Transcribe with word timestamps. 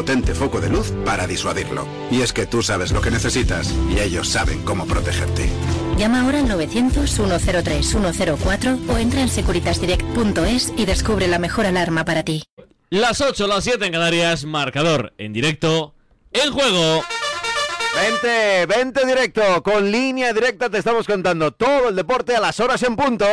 potente 0.00 0.34
foco 0.34 0.62
de 0.62 0.70
luz 0.70 0.94
para 1.04 1.26
disuadirlo. 1.26 1.86
Y 2.10 2.22
es 2.22 2.32
que 2.32 2.46
tú 2.46 2.62
sabes 2.62 2.90
lo 2.90 3.02
que 3.02 3.10
necesitas 3.10 3.70
y 3.90 4.00
ellos 4.00 4.30
saben 4.30 4.64
cómo 4.64 4.86
protegerte. 4.86 5.50
Llama 5.98 6.22
ahora 6.22 6.38
al 6.38 6.48
900-103-104 6.48 8.88
o 8.88 8.96
entra 8.96 9.20
en 9.20 9.28
securitasdirect.es 9.28 10.72
y 10.74 10.86
descubre 10.86 11.28
la 11.28 11.38
mejor 11.38 11.66
alarma 11.66 12.06
para 12.06 12.22
ti. 12.22 12.44
Las 12.88 13.20
8, 13.20 13.46
las 13.46 13.64
7 13.64 13.84
en 13.84 13.92
Canarias, 13.92 14.46
marcador 14.46 15.12
en 15.18 15.34
directo, 15.34 15.94
en 16.32 16.50
juego. 16.50 17.04
Vente, 17.94 18.64
vente 18.64 19.06
directo, 19.06 19.62
con 19.62 19.92
línea 19.92 20.32
directa 20.32 20.70
te 20.70 20.78
estamos 20.78 21.06
contando 21.06 21.52
todo 21.52 21.90
el 21.90 21.96
deporte 21.96 22.34
a 22.34 22.40
las 22.40 22.58
horas 22.58 22.82
en 22.84 22.96
punto. 22.96 23.26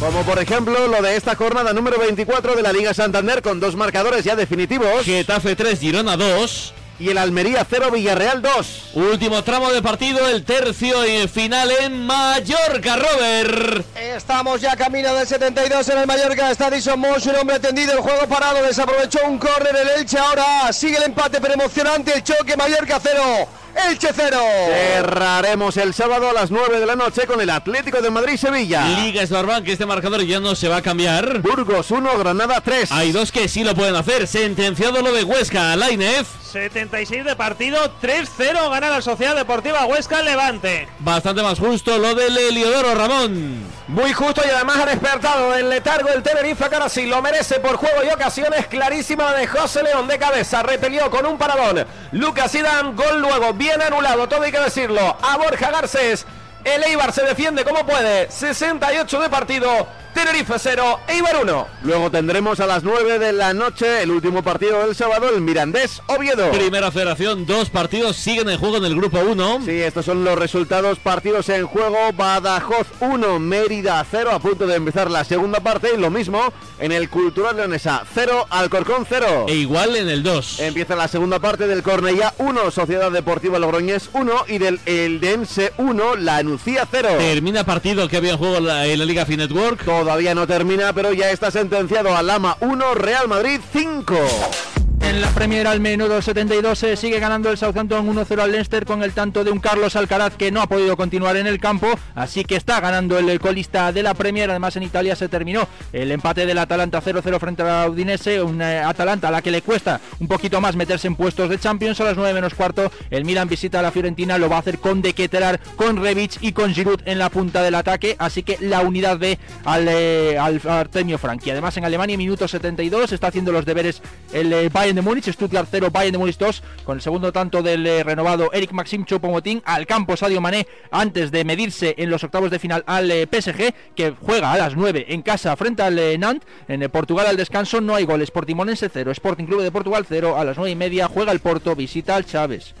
Como 0.00 0.22
por 0.22 0.38
ejemplo 0.38 0.88
lo 0.88 1.00
de 1.00 1.16
esta 1.16 1.34
jornada 1.34 1.72
número 1.72 1.98
24 1.98 2.56
de 2.56 2.62
la 2.62 2.72
Liga 2.72 2.92
Santander 2.92 3.42
con 3.42 3.60
dos 3.60 3.76
marcadores 3.76 4.24
ya 4.24 4.36
definitivos. 4.36 5.04
Getafe 5.04 5.56
3, 5.56 5.78
Girona 5.78 6.16
2 6.16 6.74
y 6.98 7.08
el 7.08 7.18
Almería 7.18 7.66
0 7.68 7.90
Villarreal 7.90 8.42
2. 8.42 8.90
Último 8.94 9.42
tramo 9.42 9.72
de 9.72 9.82
partido, 9.82 10.28
el 10.28 10.44
tercio 10.44 11.06
y 11.06 11.10
el 11.10 11.28
final 11.28 11.70
en 11.80 12.06
Mallorca, 12.06 12.96
Robert. 12.96 13.84
Estamos 13.96 14.60
ya 14.60 14.76
camino 14.76 15.14
del 15.14 15.26
72 15.26 15.88
en 15.88 15.98
el 15.98 16.06
Mallorca. 16.06 16.50
Está 16.50 16.70
Dison 16.70 16.98
Moss, 16.98 17.26
un 17.26 17.36
hombre 17.36 17.58
tendido, 17.60 17.92
el 17.92 18.00
juego 18.00 18.28
parado, 18.28 18.62
desaprovechó 18.62 19.20
un 19.26 19.38
córner 19.38 19.74
el 19.74 20.00
Elche. 20.00 20.18
Ahora 20.18 20.72
sigue 20.72 20.98
el 20.98 21.04
empate, 21.04 21.40
pero 21.40 21.54
emocionante 21.54 22.12
el 22.14 22.22
choque. 22.22 22.56
Mallorca 22.56 23.00
0. 23.02 23.48
Elche 23.88 24.08
0. 24.14 24.36
Cerraremos 24.68 25.76
el 25.76 25.94
sábado 25.94 26.30
a 26.30 26.32
las 26.32 26.50
9 26.50 26.80
de 26.80 26.86
la 26.86 26.96
noche 26.96 27.26
con 27.26 27.40
el 27.40 27.50
Atlético 27.50 28.00
de 28.00 28.10
Madrid-Sevilla. 28.10 28.86
Liga 29.00 29.22
Esbarban, 29.22 29.64
que 29.64 29.72
este 29.72 29.86
marcador 29.86 30.22
ya 30.22 30.40
no 30.40 30.54
se 30.54 30.68
va 30.68 30.76
a 30.76 30.82
cambiar. 30.82 31.40
Burgos 31.40 31.90
1, 31.90 32.18
Granada 32.18 32.60
3. 32.60 32.92
Hay 32.92 33.12
dos 33.12 33.32
que 33.32 33.48
sí 33.48 33.64
lo 33.64 33.74
pueden 33.74 33.96
hacer. 33.96 34.26
Sentenciado 34.26 35.02
lo 35.02 35.12
de 35.12 35.24
Huesca, 35.24 35.76
Lainez. 35.76 36.43
76 36.54 37.24
de 37.24 37.34
partido, 37.34 37.80
3-0 38.00 38.70
gana 38.70 38.88
la 38.88 39.02
Sociedad 39.02 39.34
Deportiva 39.34 39.86
Huesca 39.86 40.22
Levante. 40.22 40.86
Bastante 41.00 41.42
más 41.42 41.58
justo 41.58 41.98
lo 41.98 42.14
del 42.14 42.38
Eliodoro 42.38 42.94
Ramón. 42.94 43.60
Muy 43.88 44.12
justo 44.12 44.40
y 44.46 44.50
además 44.50 44.76
ha 44.76 44.86
despertado 44.86 45.52
el 45.56 45.68
letargo 45.68 46.10
el 46.10 46.22
Tenerife, 46.22 46.68
que 46.68 46.76
ahora 46.76 46.88
sí 46.88 47.06
lo 47.06 47.20
merece 47.20 47.58
por 47.58 47.74
juego 47.74 48.04
y 48.04 48.08
ocasiones. 48.08 48.68
Clarísima 48.68 49.32
de 49.32 49.48
José 49.48 49.82
León 49.82 50.06
de 50.06 50.16
cabeza, 50.16 50.62
repelió 50.62 51.10
con 51.10 51.26
un 51.26 51.38
paradón. 51.38 51.84
Lucas 52.12 52.52
Zidane, 52.52 52.92
gol 52.92 53.20
luego, 53.20 53.52
bien 53.54 53.82
anulado, 53.82 54.28
todo 54.28 54.42
hay 54.42 54.52
que 54.52 54.60
decirlo. 54.60 55.16
A 55.22 55.36
Borja 55.36 55.72
Garcés, 55.72 56.24
el 56.62 56.84
Eibar 56.84 57.12
se 57.12 57.24
defiende 57.24 57.64
como 57.64 57.84
puede, 57.84 58.30
68 58.30 59.20
de 59.22 59.28
partido. 59.28 59.88
Tenerife 60.14 60.54
0, 60.58 61.00
Eibar 61.08 61.42
1. 61.42 61.66
Luego 61.82 62.10
tendremos 62.10 62.60
a 62.60 62.66
las 62.66 62.84
9 62.84 63.18
de 63.18 63.32
la 63.32 63.52
noche 63.52 64.02
el 64.02 64.12
último 64.12 64.42
partido 64.42 64.86
del 64.86 64.94
sábado, 64.94 65.28
el 65.28 65.40
Mirandés 65.40 66.02
Oviedo. 66.06 66.50
Primera 66.52 66.92
federación, 66.92 67.44
dos 67.46 67.68
partidos 67.68 68.16
siguen 68.16 68.48
en 68.48 68.58
juego 68.58 68.76
en 68.76 68.84
el 68.84 68.94
grupo 68.94 69.18
1. 69.18 69.62
Sí, 69.64 69.72
estos 69.82 70.04
son 70.04 70.24
los 70.24 70.38
resultados, 70.38 71.00
partidos 71.00 71.48
en 71.48 71.66
juego, 71.66 71.98
Badajoz 72.16 72.86
1, 73.00 73.40
Mérida 73.40 74.04
0, 74.08 74.30
a 74.32 74.38
punto 74.38 74.66
de 74.68 74.76
empezar 74.76 75.10
la 75.10 75.24
segunda 75.24 75.58
parte 75.60 75.90
y 75.94 76.00
lo 76.00 76.10
mismo 76.10 76.40
en 76.78 76.92
el 76.92 77.08
Cultural 77.10 77.56
Leonesa 77.56 78.04
0, 78.14 78.46
Alcorcón 78.50 79.06
0. 79.08 79.46
E 79.48 79.54
igual 79.54 79.96
en 79.96 80.08
el 80.08 80.22
2. 80.22 80.60
Empieza 80.60 80.94
la 80.94 81.08
segunda 81.08 81.40
parte 81.40 81.66
del 81.66 81.82
Cornellá 81.82 82.34
1, 82.38 82.70
Sociedad 82.70 83.10
Deportiva 83.10 83.58
Logroñés 83.58 84.10
1 84.12 84.44
y 84.48 84.58
del 84.58 84.80
Eldense 84.86 85.72
1, 85.78 86.16
La 86.16 86.36
Anuncia 86.36 86.86
0. 86.88 87.08
Termina 87.18 87.64
partido 87.64 88.08
que 88.08 88.16
había 88.16 88.32
en 88.32 88.38
juego 88.38 88.56
en 88.58 88.66
la, 88.66 88.86
en 88.86 88.98
la 88.98 89.04
Liga 89.04 89.26
Finetwork. 89.26 89.84
Todavía 90.04 90.34
no 90.34 90.46
termina, 90.46 90.92
pero 90.92 91.14
ya 91.14 91.30
está 91.30 91.50
sentenciado 91.50 92.14
a 92.14 92.22
Lama 92.22 92.58
1, 92.60 92.94
Real 92.94 93.26
Madrid 93.26 93.58
5. 93.72 94.73
En 95.04 95.20
la 95.20 95.28
Premier 95.28 95.66
al 95.66 95.80
menudo 95.80 96.22
72 96.22 96.78
se 96.78 96.96
sigue 96.96 97.20
ganando 97.20 97.50
el 97.50 97.58
Southampton 97.58 98.08
1-0 98.08 98.40
al 98.40 98.50
Leicester 98.50 98.86
con 98.86 99.02
el 99.02 99.12
tanto 99.12 99.44
de 99.44 99.50
un 99.50 99.60
Carlos 99.60 99.96
Alcaraz 99.96 100.34
que 100.34 100.50
no 100.50 100.62
ha 100.62 100.66
podido 100.66 100.96
continuar 100.96 101.36
en 101.36 101.46
el 101.46 101.60
campo, 101.60 101.88
así 102.14 102.42
que 102.42 102.56
está 102.56 102.80
ganando 102.80 103.18
el 103.18 103.38
colista 103.38 103.92
de 103.92 104.02
la 104.02 104.14
Premier. 104.14 104.48
Además 104.48 104.76
en 104.76 104.82
Italia 104.82 105.14
se 105.14 105.28
terminó 105.28 105.68
el 105.92 106.10
empate 106.10 106.46
del 106.46 106.56
Atalanta 106.56 107.02
0-0 107.02 107.38
frente 107.38 107.62
a 107.62 107.66
la 107.66 107.90
Udinese, 107.90 108.42
un 108.42 108.62
eh, 108.62 108.78
Atalanta 108.78 109.28
a 109.28 109.30
la 109.30 109.42
que 109.42 109.50
le 109.50 109.60
cuesta 109.60 110.00
un 110.20 110.26
poquito 110.26 110.60
más 110.62 110.74
meterse 110.74 111.06
en 111.06 111.16
puestos 111.16 111.50
de 111.50 111.58
Champions. 111.58 112.00
A 112.00 112.04
las 112.04 112.16
9 112.16 112.32
menos 112.32 112.54
cuarto 112.54 112.90
el 113.10 113.26
Milan 113.26 113.46
visita 113.46 113.80
a 113.80 113.82
la 113.82 113.92
Fiorentina, 113.92 114.38
lo 114.38 114.48
va 114.48 114.56
a 114.56 114.60
hacer 114.60 114.78
con 114.78 115.02
De 115.02 115.12
Ketelar, 115.12 115.60
con 115.76 116.02
Rebic 116.02 116.38
y 116.40 116.52
con 116.52 116.72
Giroud 116.72 117.02
en 117.04 117.18
la 117.18 117.28
punta 117.28 117.62
del 117.62 117.74
ataque, 117.74 118.16
así 118.18 118.42
que 118.42 118.56
la 118.58 118.80
unidad 118.80 119.18
B 119.18 119.38
al, 119.66 119.86
eh, 119.86 120.38
al 120.38 120.62
Artemio. 120.66 121.20
Además 121.22 121.76
en 121.76 121.84
Alemania 121.84 122.16
minuto 122.16 122.48
72 122.48 123.12
está 123.12 123.26
haciendo 123.26 123.52
los 123.52 123.66
deberes 123.66 124.00
el 124.32 124.52
eh, 124.52 124.68
Bayern 124.70 124.93
de 124.94 125.02
Múnich, 125.02 125.30
Stuttgart 125.30 125.68
0, 125.70 125.90
Bayern 125.90 126.12
de 126.12 126.18
Múnich 126.18 126.38
2, 126.38 126.62
con 126.84 126.96
el 126.96 127.02
segundo 127.02 127.32
tanto 127.32 127.62
del 127.62 127.86
eh, 127.86 128.02
renovado 128.02 128.52
Eric 128.52 128.72
Maxim 128.72 129.04
Choupo-Moting 129.04 129.62
al 129.64 129.86
campo 129.86 130.16
Sadio 130.16 130.40
Mané 130.40 130.66
antes 130.90 131.30
de 131.30 131.44
medirse 131.44 131.94
en 131.98 132.10
los 132.10 132.24
octavos 132.24 132.50
de 132.50 132.58
final 132.58 132.84
al 132.86 133.10
eh, 133.10 133.26
PSG 133.30 133.74
que 133.94 134.14
juega 134.20 134.52
a 134.52 134.58
las 134.58 134.76
9 134.76 135.06
en 135.08 135.22
casa 135.22 135.56
frente 135.56 135.82
al 135.82 135.98
eh, 135.98 136.18
Nantes, 136.18 136.48
en 136.68 136.82
eh, 136.82 136.88
Portugal 136.88 137.26
al 137.26 137.36
descanso 137.36 137.80
no 137.80 137.94
hay 137.94 138.04
goles, 138.04 138.30
Portimonense 138.30 138.88
0, 138.92 139.10
Sporting 139.12 139.46
Club 139.46 139.62
de 139.62 139.70
Portugal 139.70 140.04
0, 140.08 140.38
a 140.38 140.44
las 140.44 140.56
9 140.56 140.70
y 140.70 140.76
media 140.76 141.08
juega 141.08 141.32
el 141.32 141.40
Porto, 141.40 141.74
visita 141.74 142.16
al 142.16 142.24
Chávez. 142.24 142.74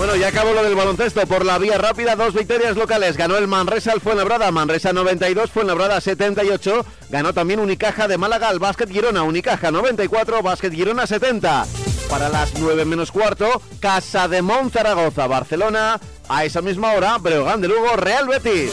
Bueno, 0.00 0.16
ya 0.16 0.28
acabó 0.28 0.54
lo 0.54 0.62
del 0.62 0.74
baloncesto 0.74 1.26
por 1.26 1.44
la 1.44 1.58
vía 1.58 1.76
rápida, 1.76 2.16
dos 2.16 2.32
victorias 2.32 2.74
locales. 2.74 3.18
Ganó 3.18 3.36
el 3.36 3.46
Manresa 3.46 3.92
al 3.92 4.00
Fuenlabrada, 4.00 4.50
Manresa 4.50 4.94
92, 4.94 5.50
Fuenlabrada 5.50 6.00
78. 6.00 6.86
Ganó 7.10 7.34
también 7.34 7.60
Unicaja 7.60 8.08
de 8.08 8.16
Málaga 8.16 8.48
al 8.48 8.58
Básquet 8.58 8.90
Girona, 8.90 9.24
Unicaja 9.24 9.70
94, 9.70 10.42
Básquet 10.42 10.72
Girona 10.72 11.06
70. 11.06 11.66
Para 12.08 12.30
las 12.30 12.54
9 12.58 12.86
menos 12.86 13.12
cuarto, 13.12 13.60
Casa 13.78 14.26
de 14.26 14.42
Zaragoza, 14.72 15.26
Barcelona. 15.26 16.00
A 16.30 16.46
esa 16.46 16.62
misma 16.62 16.92
hora, 16.92 17.18
Breogán 17.18 17.60
de 17.60 17.68
Lugo, 17.68 17.94
Real 17.96 18.26
Betis. 18.26 18.72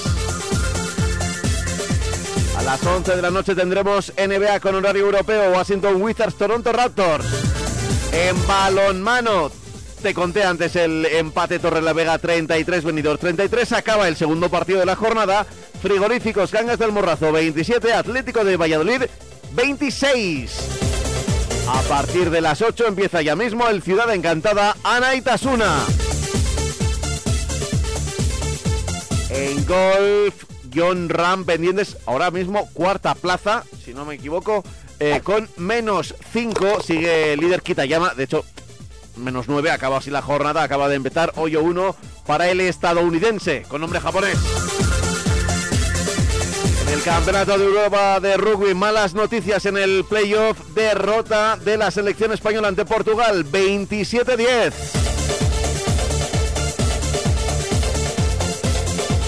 A 2.58 2.64
las 2.64 2.82
11 2.82 3.18
de 3.18 3.22
la 3.22 3.32
noche 3.32 3.54
tendremos 3.54 4.14
NBA 4.18 4.62
con 4.62 4.76
horario 4.76 5.04
europeo, 5.04 5.52
Washington 5.52 6.02
Wizards, 6.02 6.38
Toronto 6.38 6.72
Raptors. 6.72 7.26
En 8.14 8.48
balonmano, 8.48 9.52
te 10.02 10.14
conté 10.14 10.44
antes 10.44 10.76
el 10.76 11.06
empate 11.06 11.60
Torrelavega 11.60 12.18
33, 12.18 12.84
venidor 12.84 13.18
33. 13.18 13.74
Acaba 13.74 14.08
el 14.08 14.16
segundo 14.16 14.50
partido 14.50 14.80
de 14.80 14.86
la 14.86 14.96
jornada. 14.96 15.46
Frigoríficos 15.82 16.52
Cangas 16.52 16.80
del 16.80 16.92
Morrazo 16.92 17.32
27, 17.32 17.94
Atlético 17.94 18.44
de 18.44 18.58
Valladolid 18.58 19.04
26. 19.54 20.56
A 21.70 21.82
partir 21.82 22.30
de 22.30 22.42
las 22.42 22.62
8 22.62 22.88
empieza 22.88 23.22
ya 23.22 23.36
mismo 23.36 23.68
el 23.68 23.82
Ciudad 23.82 24.14
Encantada 24.14 24.76
Ana 24.84 25.16
Itasuna. 25.16 25.84
En 29.30 29.66
golf, 29.66 30.46
John 30.74 31.10
Ram 31.10 31.46
pendientes 31.46 31.98
ahora 32.06 32.32
mismo 32.32 32.70
cuarta 32.74 33.16
plaza, 33.16 33.64
si 33.84 33.94
no 33.94 34.06
me 34.06 34.16
equivoco, 34.16 34.64
eh, 35.00 35.22
con 35.24 35.50
menos 35.58 36.16
5. 36.32 36.82
Sigue 36.82 37.34
el 37.34 37.40
líder 37.40 37.62
Kitayama, 37.62 38.14
de 38.14 38.24
hecho, 38.24 38.46
menos 39.18 39.48
9, 39.48 39.72
acaba 39.72 39.98
así 39.98 40.10
la 40.10 40.22
jornada, 40.22 40.64
acaba 40.64 40.90
de 40.90 40.96
empezar 40.96 41.34
hoyo 41.36 41.62
1 41.64 41.96
para 42.26 42.50
el 42.50 42.62
estadounidense, 42.62 43.64
con 43.68 43.82
nombre 43.82 44.00
japonés. 44.00 44.38
En 46.88 46.94
el 46.94 47.02
Campeonato 47.02 47.58
de 47.58 47.66
Europa 47.66 48.20
de 48.20 48.38
Rugby, 48.38 48.74
malas 48.74 49.14
noticias 49.14 49.66
en 49.66 49.78
el 49.78 50.06
playoff, 50.06 50.58
derrota 50.74 51.58
de 51.58 51.78
la 51.78 51.92
selección 51.92 52.32
española 52.32 52.70
ante 52.70 52.86
Portugal, 52.86 53.46
27-10. 53.46 54.74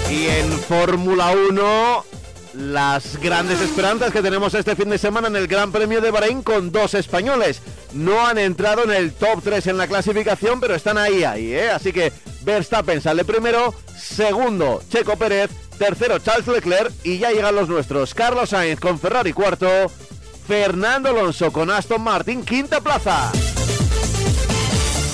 Y 0.10 0.28
en 0.28 0.52
Fórmula 0.62 1.32
1, 1.50 2.06
las 2.54 3.20
grandes 3.20 3.62
esperanzas 3.62 4.12
que 4.12 4.22
tenemos 4.22 4.54
este 4.54 4.76
fin 4.76 4.90
de 4.90 4.98
semana 4.98 5.28
en 5.28 5.36
el 5.36 5.48
Gran 5.48 5.72
Premio 5.72 6.02
de 6.02 6.12
Bahrein 6.12 6.42
con 6.42 6.72
dos 6.72 6.94
españoles. 6.94 7.62
No 7.94 8.26
han 8.26 8.38
entrado 8.38 8.84
en 8.84 8.92
el 8.92 9.14
top 9.14 9.42
3 9.44 9.68
en 9.68 9.78
la 9.78 9.88
clasificación, 9.88 10.60
pero 10.60 10.76
están 10.76 10.98
ahí, 10.98 11.24
ahí, 11.24 11.54
¿eh? 11.54 11.70
Así 11.70 11.94
que 11.94 12.12
Verstappen 12.42 13.02
sale 13.02 13.26
primero, 13.26 13.74
segundo 13.98 14.82
Checo 14.90 15.18
Pérez, 15.18 15.52
tercero 15.78 16.20
Charles 16.20 16.48
Leclerc 16.48 16.92
y 17.04 17.20
ya 17.20 17.32
llegan 17.32 17.56
los 17.56 17.70
nuestros. 17.70 18.14
Carlos 18.14 18.50
Sainz 18.50 18.80
con 18.80 19.00
Ferrari 19.00 19.34
cuarto, 19.34 19.68
Fernando 20.48 21.10
Alonso 21.10 21.52
con 21.52 21.70
Aston 21.70 22.02
Martin 22.02 22.44
quinta 22.44 22.82
plaza. 22.82 23.32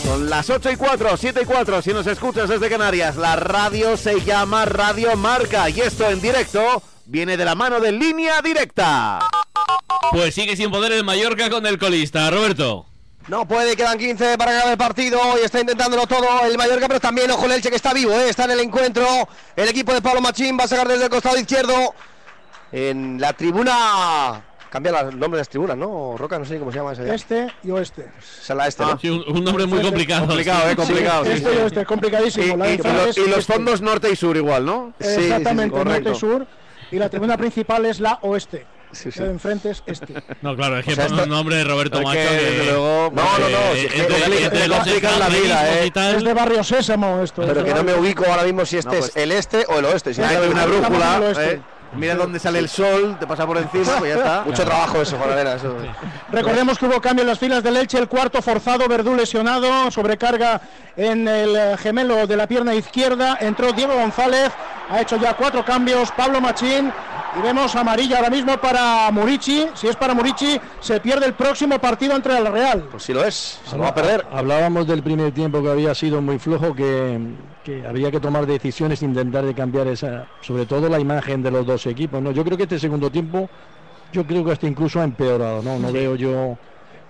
Son 0.04 0.30
las 0.30 0.50
8 0.50 0.72
y 0.72 0.76
4, 0.76 1.18
7 1.18 1.40
y 1.42 1.46
4, 1.46 1.81
si 1.81 1.92
nos 1.92 2.06
escuchas 2.06 2.48
desde 2.48 2.70
Canarias, 2.70 3.16
la 3.16 3.36
radio 3.36 3.98
se 3.98 4.22
llama 4.22 4.66
Radio 4.66 5.16
Marca 5.16 5.68
y 5.70 5.81
esto 5.81 6.08
en 6.08 6.22
directo 6.22 6.84
viene 7.06 7.38
de 7.38 7.46
la 7.46 7.56
mano 7.56 7.80
de 7.80 7.92
línea 7.92 8.42
directa. 8.42 9.19
Pues 10.12 10.34
sigue 10.36 10.56
sin 10.56 10.72
poder 10.72 10.92
el 10.92 11.04
Mallorca 11.04 11.50
con 11.50 11.66
el 11.66 11.78
colista, 11.78 12.30
Roberto. 12.30 12.86
No 13.28 13.48
puede, 13.48 13.75
quedan 13.75 13.98
15 13.98 14.38
para 14.38 14.52
ganar 14.52 14.68
el 14.69 14.78
partido 14.78 15.19
y 15.42 15.46
está 15.46 15.60
intentándolo 15.60 16.06
todo 16.06 16.46
el 16.46 16.57
Mallorca, 16.57 16.88
pero 16.88 17.00
también 17.00 17.31
ojo 17.31 17.46
el 17.48 17.54
Elche 17.54 17.72
que 17.72 17.75
está 17.75 17.92
vivo, 17.92 18.12
¿eh? 18.12 18.30
está 18.30 18.46
en 18.46 18.52
el 18.52 18.60
encuentro. 18.60 19.07
El 19.56 19.68
equipo 19.68 19.94
de 19.94 20.02
Pablo 20.02 20.22
Machín 20.22 20.57
va 20.60 20.66
a 20.66 20.68
sacar 20.68 20.88
desde 20.88 21.06
el 21.06 21.10
costado 21.10 21.38
izquierdo 21.38 21.74
en 22.72 23.19
la 23.19 23.34
tribuna 23.34 24.44
Cambia 24.75 25.00
el 25.00 25.18
nombre 25.18 25.38
de 25.38 25.42
las 25.42 25.48
tribunas, 25.48 25.78
¿no? 25.78 26.18
Roca, 26.18 26.38
no 26.38 26.44
sé 26.44 26.60
cómo 26.60 26.69
se 26.69 26.80
llama 26.80 26.92
ya. 26.94 27.16
Este 27.16 27.48
y 27.63 27.72
oeste. 27.72 28.12
Esa 28.42 28.54
es 28.54 28.57
la 28.57 28.68
este, 28.68 28.84
¿no? 28.84 29.00
Sí, 29.00 29.10
un, 29.10 29.24
un 29.38 29.42
nombre 29.42 29.66
muy 29.66 29.81
complicado. 29.81 30.25
Complicado, 30.28 30.69
eh, 30.69 30.75
complicado. 30.75 31.24
sí, 31.24 31.31
este 31.31 31.50
sí. 31.50 31.56
y 31.56 31.62
oeste, 31.62 31.86
complicadísimo. 31.86 32.46
Y, 32.56 32.57
La 32.57 32.69
y- 32.74 32.78
de 32.78 32.90
y 32.90 32.94
los, 32.94 33.07
es 33.07 33.18
y 33.18 33.30
los 33.30 33.40
este. 33.40 33.54
fondos 33.54 33.81
norte 33.81 34.12
y 34.12 34.18
sur 34.18 34.36
igual, 34.36 34.66
¿no? 34.66 34.94
Exactamente, 35.00 35.78
norte 35.81 36.12
y 36.12 36.16
sur. 36.16 36.46
Y 36.95 37.00
la 37.00 37.09
tribuna 37.09 37.36
principal 37.36 37.86
es 37.86 38.00
la 38.00 38.19
oeste. 38.21 38.65
Sí, 38.94 39.12
sí. 39.12 39.19
De 39.21 39.30
enfrente 39.30 39.69
es 39.71 39.83
este. 39.86 40.13
No, 40.42 40.56
claro, 40.56 40.77
es 40.80 40.86
que 40.86 40.94
O 40.94 40.95
sea, 40.95 41.07
pone 41.07 41.24
un 41.24 41.30
nombre 41.30 41.57
de 41.57 41.65
Roberto 41.65 41.97
Es 41.97 42.03
Macho 42.06 42.18
que, 42.18 42.27
que... 42.59 42.63
luego, 42.68 43.12
No, 43.13 43.24
no, 43.38 43.50
no, 43.50 43.57
si 43.74 43.86
es 43.88 44.50
te 44.50 44.68
los 44.69 44.77
complican 44.77 45.19
la 45.19 45.27
vida, 45.27 45.74
eh. 45.83 45.92
Es 46.15 46.24
de 46.24 46.33
barrio 46.33 46.63
Sésamo 46.63 47.21
esto. 47.21 47.42
Pero 47.45 47.59
es 47.59 47.65
que 47.65 47.71
de 47.74 47.75
no 47.75 47.83
me 47.83 47.92
barrio- 47.92 48.01
ubico 48.01 48.25
ahora 48.25 48.44
mismo 48.44 48.65
si 48.65 48.77
este 48.77 48.92
No, 48.92 48.97
es 49.03 49.12
pues- 49.12 49.15
el 49.21 49.31
este 49.33 49.65
o 49.68 49.80
el 49.80 49.86
oeste. 49.86 50.13
Si 50.13 50.21
Hay 50.21 50.38
una 50.47 50.65
brújula, 50.65 51.19
oeste. 51.19 51.51
¿eh? 51.56 51.62
Mira 51.97 52.15
dónde 52.15 52.39
sale 52.39 52.59
el 52.59 52.69
sol, 52.69 53.18
te 53.19 53.27
pasa 53.27 53.45
por 53.45 53.57
encima, 53.57 53.97
pues 53.97 54.13
ya 54.13 54.19
está. 54.19 54.42
Mucho 54.45 54.63
trabajo 54.63 55.01
eso, 55.01 55.18
Juan. 55.18 55.36
Recordemos 56.31 56.77
que 56.77 56.86
hubo 56.86 57.01
cambio 57.01 57.21
en 57.21 57.27
las 57.27 57.39
filas 57.39 57.63
del 57.63 57.77
Elche, 57.77 57.97
el 57.97 58.07
cuarto 58.07 58.42
forzado, 58.42 58.88
Verdú 58.88 59.15
lesionado, 59.15 59.89
sobrecarga 59.92 60.62
en 60.97 61.27
el 61.27 61.56
eh, 61.56 61.77
gemelo 61.77 62.27
de 62.27 62.38
la 62.38 62.47
pierna 62.47 62.74
izquierda, 62.75 63.38
entró 63.39 63.71
Diego 63.74 63.94
González, 63.95 64.51
ha 64.89 65.01
hecho 65.01 65.18
ya 65.18 65.36
cuatro 65.36 65.63
cambios, 65.65 66.12
Pablo 66.12 66.42
Machín, 66.42 66.92
y 67.38 67.42
vemos 67.42 67.76
amarilla 67.76 68.18
ahora 68.18 68.30
mismo 68.30 68.58
para 68.58 69.10
Murici, 69.12 69.68
si 69.74 69.88
es 69.88 69.96
para 69.96 70.14
Murici, 70.14 70.60
se 70.80 71.00
pierde 71.00 71.26
el 71.26 71.34
próximo 71.34 71.80
partido 71.80 72.16
entre 72.16 72.38
el 72.38 72.46
Real. 72.48 72.88
Pues 72.92 73.04
sí 73.04 73.14
lo 73.14 73.24
es, 73.24 73.60
se 73.66 73.76
lo 73.76 73.84
va 73.84 73.90
a 73.90 73.96
perder. 73.96 74.26
Hablábamos 74.32 74.88
del 74.88 75.04
primer 75.04 75.32
tiempo 75.34 75.62
que 75.62 75.70
había 75.70 75.94
sido 75.94 76.22
muy 76.22 76.40
flojo, 76.40 76.74
que, 76.74 77.20
que 77.64 77.86
había 77.86 78.10
que 78.12 78.20
tomar 78.20 78.46
decisiones, 78.46 79.02
intentar 79.02 79.44
de 79.46 79.54
cambiar 79.54 79.88
esa, 79.88 80.28
sobre 80.42 80.66
todo 80.66 80.88
la 80.88 81.00
imagen 81.00 81.44
de 81.44 81.52
los 81.52 81.66
dos 81.66 81.86
equipos. 81.88 82.22
¿no? 82.22 82.32
Yo 82.32 82.44
creo 82.46 82.56
que 82.58 82.64
este 82.64 82.80
segundo 82.80 83.10
tiempo, 83.10 83.50
yo 84.14 84.26
creo 84.26 84.46
que 84.46 84.52
hasta 84.54 84.68
incluso 84.68 85.02
ha 85.02 85.04
empeorado. 85.04 85.62
No, 85.62 85.78
no 85.78 85.92
veo 85.92 86.16
yo 86.16 86.58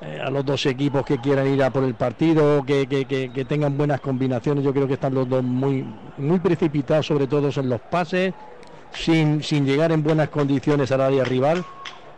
eh, 0.02 0.20
a 0.26 0.30
los 0.30 0.44
dos 0.44 0.66
equipos 0.66 1.06
que 1.06 1.20
quieran 1.20 1.48
ir 1.48 1.64
a 1.64 1.70
por 1.70 1.84
el 1.84 1.94
partido, 1.94 2.64
que, 2.66 2.88
que- 2.88 3.06
que- 3.06 3.32
que 3.32 3.46
tengan 3.46 3.78
buenas 3.78 4.02
combinaciones. 4.02 4.64
Yo 4.64 4.74
creo 4.74 4.88
que 4.88 4.96
están 4.96 5.14
los 5.14 5.30
dos 5.30 5.44
muy, 5.44 5.86
muy 6.18 6.40
precipitados, 6.40 7.06
sobre 7.06 7.28
todo 7.28 7.50
en 7.56 7.70
los 7.70 7.80
pases, 7.82 8.34
sin, 8.96 9.44
sin 9.44 9.66
llegar 9.66 9.92
en 9.92 10.04
buenas 10.04 10.30
condiciones 10.30 10.92
al 10.92 11.02
área 11.02 11.24
rival. 11.24 11.64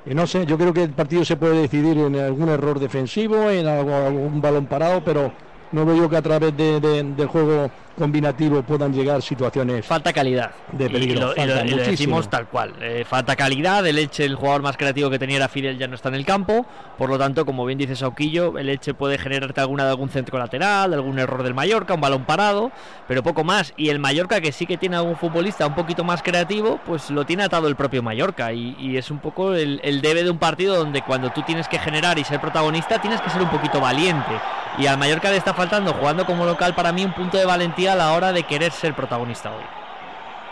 Y 0.05 0.13
no 0.13 0.25
sé, 0.25 0.45
yo 0.45 0.57
creo 0.57 0.73
que 0.73 0.83
el 0.83 0.91
partido 0.91 1.25
se 1.25 1.35
puede 1.35 1.61
decidir 1.61 1.97
en 1.97 2.15
algún 2.15 2.49
error 2.49 2.79
defensivo, 2.79 3.49
en 3.49 3.67
algún 3.67 4.41
balón 4.41 4.65
parado, 4.67 5.03
pero 5.03 5.31
no 5.71 5.85
veo 5.85 5.95
yo 5.97 6.09
que 6.09 6.17
a 6.17 6.21
través 6.21 6.55
de- 6.55 6.79
de- 6.79 7.03
del 7.03 7.27
juego 7.27 7.69
combinativo 7.97 8.61
puedan 8.61 8.93
llegar 8.93 9.21
situaciones 9.23 9.83
Falta 9.85 10.13
calidad. 10.13 10.51
de 10.71 10.87
peligro. 10.89 11.17
Y 11.17 11.19
lo, 11.19 11.31
y 11.31 11.35
Falta 11.35 11.45
lo- 11.55 11.65
y 11.65 11.69
lo 11.69 11.77
muchísimo. 11.77 11.91
decimos 11.91 12.29
tal 12.29 12.47
cual. 12.47 12.73
Eh, 12.79 13.03
falta 13.09 13.35
calidad. 13.35 13.85
El 13.87 13.97
Elche, 13.97 14.23
el 14.23 14.35
jugador 14.35 14.61
más 14.61 14.77
creativo 14.77 15.09
que 15.09 15.17
tenía 15.17 15.37
era 15.37 15.47
Fidel, 15.47 15.77
ya 15.79 15.87
no 15.87 15.95
está 15.95 16.09
en 16.09 16.15
el 16.15 16.25
campo. 16.25 16.65
Por 16.97 17.09
lo 17.09 17.17
tanto, 17.17 17.43
como 17.45 17.65
bien 17.65 17.79
dice 17.79 17.95
Sauquillo, 17.95 18.57
el 18.59 18.69
Elche 18.69 18.93
puede 18.93 19.17
generarte 19.17 19.61
alguna 19.61 19.83
de 19.83 19.89
algún 19.89 20.09
centro 20.09 20.37
lateral, 20.37 20.91
de 20.91 20.95
algún 20.97 21.17
error 21.17 21.41
del 21.41 21.55
Mallorca, 21.55 21.95
un 21.95 22.01
balón 22.01 22.25
parado, 22.25 22.71
pero 23.07 23.23
poco 23.23 23.43
más. 23.43 23.73
Y 23.77 23.89
el 23.89 23.97
Mallorca, 23.99 24.41
que 24.41 24.51
sí 24.51 24.67
que 24.67 24.77
tiene 24.77 24.95
algún 24.95 25.15
futbolista 25.15 25.65
un 25.65 25.73
poquito 25.75 26.03
más 26.03 26.21
creativo, 26.21 26.79
pues 26.85 27.09
lo 27.09 27.25
tiene 27.25 27.43
atado 27.43 27.67
el 27.67 27.75
propio 27.75 28.03
Mallorca. 28.03 28.53
Y, 28.53 28.75
y 28.79 28.97
es 28.97 29.09
un 29.09 29.17
poco 29.19 29.53
el, 29.55 29.79
el 29.83 30.01
debe 30.01 30.23
de 30.23 30.29
un 30.29 30.37
partido 30.37 30.75
donde 30.75 31.01
cuando 31.01 31.31
tú 31.31 31.41
tienes 31.41 31.67
que 31.67 31.79
generar 31.79 32.19
y 32.19 32.23
ser 32.23 32.39
protagonista, 32.39 33.01
tienes 33.01 33.19
que 33.21 33.29
ser 33.31 33.41
un 33.41 33.49
poquito 33.49 33.81
valiente. 33.81 34.31
Y 34.77 34.85
al 34.85 34.97
Mallorca 34.97 35.31
le 35.31 35.37
está 35.37 35.53
faltando, 35.53 35.93
jugando 35.93 36.25
como 36.25 36.45
local, 36.45 36.75
para 36.75 36.91
mí 36.91 37.03
un 37.03 37.13
punto 37.13 37.37
de 37.37 37.45
valentía 37.45 37.93
a 37.93 37.95
la 37.95 38.13
hora 38.13 38.31
de 38.31 38.43
querer 38.43 38.71
ser 38.71 38.93
protagonista 38.93 39.51
hoy. 39.51 39.63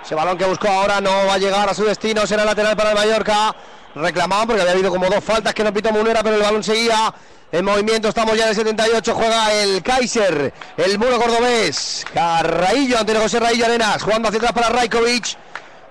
Ese 0.03 0.15
balón 0.15 0.37
que 0.37 0.45
buscó 0.45 0.67
ahora 0.67 0.99
no 0.99 1.11
va 1.27 1.35
a 1.35 1.37
llegar 1.37 1.69
a 1.69 1.73
su 1.73 1.83
destino, 1.83 2.25
será 2.25 2.43
lateral 2.43 2.75
para 2.75 2.91
el 2.91 2.95
Mallorca. 2.95 3.55
Reclamaban 3.95 4.47
porque 4.47 4.61
había 4.61 4.73
habido 4.73 4.89
como 4.89 5.07
dos 5.07 5.23
faltas 5.23 5.53
que 5.53 5.63
no 5.63 5.71
pitó 5.73 5.91
Munera, 5.91 6.21
pero 6.21 6.35
el 6.35 6.41
balón 6.41 6.63
seguía 6.63 7.13
en 7.51 7.63
movimiento. 7.63 8.09
Estamos 8.09 8.35
ya 8.35 8.43
en 8.43 8.49
el 8.49 8.55
78, 8.55 9.15
juega 9.15 9.53
el 9.53 9.81
Kaiser, 9.81 10.53
el 10.77 10.99
muro 10.99 11.19
cordobés. 11.19 12.05
Carraillo, 12.13 12.99
Antonio 12.99 13.21
José 13.21 13.39
Raillo 13.39 13.65
Arenas, 13.65 14.03
jugando 14.03 14.27
hacia 14.27 14.39
atrás 14.39 14.53
para 14.53 14.69
Rajkovic. 14.69 15.37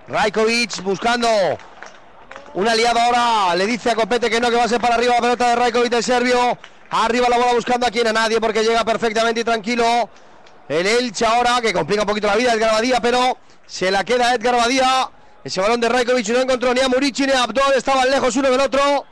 Rajkovic 0.08 0.82
buscando 0.82 1.28
un 2.54 2.68
aliado 2.68 3.00
ahora, 3.00 3.56
le 3.56 3.66
dice 3.66 3.90
a 3.90 3.94
Copete 3.94 4.28
que 4.28 4.40
no, 4.40 4.50
que 4.50 4.56
va 4.56 4.64
a 4.64 4.68
ser 4.68 4.80
para 4.80 4.96
arriba 4.96 5.14
la 5.14 5.20
pelota 5.20 5.48
de 5.48 5.56
Rajkovic 5.56 5.92
el 5.92 6.04
serbio. 6.04 6.58
Arriba 6.96 7.28
la 7.28 7.38
bola 7.38 7.54
buscando 7.54 7.86
a 7.86 7.90
quien 7.90 8.06
a 8.06 8.12
nadie 8.12 8.40
porque 8.40 8.62
llega 8.62 8.84
perfectamente 8.84 9.40
y 9.40 9.44
tranquilo. 9.44 10.08
El 10.68 10.86
Elche 10.86 11.26
ahora, 11.26 11.60
que 11.60 11.72
complica 11.72 12.02
un 12.02 12.06
poquito 12.08 12.28
la 12.28 12.36
vida 12.36 12.52
Edgar 12.52 12.70
Badía, 12.72 13.00
pero 13.00 13.36
se 13.66 13.90
la 13.90 14.04
queda 14.04 14.32
Edgar 14.34 14.54
Badía. 14.56 15.10
Ese 15.42 15.60
balón 15.60 15.80
de 15.80 15.88
Rajkovic 15.88 16.28
no 16.28 16.40
encontró 16.40 16.72
ni 16.72 16.80
a 16.80 16.88
Murici 16.88 17.26
ni 17.26 17.32
a 17.32 17.42
Abdol, 17.42 17.72
estaban 17.76 18.08
lejos 18.08 18.36
uno 18.36 18.48
del 18.50 18.60
otro. 18.60 19.04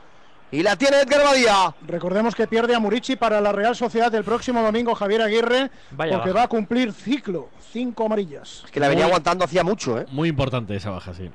Y 0.52 0.62
la 0.62 0.76
tiene 0.76 0.98
Edgar 1.00 1.24
Badía. 1.24 1.74
Recordemos 1.86 2.34
que 2.36 2.46
pierde 2.46 2.74
a 2.74 2.78
Murici 2.78 3.16
para 3.16 3.40
la 3.40 3.50
Real 3.52 3.74
Sociedad 3.74 4.14
el 4.14 4.22
próximo 4.22 4.62
domingo 4.62 4.94
Javier 4.94 5.22
Aguirre, 5.22 5.70
Vaya 5.90 6.12
porque 6.14 6.28
baja. 6.30 6.38
va 6.40 6.42
a 6.44 6.48
cumplir 6.48 6.92
ciclo, 6.92 7.48
cinco 7.72 8.04
amarillas. 8.06 8.62
Que 8.70 8.78
la 8.78 8.88
venía 8.88 9.04
Muy- 9.04 9.10
aguantando 9.10 9.44
hacía 9.44 9.64
mucho, 9.64 9.98
¿eh? 9.98 10.06
Muy 10.12 10.28
importante 10.28 10.76
esa 10.76 10.90
baja, 10.90 11.12
sí. 11.14 11.30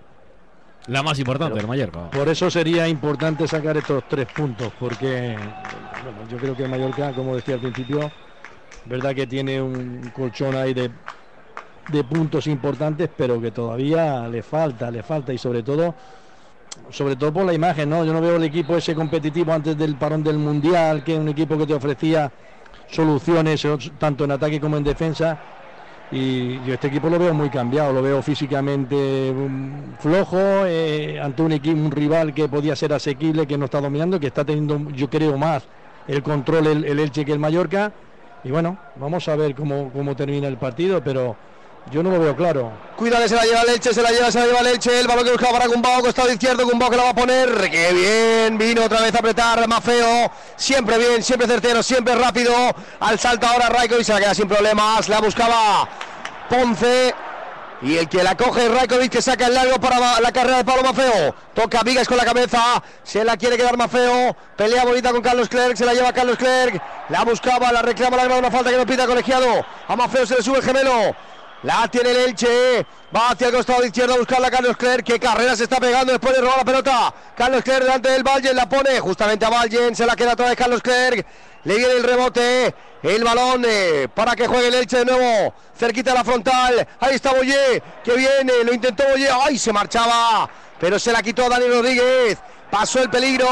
La 0.88 1.04
más 1.04 1.20
importante 1.20 1.56
del 1.56 1.68
Mallorca. 1.68 2.10
Por 2.12 2.30
eso 2.30 2.50
sería 2.50 2.88
importante 2.88 3.48
sacar 3.48 3.76
estos 3.76 4.04
tres 4.08 4.26
puntos, 4.28 4.72
porque 4.80 5.38
bueno, 6.04 6.26
yo 6.30 6.38
creo 6.38 6.56
que 6.56 6.68
Mallorca, 6.68 7.14
como 7.14 7.36
decía 7.36 7.56
al 7.56 7.60
principio, 7.60 8.12
verdad 8.86 9.14
que 9.14 9.28
tiene 9.28 9.62
un 9.62 10.10
colchón 10.16 10.56
ahí 10.56 10.74
de, 10.74 10.90
de 11.88 12.04
puntos 12.06 12.48
importantes, 12.48 13.10
pero 13.16 13.42
que 13.42 13.52
todavía 13.52 14.28
le 14.30 14.42
falta, 14.42 14.90
le 14.90 15.04
falta 15.04 15.34
y 15.34 15.38
sobre 15.38 15.62
todo, 15.62 15.94
sobre 16.90 17.18
todo 17.18 17.34
por 17.34 17.46
la 17.46 17.54
imagen, 17.54 17.90
¿no? 17.90 18.06
Yo 18.06 18.14
no 18.14 18.22
veo 18.22 18.38
el 18.38 18.44
equipo 18.44 18.78
ese 18.78 18.96
competitivo 18.96 19.52
antes 19.52 19.78
del 19.78 19.98
parón 19.98 20.24
del 20.24 20.38
mundial, 20.38 21.04
que 21.04 21.16
es 21.16 21.20
un 21.20 21.28
equipo 21.28 21.58
que 21.58 21.68
te 21.68 21.74
ofrecía 21.74 22.32
soluciones 22.90 23.66
tanto 23.98 24.24
en 24.24 24.32
ataque 24.32 24.60
como 24.62 24.78
en 24.78 24.84
defensa. 24.84 25.38
Y 26.10 26.62
yo 26.64 26.74
este 26.74 26.88
equipo 26.88 27.10
lo 27.10 27.20
veo 27.20 27.34
muy 27.34 27.50
cambiado, 27.50 27.92
lo 27.92 28.02
veo 28.02 28.22
físicamente 28.22 29.34
mm, 29.34 29.96
flojo, 30.00 30.38
eh, 30.66 31.20
ante 31.22 31.42
un 31.44 31.52
equipo, 31.52 31.78
un 31.78 31.92
rival 31.92 32.34
que 32.34 32.48
podía 32.48 32.76
ser 32.78 32.94
asequible, 32.94 33.46
que 33.46 33.58
no 33.58 33.66
está 33.66 33.82
dominando, 33.82 34.20
que 34.20 34.28
está 34.28 34.46
teniendo, 34.46 34.90
yo 34.92 35.10
creo, 35.10 35.38
más 35.38 35.68
el 36.06 36.24
control 36.24 36.68
el, 36.68 36.86
el 36.86 37.00
Elche 37.00 37.26
que 37.26 37.34
el 37.34 37.40
Mallorca. 37.40 37.94
Y 38.44 38.52
bueno, 38.52 38.80
vamos 38.96 39.28
a 39.28 39.36
ver 39.36 39.54
cómo, 39.56 39.92
cómo 39.92 40.16
termina 40.16 40.48
el 40.48 40.58
partido, 40.58 41.04
pero 41.04 41.40
yo 41.92 42.04
no 42.04 42.12
lo 42.12 42.20
veo 42.20 42.36
claro. 42.36 42.72
Cuidado 42.96 43.28
se 43.28 43.36
la 43.36 43.44
lleva 43.44 43.62
el 43.62 43.70
Elche, 43.70 43.94
se 43.94 44.02
la 44.02 44.10
lleva, 44.10 44.32
se 44.32 44.40
la 44.40 44.46
lleva 44.48 44.60
el 44.60 44.68
Elche. 44.68 45.00
El 45.00 45.08
balón 45.08 45.24
que 45.24 45.32
buscaba 45.32 45.54
para 45.54 45.68
Gumbao, 45.68 46.02
costado 46.02 46.32
izquierdo, 46.32 46.66
Gumbao 46.66 46.90
que 46.90 46.98
la 46.98 47.04
va 47.04 47.10
a 47.10 47.16
poner. 47.16 47.70
¡Qué 47.70 47.94
bien! 47.94 48.58
Vino 48.58 48.84
otra 48.84 49.02
vez 49.02 49.14
a 49.14 49.20
apretar, 49.20 49.68
más 49.68 49.84
feo. 49.84 50.32
Siempre 50.56 50.98
bien, 50.98 51.24
siempre 51.24 51.48
certero, 51.48 51.84
siempre 51.84 52.16
rápido. 52.16 52.54
Al 53.00 53.20
salto 53.20 53.48
ahora 53.48 53.70
Raikovic 53.70 54.04
se 54.04 54.14
la 54.14 54.20
queda 54.20 54.34
sin 54.34 54.48
problemas. 54.48 55.08
La 55.10 55.20
buscaba 55.20 55.88
Ponce. 56.50 57.14
Y 57.80 57.96
el 57.96 58.10
que 58.10 58.24
la 58.24 58.36
coge 58.36 58.66
es 58.66 58.72
Raikovic 58.72 59.12
que 59.12 59.22
saca 59.22 59.46
el 59.46 59.54
largo 59.54 59.80
para 59.80 60.20
la 60.20 60.32
carrera 60.32 60.58
de 60.58 60.66
Pablo 60.66 60.82
Mafeo. 60.82 61.36
Toca 61.54 61.84
Vigas 61.84 62.08
con 62.08 62.18
la 62.18 62.26
cabeza. 62.26 62.82
Se 63.04 63.24
la 63.24 63.38
quiere 63.38 63.56
quedar 63.56 63.78
Mafeo. 63.78 64.36
Pelea 64.56 64.84
bonita 64.84 65.12
con 65.12 65.22
Carlos 65.22 65.48
Clerc. 65.48 65.78
Se 65.78 65.86
la 65.86 65.94
lleva 65.94 66.12
Carlos 66.12 66.38
Clerc. 66.38 66.82
La 67.10 67.24
buscaba, 67.24 67.72
la 67.72 67.84
reclama, 67.84 68.18
la 68.18 68.24
graba 68.24 68.40
una 68.40 68.50
falta 68.50 68.72
que 68.72 68.78
no 68.78 68.86
pita 68.88 69.06
colegiado. 69.06 69.64
A 69.88 69.96
Mafeo 69.96 70.26
se 70.26 70.38
le 70.38 70.42
sube 70.42 70.58
el 70.58 70.64
gemelo. 70.64 71.16
La 71.64 71.88
tiene 71.88 72.12
el 72.12 72.18
Elche. 72.18 72.86
Va 73.16 73.30
hacia 73.30 73.48
el 73.48 73.54
costado 73.54 73.84
izquierdo 73.84 74.14
a 74.14 74.18
buscarla 74.18 74.52
Carlos 74.52 74.78
Clerc. 74.78 75.04
Qué 75.04 75.20
carrera 75.20 75.56
se 75.56 75.64
está 75.64 75.78
pegando 75.78 76.12
después 76.12 76.36
de 76.36 76.42
robar 76.42 76.58
la 76.58 76.66
pelota. 76.66 77.14
Carlos 77.36 77.64
Clerc 77.64 77.82
delante 77.82 78.10
del 78.12 78.24
Valgen. 78.24 78.56
La 78.56 78.70
pone 78.70 79.00
justamente 79.00 79.46
a 79.46 79.50
Valgen. 79.50 79.96
Se 79.96 80.06
la 80.06 80.16
queda 80.16 80.34
otra 80.34 80.48
vez 80.48 80.56
Carlos 80.56 80.82
Clerc. 80.82 81.26
Le 81.64 81.78
viene 81.78 81.94
el 81.94 82.04
rebote. 82.04 82.76
El 83.02 83.24
balón 83.24 83.66
eh, 83.68 84.08
para 84.14 84.36
que 84.36 84.48
juegue 84.48 84.68
el 84.68 84.76
Elche 84.76 85.00
de 85.00 85.06
nuevo. 85.06 85.54
Cerquita 85.76 86.14
la 86.14 86.24
frontal. 86.24 86.88
Ahí 87.00 87.16
está 87.16 87.34
Boyé. 87.34 87.82
Que 88.04 88.14
viene. 88.16 88.64
Lo 88.64 88.74
intentó 88.74 89.04
Boyé. 89.10 89.30
¡Ay! 89.32 89.58
Se 89.58 89.74
marchaba. 89.74 90.50
Pero 90.80 91.00
se 91.00 91.12
la 91.12 91.24
quitó 91.24 91.50
Dani 91.50 91.68
Rodríguez. 91.68 92.38
Pasó 92.70 93.02
el 93.02 93.10
peligro. 93.10 93.48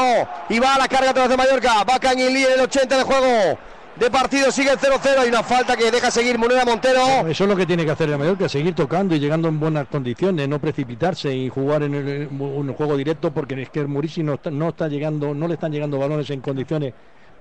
Y 0.48 0.60
va 0.60 0.74
a 0.74 0.78
la 0.78 0.86
carga 0.86 1.10
atrás 1.10 1.28
de 1.28 1.36
Mallorca. 1.36 1.82
Va 1.82 1.98
Cañilí 1.98 2.44
en 2.44 2.52
el 2.52 2.60
80 2.60 2.98
de 2.98 3.02
juego. 3.02 3.58
De 3.98 4.10
partido 4.10 4.50
sigue 4.50 4.70
el 4.70 4.78
0-0. 4.78 5.18
Hay 5.18 5.28
una 5.28 5.42
falta 5.42 5.74
que 5.74 5.90
deja 5.90 6.10
seguir 6.10 6.38
Moneda 6.38 6.64
Montero. 6.66 7.26
Eso 7.26 7.44
es 7.44 7.50
lo 7.50 7.56
que 7.56 7.64
tiene 7.64 7.84
que 7.84 7.90
hacer 7.90 8.10
el 8.10 8.18
Mallorca, 8.18 8.46
seguir 8.48 8.74
tocando 8.74 9.14
y 9.14 9.18
llegando 9.18 9.48
en 9.48 9.58
buenas 9.58 9.88
condiciones, 9.88 10.46
no 10.48 10.60
precipitarse 10.60 11.34
y 11.34 11.48
jugar 11.48 11.82
en 11.82 11.94
el, 11.94 12.28
un 12.28 12.72
juego 12.74 12.96
directo, 12.96 13.32
porque 13.32 13.62
es 13.62 13.70
que 13.70 13.80
el 13.80 13.88
no 13.88 14.34
está, 14.34 14.50
no 14.50 14.68
está 14.68 14.88
llegando, 14.88 15.32
no 15.32 15.48
le 15.48 15.54
están 15.54 15.72
llegando 15.72 15.98
balones 15.98 16.28
en 16.28 16.40
condiciones 16.40 16.92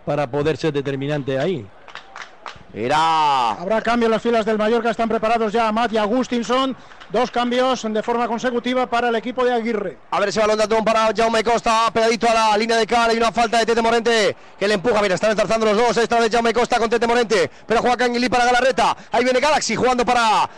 para 0.06 0.32
poder 0.32 0.56
ser 0.56 0.72
determinante 0.72 1.38
ahí. 1.38 1.66
Era. 2.76 3.52
Habrá 3.52 3.82
cambio 3.82 4.08
en 4.08 4.12
las 4.12 4.22
filas 4.22 4.46
del 4.46 4.58
Mallorca, 4.58 4.90
están 4.90 5.08
preparados 5.08 5.54
ya 5.54 5.70
Amat 5.70 5.94
y 5.94 5.98
Agustinson. 5.98 6.76
Dos 7.10 7.32
cambios 7.32 7.84
de 7.90 8.04
forma 8.04 8.28
consecutiva 8.28 8.86
para 8.86 9.08
el 9.08 9.16
equipo 9.16 9.46
de 9.46 9.54
Aguirre. 9.54 9.98
A 10.12 10.20
ver 10.20 10.28
ese 10.28 10.42
balón 10.42 10.58
de 10.58 10.66
Atún 10.66 10.84
para 10.84 11.10
Jaume 11.16 11.42
Costa, 11.42 11.90
pegadito 11.94 12.28
a 12.30 12.34
la 12.34 12.58
línea 12.58 12.76
de 12.76 12.86
cara 12.86 13.14
y 13.14 13.18
una 13.18 13.32
falta 13.32 13.60
de 13.60 13.66
Tete 13.66 13.82
Morente 13.82 14.36
que 14.60 14.68
le 14.68 14.74
empuja. 14.74 15.02
Mira, 15.02 15.16
están 15.16 15.32
enzarzando 15.32 15.66
los 15.68 15.78
dos. 15.78 15.96
Esta 15.96 16.20
vez 16.20 16.30
Jaume 16.30 16.54
Costa 16.54 16.78
con 16.78 16.90
Tete 16.90 17.08
Morente, 17.08 17.50
pero 17.66 17.80
juega 17.80 17.96
Canguilí 17.96 18.28
para 18.28 18.44
Galarreta. 18.44 18.98
Ahí 19.10 19.24
viene 19.24 19.40
Galaxy 19.40 19.78
jugando 19.78 20.04
para 20.04 20.50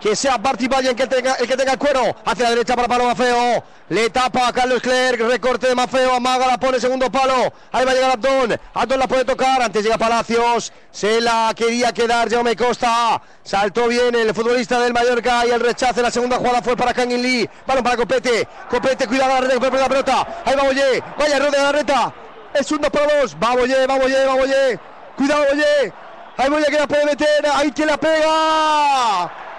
que 0.00 0.16
sea 0.16 0.38
Barty 0.38 0.66
el 0.88 0.96
que 0.96 1.06
tenga 1.06 1.34
el 1.34 1.46
que 1.46 1.56
tenga 1.56 1.72
el 1.72 1.78
cuero. 1.78 2.16
Hacia 2.24 2.44
la 2.44 2.50
derecha 2.50 2.74
para 2.74 2.88
Palo 2.88 3.04
Mafeo. 3.04 3.62
Le 3.90 4.08
tapa 4.08 4.48
a 4.48 4.52
Carlos 4.52 4.80
Clerc. 4.80 5.20
Recorte 5.20 5.68
de 5.68 5.74
Mafeo. 5.74 6.14
Amaga 6.14 6.46
la 6.46 6.58
pone 6.58 6.80
segundo 6.80 7.10
palo. 7.10 7.52
Ahí 7.70 7.84
va 7.84 7.90
a 7.90 7.94
llegar 7.94 8.10
Abdón. 8.12 8.58
Abdón 8.72 8.98
la 8.98 9.06
puede 9.06 9.24
tocar. 9.24 9.60
Antes 9.60 9.84
llega 9.84 9.98
Palacios. 9.98 10.72
Se 10.90 11.20
la 11.20 11.52
quería 11.54 11.92
quedar 11.92 12.30
Jaume 12.30 12.56
Costa. 12.56 13.20
Saltó 13.42 13.88
bien 13.88 14.14
el 14.14 14.34
futbolista 14.34 14.80
del 14.80 14.94
Mallorca. 14.94 15.46
Y 15.46 15.50
el 15.50 15.60
rechace. 15.60 16.00
La 16.00 16.10
segunda 16.10 16.38
jugada 16.38 16.62
fue 16.62 16.76
para 16.76 16.94
Kangin 16.94 17.20
Lee. 17.20 17.48
Balón 17.66 17.84
para 17.84 17.96
Copete. 17.96 18.48
Copete, 18.70 19.06
cuidado 19.06 19.34
la 19.34 19.40
red. 19.42 19.60
la 19.60 19.88
pelota. 19.88 20.42
Ahí 20.46 20.56
va 20.56 20.62
Boye. 20.62 21.02
Vaya, 21.18 21.38
rodea 21.38 21.62
la 21.64 21.72
reta. 21.72 22.14
Es 22.54 22.72
un 22.72 22.80
2 22.80 22.90
para 22.90 23.20
2. 23.20 23.36
Va 23.36 23.54
Boye, 23.54 23.86
va 23.86 23.98
Boye, 23.98 24.24
va 24.24 24.34
Boye. 24.34 24.80
Cuidado 25.16 25.44
Boye. 25.50 25.92
Ahí 26.38 26.48
Boye 26.48 26.64
que 26.66 26.78
la 26.78 26.86
puede 26.86 27.04
meter. 27.04 27.46
Ahí 27.52 27.70
que 27.70 27.84
la 27.84 27.98
pega. 27.98 29.49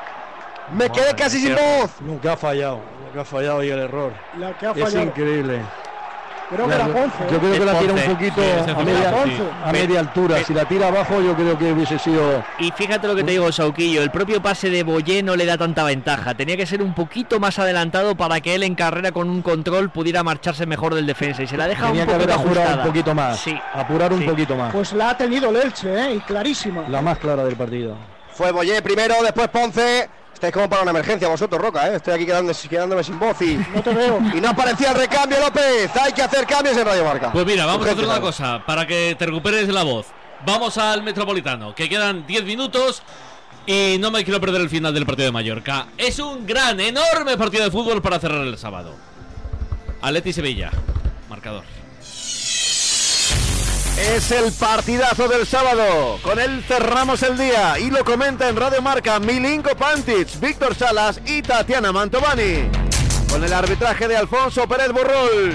Me 0.76 0.90
quedé 0.90 1.14
casi 1.16 1.40
sin 1.40 1.56
voz. 1.56 1.92
Nunca 2.02 2.34
ha 2.34 2.38
fallado, 2.38 2.80
nunca 3.06 3.22
ha 3.22 3.26
fallado 3.26 3.64
y 3.64 3.70
el 3.70 3.80
error. 3.80 4.14
La 4.38 4.58
que 4.58 4.68
ha 4.68 4.72
Es 4.72 4.80
fallado. 4.82 5.04
increíble. 5.04 5.60
Creo 6.50 6.68
que 6.68 6.76
era 6.76 6.86
Ponce. 6.88 7.18
Yo 7.32 7.40
creo 7.40 7.54
que 7.54 7.60
la 7.66 7.80
tira 7.80 7.94
un 7.94 8.02
poquito 8.02 8.42
a 8.42 8.84
media, 8.84 9.12
Ponce. 9.12 9.42
a 9.64 9.72
media 9.72 10.00
altura. 10.02 10.44
Si 10.44 10.54
la 10.54 10.66
tira 10.66 10.88
abajo, 10.90 11.22
yo 11.22 11.34
creo 11.34 11.58
que 11.58 11.72
hubiese 11.72 11.98
sido. 11.98 12.44
Y 12.60 12.72
fíjate 12.72 13.08
lo 13.08 13.16
que 13.16 13.24
te 13.24 13.32
digo, 13.32 13.50
Sauquillo, 13.54 14.02
el 14.02 14.12
propio 14.12 14.42
pase 14.42 14.70
de 14.70 14.84
Boyé 14.84 15.24
no 15.24 15.38
le 15.38 15.46
da 15.46 15.58
tanta 15.58 15.86
ventaja. 15.86 16.34
Tenía 16.34 16.58
que 16.58 16.66
ser 16.66 16.82
un 16.82 16.94
poquito 16.94 17.40
más 17.40 17.58
adelantado 17.58 18.16
para 18.16 18.42
que 18.42 18.54
él 18.54 18.64
en 18.64 18.76
carrera 18.76 19.14
con 19.14 19.30
un 19.30 19.42
control 19.42 19.92
pudiera 19.92 20.24
marcharse 20.24 20.66
mejor 20.66 20.94
del 20.94 21.06
defensa. 21.06 21.42
Y 21.42 21.48
se 21.48 21.56
la 21.56 21.68
deja 21.70 21.88
Tenía 21.88 22.02
un 22.04 22.10
que 22.10 22.16
haber 22.16 22.32
ajustada. 22.32 22.82
un 22.82 22.88
poquito 22.88 23.16
más. 23.16 23.40
Sí. 23.40 23.58
Apurar 23.74 24.12
un 24.12 24.20
Sí. 24.20 24.26
poquito 24.26 24.54
más. 24.58 24.74
Pues 24.74 24.92
la 24.92 25.12
ha 25.12 25.18
tenido 25.18 25.50
el 25.52 25.56
Elche, 25.56 25.94
¿eh? 26.06 26.16
Y 26.16 26.20
clarísima. 26.20 26.84
La 26.90 27.02
más 27.02 27.18
clara 27.18 27.46
del 27.46 27.56
partido. 27.56 27.96
Fue 28.34 28.52
Boyé 28.52 28.82
primero, 28.82 29.16
después 29.24 29.48
Ponce. 29.48 30.10
Estáis 30.42 30.56
como 30.56 30.68
para 30.68 30.82
una 30.82 30.90
emergencia 30.90 31.28
vosotros, 31.28 31.62
Roca, 31.62 31.88
¿eh? 31.88 31.98
Estoy 31.98 32.16
aquí 32.16 32.26
quedándome, 32.26 32.58
quedándome 32.68 33.04
sin 33.04 33.20
voz 33.20 33.40
y... 33.44 33.58
No 33.76 33.84
te 33.84 33.94
veo. 33.94 34.20
Y 34.34 34.42
no 34.42 34.50
aparecía 34.50 34.90
el 34.90 34.96
recambio, 34.98 35.40
López. 35.40 35.96
Hay 35.96 36.14
que 36.14 36.24
hacer 36.24 36.48
cambios 36.48 36.76
en 36.76 36.84
Radio 36.84 37.06
Marca. 37.06 37.32
Pues 37.32 37.46
mira, 37.46 37.68
vamos 37.68 37.86
a 37.86 37.92
hacer 37.92 38.04
una 38.04 38.20
cosa 38.20 38.66
para 38.66 38.88
que 38.88 39.16
te 39.20 39.28
recuperes 39.28 39.70
la 39.70 39.84
voz. 39.84 40.08
Vamos 40.44 40.80
al 40.80 41.04
Metropolitano, 41.04 41.76
que 41.76 41.88
quedan 41.88 42.26
10 42.26 42.44
minutos 42.46 43.04
y 43.68 43.98
no 44.00 44.10
me 44.10 44.24
quiero 44.24 44.42
perder 44.42 44.62
el 44.62 44.70
final 44.72 44.96
del 44.96 45.06
partido 45.06 45.28
de 45.28 45.32
Mallorca. 45.32 45.86
Es 45.96 46.18
un 46.18 46.48
gran, 46.48 46.80
enorme 46.80 47.38
partido 47.38 47.64
de 47.64 47.70
fútbol 47.70 48.02
para 48.02 48.18
cerrar 48.18 48.42
el 48.42 48.58
sábado. 48.58 48.96
Atleti 50.02 50.34
Sevilla, 50.34 50.72
marcador. 51.30 51.66
Es 54.10 54.32
el 54.32 54.52
partidazo 54.54 55.28
del 55.28 55.46
sábado. 55.46 56.18
Con 56.24 56.40
él 56.40 56.64
cerramos 56.68 57.22
el 57.22 57.38
día 57.38 57.78
y 57.78 57.92
lo 57.92 58.04
comenta 58.04 58.50
en 58.50 58.56
Radio 58.56 58.82
Marca 58.82 59.20
Milinko 59.20 59.76
Pantic, 59.76 60.40
Víctor 60.40 60.74
Salas 60.74 61.22
y 61.24 61.44
Tatiana 61.44 61.92
Mantovani. 61.92 62.68
Con 63.30 63.44
el 63.44 63.54
arbitraje 63.54 64.08
de 64.08 64.18
Alfonso 64.18 64.68
Pérez 64.68 64.92
Borrol. 64.92 65.54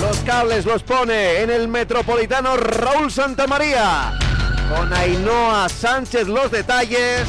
Los 0.00 0.18
cables 0.18 0.64
los 0.66 0.84
pone 0.84 1.40
en 1.40 1.50
el 1.50 1.66
metropolitano 1.66 2.56
Raúl 2.56 3.10
Santamaría. 3.10 4.16
Con 4.74 4.92
Ainhoa 4.92 5.68
Sánchez 5.68 6.28
los 6.28 6.48
detalles. 6.52 7.26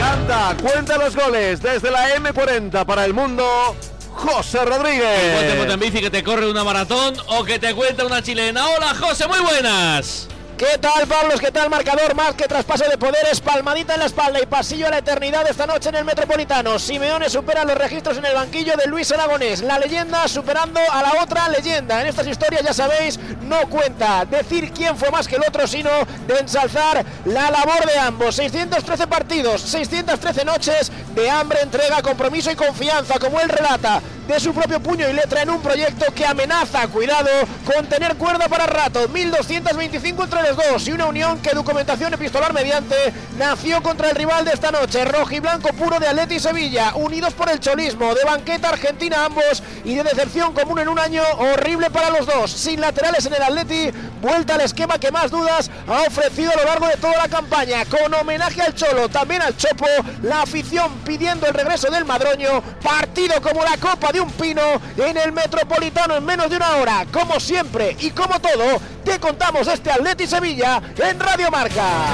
Canta, 0.00 0.56
cuenta 0.60 0.98
los 0.98 1.14
goles 1.14 1.62
desde 1.62 1.92
la 1.92 2.16
M40 2.16 2.84
para 2.84 3.04
el 3.04 3.14
mundo. 3.14 3.76
José 4.14 4.64
Rodríguez. 4.64 5.56
ponte 5.58 5.72
en 5.72 5.80
bici 5.80 6.00
que 6.00 6.10
te 6.10 6.22
corre 6.22 6.50
una 6.50 6.64
maratón 6.64 7.14
o 7.26 7.44
que 7.44 7.58
te 7.58 7.74
cuenta 7.74 8.06
una 8.06 8.22
chilena. 8.22 8.66
Hola 8.68 8.94
José, 8.94 9.26
muy 9.26 9.40
buenas. 9.40 10.28
¿Qué 10.56 10.78
tal, 10.80 11.08
Pablos? 11.08 11.40
¿Qué 11.40 11.50
tal, 11.50 11.68
marcador? 11.68 12.14
Más 12.14 12.36
que 12.36 12.44
traspaso 12.44 12.84
de 12.88 12.96
poderes, 12.96 13.40
palmadita 13.40 13.94
en 13.94 14.00
la 14.00 14.06
espalda 14.06 14.40
y 14.40 14.46
pasillo 14.46 14.86
a 14.86 14.90
la 14.90 14.98
eternidad 14.98 15.44
esta 15.50 15.66
noche 15.66 15.88
en 15.88 15.96
el 15.96 16.04
Metropolitano. 16.04 16.78
Simeone 16.78 17.28
supera 17.28 17.64
los 17.64 17.76
registros 17.76 18.18
en 18.18 18.24
el 18.26 18.34
banquillo 18.34 18.74
de 18.76 18.86
Luis 18.86 19.10
Aragonés. 19.10 19.62
La 19.62 19.80
leyenda 19.80 20.28
superando 20.28 20.78
a 20.92 21.02
la 21.02 21.24
otra 21.24 21.48
leyenda. 21.48 22.00
En 22.00 22.06
estas 22.06 22.28
historias, 22.28 22.62
ya 22.62 22.72
sabéis, 22.72 23.18
no 23.42 23.68
cuenta 23.68 24.24
decir 24.26 24.70
quién 24.70 24.96
fue 24.96 25.10
más 25.10 25.26
que 25.26 25.34
el 25.36 25.42
otro, 25.42 25.66
sino 25.66 25.90
de 26.28 26.38
ensalzar 26.38 27.04
la 27.24 27.50
labor 27.50 27.84
de 27.84 27.98
ambos. 27.98 28.36
613 28.36 29.08
partidos, 29.08 29.60
613 29.60 30.44
noches 30.44 30.92
de 31.16 31.30
hambre, 31.30 31.62
entrega, 31.62 32.00
compromiso 32.00 32.52
y 32.52 32.54
confianza, 32.54 33.18
como 33.18 33.40
él 33.40 33.48
relata 33.48 34.00
de 34.28 34.40
su 34.40 34.54
propio 34.54 34.80
puño 34.80 35.08
y 35.08 35.12
letra 35.12 35.42
en 35.42 35.50
un 35.50 35.60
proyecto 35.60 36.06
que 36.14 36.24
amenaza, 36.24 36.86
cuidado, 36.88 37.28
con 37.64 37.86
tener 37.86 38.16
cuerda 38.16 38.48
para 38.48 38.66
rato. 38.66 39.08
1225 39.08 40.24
entre 40.24 40.43
los 40.44 40.56
dos 40.56 40.88
y 40.88 40.92
una 40.92 41.06
unión 41.06 41.40
que 41.40 41.54
documentación 41.54 42.12
epistolar 42.12 42.52
mediante 42.52 42.94
nació 43.38 43.82
contra 43.82 44.10
el 44.10 44.16
rival 44.16 44.44
de 44.44 44.52
esta 44.52 44.70
noche, 44.70 45.02
rojo 45.06 45.32
y 45.32 45.40
blanco 45.40 45.68
puro 45.68 45.98
de 45.98 46.06
Atleti 46.06 46.38
Sevilla, 46.38 46.92
unidos 46.96 47.32
por 47.32 47.50
el 47.50 47.60
cholismo, 47.60 48.14
de 48.14 48.24
banqueta 48.24 48.68
argentina 48.68 49.24
ambos 49.24 49.62
y 49.84 49.94
de 49.94 50.02
decepción 50.02 50.52
común 50.52 50.80
en 50.80 50.88
un 50.88 50.98
año 50.98 51.22
horrible 51.38 51.88
para 51.88 52.10
los 52.10 52.26
dos. 52.26 52.50
Sin 52.50 52.80
laterales 52.80 53.24
en 53.24 53.34
el 53.34 53.42
Atleti, 53.42 53.90
vuelta 54.20 54.56
al 54.56 54.60
esquema 54.60 54.98
que 54.98 55.10
más 55.10 55.30
dudas 55.30 55.70
ha 55.88 56.02
ofrecido 56.02 56.52
a 56.52 56.56
lo 56.56 56.64
largo 56.64 56.88
de 56.88 56.96
toda 56.96 57.16
la 57.16 57.28
campaña, 57.28 57.86
con 57.86 58.12
homenaje 58.12 58.60
al 58.60 58.74
Cholo, 58.74 59.08
también 59.08 59.40
al 59.40 59.56
Chopo, 59.56 59.86
la 60.22 60.42
afición 60.42 60.92
pidiendo 61.06 61.46
el 61.46 61.54
regreso 61.54 61.90
del 61.90 62.04
Madroño, 62.04 62.62
partido 62.82 63.40
como 63.40 63.64
la 63.64 63.78
copa 63.78 64.12
de 64.12 64.20
un 64.20 64.30
pino 64.32 64.60
en 64.98 65.16
el 65.16 65.32
Metropolitano 65.32 66.16
en 66.16 66.24
menos 66.24 66.50
de 66.50 66.56
una 66.56 66.76
hora, 66.76 67.06
como 67.10 67.40
siempre 67.40 67.96
y 67.98 68.10
como 68.10 68.38
todo, 68.40 68.78
te 69.04 69.18
contamos 69.20 69.68
este 69.68 69.90
Atleti 69.90 70.26
Sevilla 70.34 70.82
en 70.98 71.20
Radio 71.20 71.48
Marca. 71.50 72.06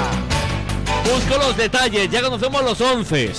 Busco 1.03 1.37
los 1.39 1.57
detalles, 1.57 2.09
ya 2.11 2.21
conocemos 2.21 2.63
los 2.63 2.79
11. 2.79 3.31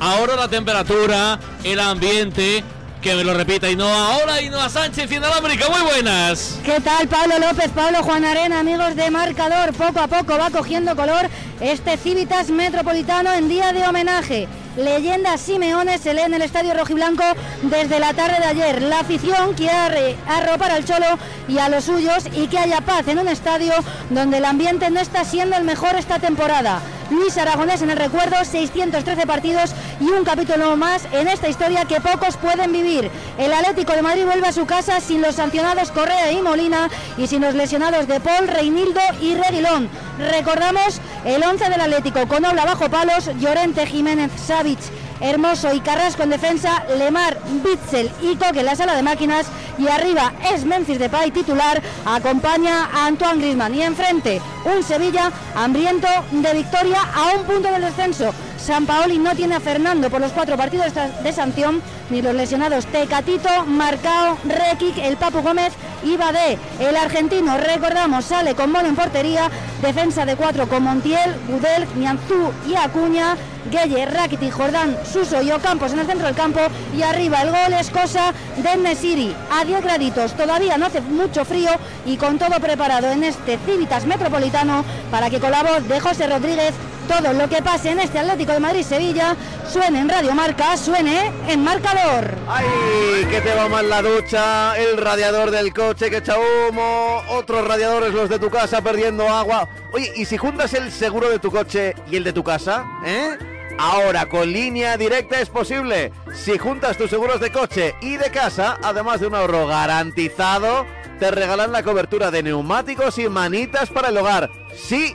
Ahora 0.00 0.36
la 0.36 0.48
temperatura, 0.48 1.38
el 1.62 1.78
ambiente, 1.78 2.64
que 3.02 3.14
me 3.14 3.24
lo 3.24 3.34
repita 3.34 3.68
y 3.68 3.76
no 3.76 3.86
ahora 3.86 4.40
y 4.40 4.48
no 4.48 4.58
a 4.58 4.70
Sánchez 4.70 5.10
y 5.12 5.16
Inalámbrica. 5.16 5.68
Muy 5.68 5.82
buenas. 5.82 6.58
¿Qué 6.64 6.80
tal 6.80 7.08
Pablo 7.08 7.38
López, 7.38 7.70
Pablo 7.74 8.02
Juan 8.02 8.24
Arena, 8.24 8.60
amigos 8.60 8.96
de 8.96 9.10
Marcador? 9.10 9.74
Poco 9.74 10.00
a 10.00 10.08
poco 10.08 10.38
va 10.38 10.50
cogiendo 10.50 10.96
color 10.96 11.28
este 11.60 11.98
Civitas 11.98 12.48
Metropolitano 12.48 13.32
en 13.34 13.48
día 13.48 13.72
de 13.74 13.86
homenaje. 13.86 14.48
Leyenda 14.76 15.36
Simeone 15.36 15.98
se 15.98 16.14
lee 16.14 16.22
en 16.22 16.34
el 16.34 16.40
Estadio 16.40 16.72
Rojiblanco 16.72 17.24
desde 17.62 18.00
la 18.00 18.14
tarde 18.14 18.38
de 18.38 18.46
ayer. 18.46 18.82
La 18.82 19.00
afición 19.00 19.52
quiere 19.52 20.16
arropar 20.26 20.70
al 20.70 20.84
Cholo 20.86 21.18
y 21.46 21.58
a 21.58 21.68
los 21.68 21.84
suyos 21.84 22.24
y 22.34 22.46
que 22.46 22.58
haya 22.58 22.80
paz 22.80 23.06
en 23.08 23.18
un 23.18 23.28
estadio 23.28 23.74
donde 24.08 24.38
el 24.38 24.46
ambiente 24.46 24.90
no 24.90 25.00
está 25.00 25.24
siendo 25.24 25.56
el 25.56 25.64
mejor 25.64 25.96
esta 25.96 26.18
temporada. 26.18 26.80
Luis 27.10 27.36
Aragonés 27.36 27.82
en 27.82 27.90
el 27.90 27.98
recuerdo, 27.98 28.42
613 28.42 29.26
partidos 29.26 29.74
y 30.00 30.04
un 30.04 30.24
capítulo 30.24 30.74
más 30.78 31.06
en 31.12 31.28
esta 31.28 31.48
historia 31.48 31.84
que 31.84 32.00
pocos 32.00 32.38
pueden 32.38 32.72
vivir. 32.72 33.10
El 33.36 33.52
Atlético 33.52 33.92
de 33.92 34.00
Madrid 34.00 34.24
vuelve 34.24 34.46
a 34.46 34.52
su 34.52 34.64
casa 34.64 35.00
sin 35.00 35.20
los 35.20 35.34
sancionados 35.34 35.90
Correa 35.90 36.32
y 36.32 36.40
Molina 36.40 36.88
y 37.18 37.26
sin 37.26 37.42
los 37.42 37.54
lesionados 37.54 38.08
de 38.08 38.20
Paul, 38.20 38.48
Reinildo 38.48 39.00
y 39.20 39.34
Reguilón. 39.34 39.90
Recordamos 40.18 41.00
el 41.24 41.42
11 41.42 41.70
del 41.70 41.80
Atlético 41.80 42.26
con 42.28 42.44
Obla 42.44 42.64
bajo 42.64 42.90
palos, 42.90 43.30
Llorente, 43.38 43.86
Jiménez, 43.86 44.30
Savic, 44.36 44.78
Hermoso 45.20 45.72
y 45.72 45.80
Carrasco 45.80 46.24
en 46.24 46.30
defensa, 46.30 46.84
Lemar, 46.98 47.38
Bitzel 47.64 48.10
y 48.20 48.36
Coque 48.36 48.60
en 48.60 48.66
la 48.66 48.76
sala 48.76 48.94
de 48.94 49.02
máquinas 49.02 49.46
y 49.78 49.88
arriba 49.88 50.32
es 50.52 50.64
Memphis 50.64 50.98
Depay 50.98 51.30
titular, 51.30 51.80
acompaña 52.04 52.90
a 52.92 53.06
Antoine 53.06 53.40
Griezmann 53.40 53.74
y 53.74 53.82
enfrente 53.82 54.40
un 54.64 54.82
Sevilla 54.82 55.30
hambriento 55.54 56.08
de 56.30 56.52
victoria 56.52 57.00
a 57.14 57.36
un 57.36 57.44
punto 57.44 57.70
del 57.70 57.82
descenso. 57.82 58.34
San 58.62 58.86
Paoli 58.86 59.18
no 59.18 59.34
tiene 59.34 59.56
a 59.56 59.60
Fernando 59.60 60.08
por 60.08 60.20
los 60.20 60.30
cuatro 60.30 60.56
partidos 60.56 60.92
de 60.94 61.32
sanción, 61.32 61.82
ni 62.10 62.22
los 62.22 62.32
lesionados 62.32 62.86
Tecatito, 62.86 63.48
Marcao, 63.66 64.38
Rekic, 64.44 64.98
el 64.98 65.16
Papu 65.16 65.42
Gómez 65.42 65.72
y 66.04 66.16
Badé. 66.16 66.56
El 66.78 66.94
argentino, 66.94 67.58
recordamos, 67.58 68.24
sale 68.24 68.54
con 68.54 68.70
Mono 68.70 68.88
en 68.88 68.94
portería, 68.94 69.50
defensa 69.82 70.24
de 70.24 70.36
cuatro 70.36 70.68
con 70.68 70.84
Montiel, 70.84 71.34
Gudel, 71.48 71.88
Nianzú 71.96 72.52
y 72.68 72.76
Acuña, 72.76 73.36
Gueye, 73.68 74.06
Rakitic, 74.06 74.52
Jordán, 74.52 74.96
Suso 75.12 75.42
y 75.42 75.50
Ocampos 75.50 75.92
en 75.92 75.98
el 75.98 76.06
centro 76.06 76.26
del 76.26 76.36
campo 76.36 76.60
y 76.96 77.02
arriba 77.02 77.42
el 77.42 77.50
gol 77.50 77.72
es 77.80 77.90
cosa 77.90 78.32
de 78.58 78.76
Nesiri. 78.76 79.34
A 79.50 79.64
10 79.64 79.82
graditos, 79.82 80.34
todavía 80.34 80.78
no 80.78 80.86
hace 80.86 81.00
mucho 81.00 81.44
frío 81.44 81.70
y 82.06 82.16
con 82.16 82.38
todo 82.38 82.60
preparado 82.60 83.10
en 83.10 83.24
este 83.24 83.58
Civitas 83.58 84.06
Metropolitano 84.06 84.84
para 85.10 85.30
que 85.30 85.40
con 85.40 85.50
la 85.50 85.64
voz 85.64 85.88
de 85.88 85.98
José 85.98 86.28
Rodríguez 86.28 86.74
todo 87.20 87.34
lo 87.34 87.48
que 87.48 87.62
pase 87.62 87.90
en 87.90 88.00
este 88.00 88.18
Atlético 88.18 88.52
de 88.52 88.60
Madrid-Sevilla 88.60 89.36
suene 89.68 90.00
en 90.00 90.08
Radio 90.08 90.34
Marca, 90.34 90.76
suene 90.78 91.30
en 91.46 91.62
marcador. 91.62 92.34
¡Ay! 92.48 93.26
Que 93.30 93.40
te 93.42 93.54
va 93.54 93.68
mal 93.68 93.90
la 93.90 94.00
ducha, 94.00 94.78
el 94.78 94.96
radiador 94.96 95.50
del 95.50 95.74
coche 95.74 96.08
que 96.08 96.18
echa 96.18 96.36
humo, 96.38 97.22
otros 97.28 97.68
radiadores 97.68 98.14
los 98.14 98.30
de 98.30 98.38
tu 98.38 98.48
casa 98.48 98.80
perdiendo 98.80 99.28
agua. 99.28 99.68
Oye, 99.92 100.10
¿y 100.16 100.24
si 100.24 100.38
juntas 100.38 100.72
el 100.72 100.90
seguro 100.90 101.28
de 101.28 101.38
tu 101.38 101.50
coche 101.50 101.94
y 102.10 102.16
el 102.16 102.24
de 102.24 102.32
tu 102.32 102.42
casa? 102.42 102.86
¿Eh? 103.04 103.36
Ahora 103.78 104.26
con 104.26 104.50
línea 104.50 104.96
directa 104.96 105.38
es 105.40 105.50
posible. 105.50 106.12
Si 106.32 106.56
juntas 106.56 106.96
tus 106.96 107.10
seguros 107.10 107.40
de 107.40 107.52
coche 107.52 107.94
y 108.00 108.16
de 108.16 108.30
casa, 108.30 108.78
además 108.82 109.20
de 109.20 109.26
un 109.26 109.34
ahorro 109.34 109.66
garantizado, 109.66 110.86
te 111.18 111.30
regalan 111.30 111.72
la 111.72 111.82
cobertura 111.82 112.30
de 112.30 112.42
neumáticos 112.42 113.18
y 113.18 113.28
manitas 113.28 113.90
para 113.90 114.08
el 114.08 114.16
hogar. 114.16 114.50
Sí 114.74 115.14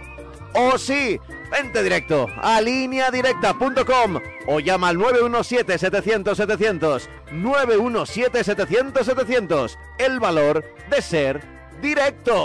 o 0.53 0.77
sí. 0.77 1.19
Vente 1.49 1.81
directo 1.83 2.27
a 2.41 2.59
lineadirecta.com 2.61 4.19
o 4.47 4.59
llama 4.59 4.89
al 4.89 4.97
917-700-700. 4.97 7.07
917-700-700. 7.31 9.77
El 9.97 10.19
valor 10.19 10.65
de 10.89 11.01
ser 11.01 11.56
directo. 11.81 12.43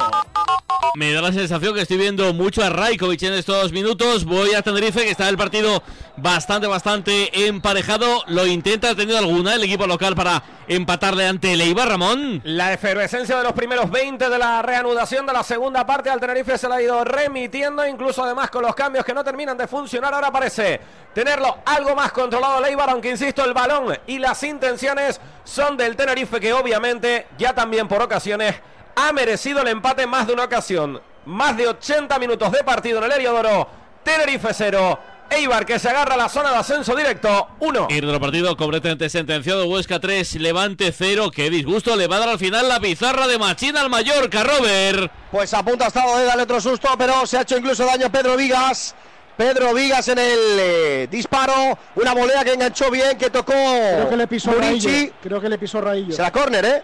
Me 0.95 1.13
da 1.13 1.23
la 1.23 1.33
sensación 1.33 1.75
que 1.75 1.83
estoy 1.83 1.97
viendo 1.97 2.35
mucho 2.35 2.63
a 2.63 2.69
Raikovic 2.69 3.23
en 3.23 3.33
estos 3.33 3.73
minutos. 3.73 4.25
Voy 4.25 4.53
a 4.55 4.63
Tenerife, 4.63 5.05
que 5.05 5.11
está 5.11 5.29
el 5.29 5.39
partido 5.39 5.83
bastante, 6.17 6.67
bastante 6.67 7.47
emparejado. 7.47 8.25
Lo 8.27 8.47
intenta, 8.47 8.91
ha 8.91 8.95
tenido 8.95 9.17
alguna 9.17 9.55
el 9.55 9.65
equipo 9.65 9.87
local 9.87 10.15
para 10.15 10.43
empatarle 10.69 11.27
ante 11.27 11.55
el 11.55 11.63
Eibar 11.63 11.89
Ramón. 11.89 12.43
La 12.45 12.75
efervescencia 12.75 13.39
de 13.39 13.43
los 13.43 13.53
primeros 13.53 13.91
20 13.91 14.29
de 14.29 14.39
la 14.39 14.61
reanudación 14.61 15.25
de 15.25 15.33
la 15.33 15.43
segunda 15.43 15.87
parte 15.87 16.11
al 16.11 16.21
Tenerife 16.21 16.59
se 16.59 16.69
la 16.69 16.77
ha 16.77 16.83
ido 16.83 17.03
remitiendo, 17.05 17.87
incluso 17.87 18.23
además 18.23 18.51
con 18.51 18.63
los 18.63 18.75
cambios 18.75 19.05
que 19.05 19.15
no 19.15 19.25
terminan 19.25 19.57
de 19.57 19.67
funcionar. 19.67 20.13
Ahora 20.13 20.31
parece 20.31 20.79
tenerlo 21.15 21.59
algo 21.65 21.95
más 21.97 22.13
controlado 22.13 22.59
el 22.59 22.67
Eibar, 22.67 22.91
aunque 22.91 23.11
insisto, 23.11 23.45
el 23.45 23.55
balón 23.55 23.97
y 24.07 24.19
las 24.19 24.43
intenciones 24.43 25.21
son 25.45 25.77
del 25.77 25.97
Tenerife, 25.97 26.39
que 26.39 26.53
obviamente 26.53 27.29
ya 27.39 27.55
también 27.55 27.89
por 27.89 28.03
ocasiones 28.03 28.57
ha 28.95 29.13
merecido 29.13 29.63
el 29.63 29.69
empate 29.69 30.03
en 30.03 30.11
más 30.11 30.27
de 30.27 30.33
una 30.33 30.45
ocasión. 30.45 31.01
Más 31.27 31.57
de 31.57 31.69
80 31.69 32.19
minutos 32.19 32.51
de 32.51 32.65
partido 32.65 32.99
en 32.99 33.05
el 33.05 33.13
Heliodoro. 33.13 33.69
Tenerife 34.03 34.49
0. 34.53 34.99
Eibar 35.31 35.65
que 35.65 35.79
se 35.79 35.89
agarra 35.89 36.15
a 36.15 36.19
la 36.19 36.29
zona 36.29 36.51
de 36.51 36.57
ascenso 36.57 36.95
directo 36.95 37.49
1. 37.61 37.87
Ir 37.91 38.07
del 38.07 38.21
partido 38.21 38.55
completamente 38.57 39.09
sentenciado. 39.09 39.67
Huesca 39.67 39.99
3, 39.99 40.35
Levante 40.37 40.93
0. 40.93 41.31
Qué 41.31 41.49
disgusto. 41.49 41.97
Le 41.97 42.07
va 42.07 42.17
a 42.17 42.21
dar 42.21 42.29
al 42.31 42.39
final 42.39 42.69
la 42.69 42.81
pizarra 42.81 43.27
de 43.27 43.39
Machina 43.39 43.81
al 43.81 43.89
Mallorca, 43.89 44.43
Robert. 44.45 45.11
Pues 45.31 45.55
a 45.55 45.63
punto 45.63 45.85
ha 45.85 45.89
estado 45.89 46.19
de 46.19 46.25
darle 46.25 46.43
otro 46.43 46.61
susto, 46.61 46.89
pero 46.99 47.27
se 47.27 47.39
ha 47.39 47.43
hecho 47.43 47.57
incluso 47.57 47.87
daño 47.87 48.11
Pedro 48.13 48.37
Vigas. 48.37 48.95
Pedro 49.37 49.73
Vigas 49.73 50.07
en 50.09 50.19
el 50.19 50.39
eh, 50.59 51.09
disparo. 51.11 51.79
Una 51.95 52.13
volea 52.13 52.45
que 52.45 52.53
enganchó 52.53 52.91
bien, 52.91 53.17
que 53.17 53.31
tocó. 53.31 53.53
Creo 53.53 54.11
que 54.11 54.17
le 54.17 54.27
pisó. 54.27 54.53
Raillo. 54.53 55.13
Creo 55.23 55.41
que 55.41 55.49
le 55.49 55.57
pisó 55.57 55.81
Raillo. 55.81 56.15
Será 56.15 56.31
córner, 56.31 56.65
¿eh? 56.65 56.83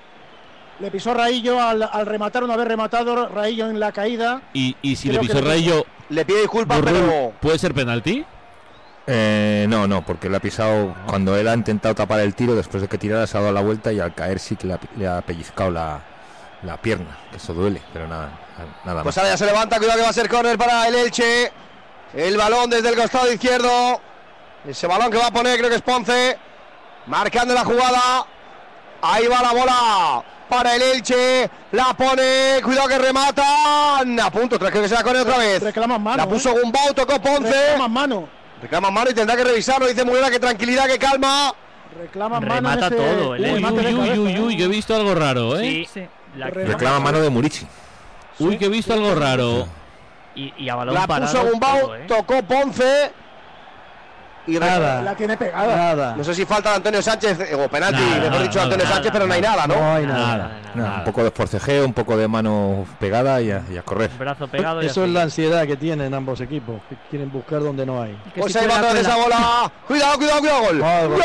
Le 0.81 0.91
pisó 0.91 1.13
Raillo 1.13 1.61
al, 1.61 1.83
al 1.83 2.07
rematar, 2.07 2.45
una 2.45 2.57
vez 2.57 2.69
rematado, 2.69 3.29
Raillo 3.29 3.69
en 3.69 3.81
la 3.81 3.91
caída. 3.93 4.43
Y, 4.53 4.77
y 4.81 4.95
si 4.97 5.09
Creo 5.09 5.23
le 5.23 5.29
pisó 5.29 5.41
le- 5.41 5.49
Rayo, 5.49 5.85
Le 6.09 6.25
pide 6.25 6.41
disculpas, 6.43 6.81
pero. 6.85 7.33
¿puede 7.41 7.59
ser 7.59 7.75
penalti? 7.75 8.25
Eh, 9.07 9.67
no, 9.69 9.89
no, 9.89 10.05
porque 10.05 10.29
le 10.29 10.37
ha 10.37 10.41
pisado 10.41 10.95
cuando 11.07 11.35
él 11.37 11.49
ha 11.49 11.55
intentado 11.55 11.95
tapar 11.95 12.21
el 12.21 12.35
tiro 12.35 12.55
después 12.55 12.83
de 12.83 12.89
que 12.89 12.99
tirara 12.99 13.27
se 13.27 13.39
ha 13.39 13.41
dado 13.41 13.53
la 13.53 13.63
vuelta 13.63 13.91
y 13.93 13.99
al 14.01 14.15
caer 14.15 14.39
sí 14.39 14.55
que 14.55 14.67
le 14.67 14.75
ha, 14.75 14.81
le 14.99 15.09
ha 15.09 15.23
pellizcado 15.23 15.71
la, 15.71 16.01
la 16.63 16.77
pierna, 16.77 17.17
que 17.31 17.39
eso 17.39 17.55
duele, 17.55 17.81
pero 17.93 18.07
nada, 18.07 18.39
nada 18.85 19.03
Pues 19.03 19.17
más. 19.17 19.19
ahora 19.19 19.31
ya 19.31 19.37
se 19.39 19.47
levanta, 19.47 19.79
cuidado 19.79 19.97
que 19.99 20.05
va 20.05 20.11
a 20.11 20.13
ser 20.13 20.29
córner 20.29 20.59
para 20.59 20.87
el 20.89 20.95
Elche. 20.95 21.51
El 22.15 22.37
balón 22.37 22.71
desde 22.71 22.89
el 22.91 22.97
costado 22.97 23.33
izquierdo. 23.33 24.01
Ese 24.67 24.87
balón 24.87 25.11
que 25.11 25.19
va 25.19 25.27
a 25.27 25.31
poner, 25.31 25.57
creo 25.59 25.71
que 25.71 25.77
es 25.77 25.83
Ponce. 25.83 26.39
Marcando 27.07 27.55
la 27.55 27.65
jugada. 27.65 28.27
Ahí 29.03 29.27
va 29.27 29.41
la 29.43 29.53
bola 29.53 30.25
para 30.49 30.75
el 30.75 30.83
Elche. 30.83 31.49
La 31.73 31.95
pone. 31.95 32.61
Cuidado 32.63 32.89
que 32.89 32.99
rematan. 32.99 34.21
A 34.21 34.31
punto, 34.31 34.59
creo 34.59 34.71
que 34.73 34.89
será 34.89 35.03
córner 35.03 35.23
otra 35.23 35.39
vez. 35.39 35.63
Reclaman 35.63 36.03
mano. 36.03 36.17
La 36.17 36.29
puso 36.29 36.53
Gumbau, 36.53 36.95
tocó 36.95 37.21
Ponce. 37.21 37.51
Reclaman 37.53 37.93
mano. 37.93 38.29
Reclama 38.63 38.91
mano 38.91 39.11
y 39.11 39.15
tendrá 39.15 39.37
que 39.37 39.45
revisarlo. 39.45 39.87
Dice 39.87 40.05
Murera 40.05 40.31
que 40.31 40.41
tranquilidad, 40.41 40.87
que 40.87 40.99
calma. 40.99 41.55
Reclaman 41.99 42.43
Remata 42.43 42.63
mano. 42.63 42.87
ese- 42.87 42.97
todo, 42.97 43.35
el 43.35 43.43
Uy, 43.43 43.49
Elche. 43.51 43.95
Uy, 43.95 43.95
uy, 43.95 44.19
uy, 44.19 44.39
uy, 44.41 44.57
que 44.57 44.65
he 44.65 44.69
visto 44.69 44.95
algo 44.95 45.15
raro, 45.15 45.59
¿eh? 45.59 45.87
Sí, 45.93 46.07
la- 46.37 46.49
Reclama 46.51 47.01
mano 47.01 47.21
de 47.21 47.31
Murici. 47.31 47.67
Uy, 48.41 48.57
que 48.59 48.67
he 48.67 48.69
visto 48.69 48.93
algo 48.93 49.15
raro. 49.15 49.67
y, 50.35 50.53
y 50.57 50.69
a 50.69 50.75
balón 50.77 50.95
La 50.95 51.07
parado. 51.07 51.33
puso 51.33 51.51
Gumbau, 51.51 51.81
todo, 51.81 51.97
¿eh? 51.97 52.05
tocó 52.07 52.43
Ponce. 52.43 53.13
Y 54.49 54.59
Nada. 54.59 55.03
La 55.03 55.15
tiene 55.15 55.37
pegada. 55.37 55.77
Nada. 55.77 56.17
No 56.17 56.25
sé 56.25 56.35
si 56.35 56.47
falta 56.47 56.71
de 56.71 56.77
Antonio 56.77 57.03
Sánchez, 57.03 57.39
eh, 57.41 57.55
o 57.55 57.69
penalti, 57.69 58.01
Nada, 58.01 58.21
mejor 58.31 58.43
dicho, 58.43 58.55
nada, 58.55 58.63
Antonio 58.65 58.85
nada, 58.85 58.95
Sánchez, 58.97 59.13
pero 59.13 59.27
no 59.27 59.35
hay 59.35 59.41
nada, 59.43 59.67
¿no? 59.67 59.75
No 59.77 59.93
hay 59.95 60.07
Nada, 60.07 60.99
un 60.99 61.05
poco 61.05 61.23
de 61.23 61.31
forcejeo, 61.31 61.85
un 61.85 61.93
poco 61.93 62.17
de 62.17 62.27
mano 62.29 62.87
pegada 62.99 63.41
y 63.43 63.51
a, 63.51 63.63
y 63.71 63.77
a 63.77 63.83
correr. 63.83 64.11
Brazo 64.19 64.49
pegado 64.49 64.83
y 64.83 64.87
Eso 64.87 65.03
así. 65.03 65.11
es 65.11 65.15
la 65.15 65.23
ansiedad 65.23 65.67
que 65.67 65.77
tienen 65.77 66.15
ambos 66.15 66.41
equipos, 66.41 66.81
que 66.89 66.97
quieren 67.11 67.31
buscar 67.31 67.61
donde 67.61 67.85
no 67.85 68.01
hay. 68.01 68.19
Pues 68.35 68.53
si 68.53 68.59
ahí 68.59 68.67
va 68.67 68.91
esa 68.99 69.17
bola. 69.17 69.71
Cuidado, 69.87 70.17
cuidado, 70.17 70.41
cuidado, 70.41 70.63
gol. 70.63 71.23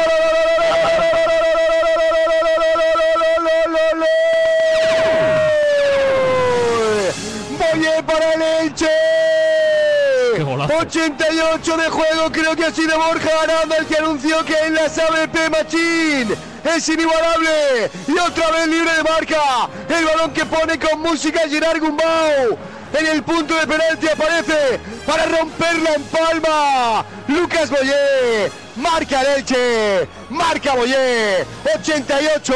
¡Qué 10.43 10.49
golazo! 10.49 10.73
88 10.77 11.77
de 11.77 11.89
juego, 11.89 12.31
creo 12.33 12.53
que 12.53 12.65
ha 12.65 12.71
sido 12.71 12.97
Borja 12.97 13.29
Aranda 13.43 13.77
el 13.77 13.85
que 13.85 13.95
anunció 13.95 14.43
que 14.43 14.59
en 14.65 14.73
la 14.73 14.89
sabe 14.89 15.25
P. 15.29 15.49
Machín 15.49 16.35
es 16.65 16.89
inigualable. 16.89 17.89
Y 18.09 18.17
otra 18.17 18.51
vez 18.51 18.67
libre 18.67 18.91
de 18.93 19.03
marca. 19.03 19.69
El 19.87 20.03
balón 20.03 20.33
que 20.33 20.45
pone 20.45 20.77
con 20.77 20.99
música 20.99 21.47
Gerard 21.47 21.79
Gumbau. 21.79 22.57
En 22.93 23.07
el 23.07 23.23
punto 23.23 23.55
de 23.55 23.65
penalti 23.65 24.07
aparece 24.09 24.81
para 25.05 25.25
romperla 25.27 25.93
en 25.93 26.03
palma. 26.03 27.05
Lucas 27.29 27.69
Boyé. 27.69 28.51
Marca 28.75 29.21
el 29.21 29.39
Elche. 29.39 30.07
Marca 30.33 30.75
Boyé. 30.75 31.45
88. 31.75 32.53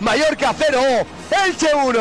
Mallorca 0.00 0.54
0. 0.56 0.80
Elche 1.46 1.68
1. 1.74 2.00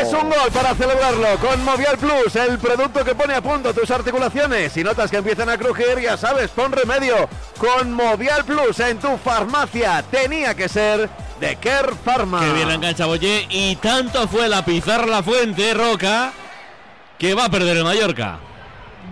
Es 0.00 0.12
un 0.12 0.28
gol 0.28 0.50
para 0.52 0.74
celebrarlo 0.74 1.38
con 1.38 1.64
Movial 1.64 1.96
Plus, 1.96 2.36
el 2.36 2.58
producto 2.58 3.04
que 3.04 3.14
pone 3.14 3.34
a 3.34 3.40
punto 3.40 3.72
tus 3.72 3.90
articulaciones. 3.90 4.72
Si 4.72 4.84
notas 4.84 5.10
que 5.10 5.16
empiezan 5.18 5.48
a 5.48 5.56
crujir, 5.56 5.98
ya 6.02 6.16
sabes, 6.16 6.50
pon 6.50 6.72
remedio 6.72 7.28
con 7.58 7.92
Movial 7.92 8.44
Plus 8.44 8.78
en 8.80 8.98
tu 8.98 9.16
farmacia. 9.16 10.04
Tenía 10.10 10.54
que 10.54 10.68
ser 10.68 11.08
de 11.40 11.56
Care 11.56 11.94
Pharma. 12.04 12.40
Que 12.40 12.52
bien 12.52 12.68
la 12.68 12.74
engancha 12.74 13.06
Boye. 13.06 13.46
Y 13.48 13.76
tanto 13.76 14.28
fue 14.28 14.48
la 14.48 14.64
pizarra 14.64 15.06
la 15.06 15.22
fuente, 15.22 15.72
Roca, 15.72 16.32
que 17.18 17.34
va 17.34 17.46
a 17.46 17.50
perder 17.50 17.78
el 17.78 17.84
Mallorca. 17.84 18.40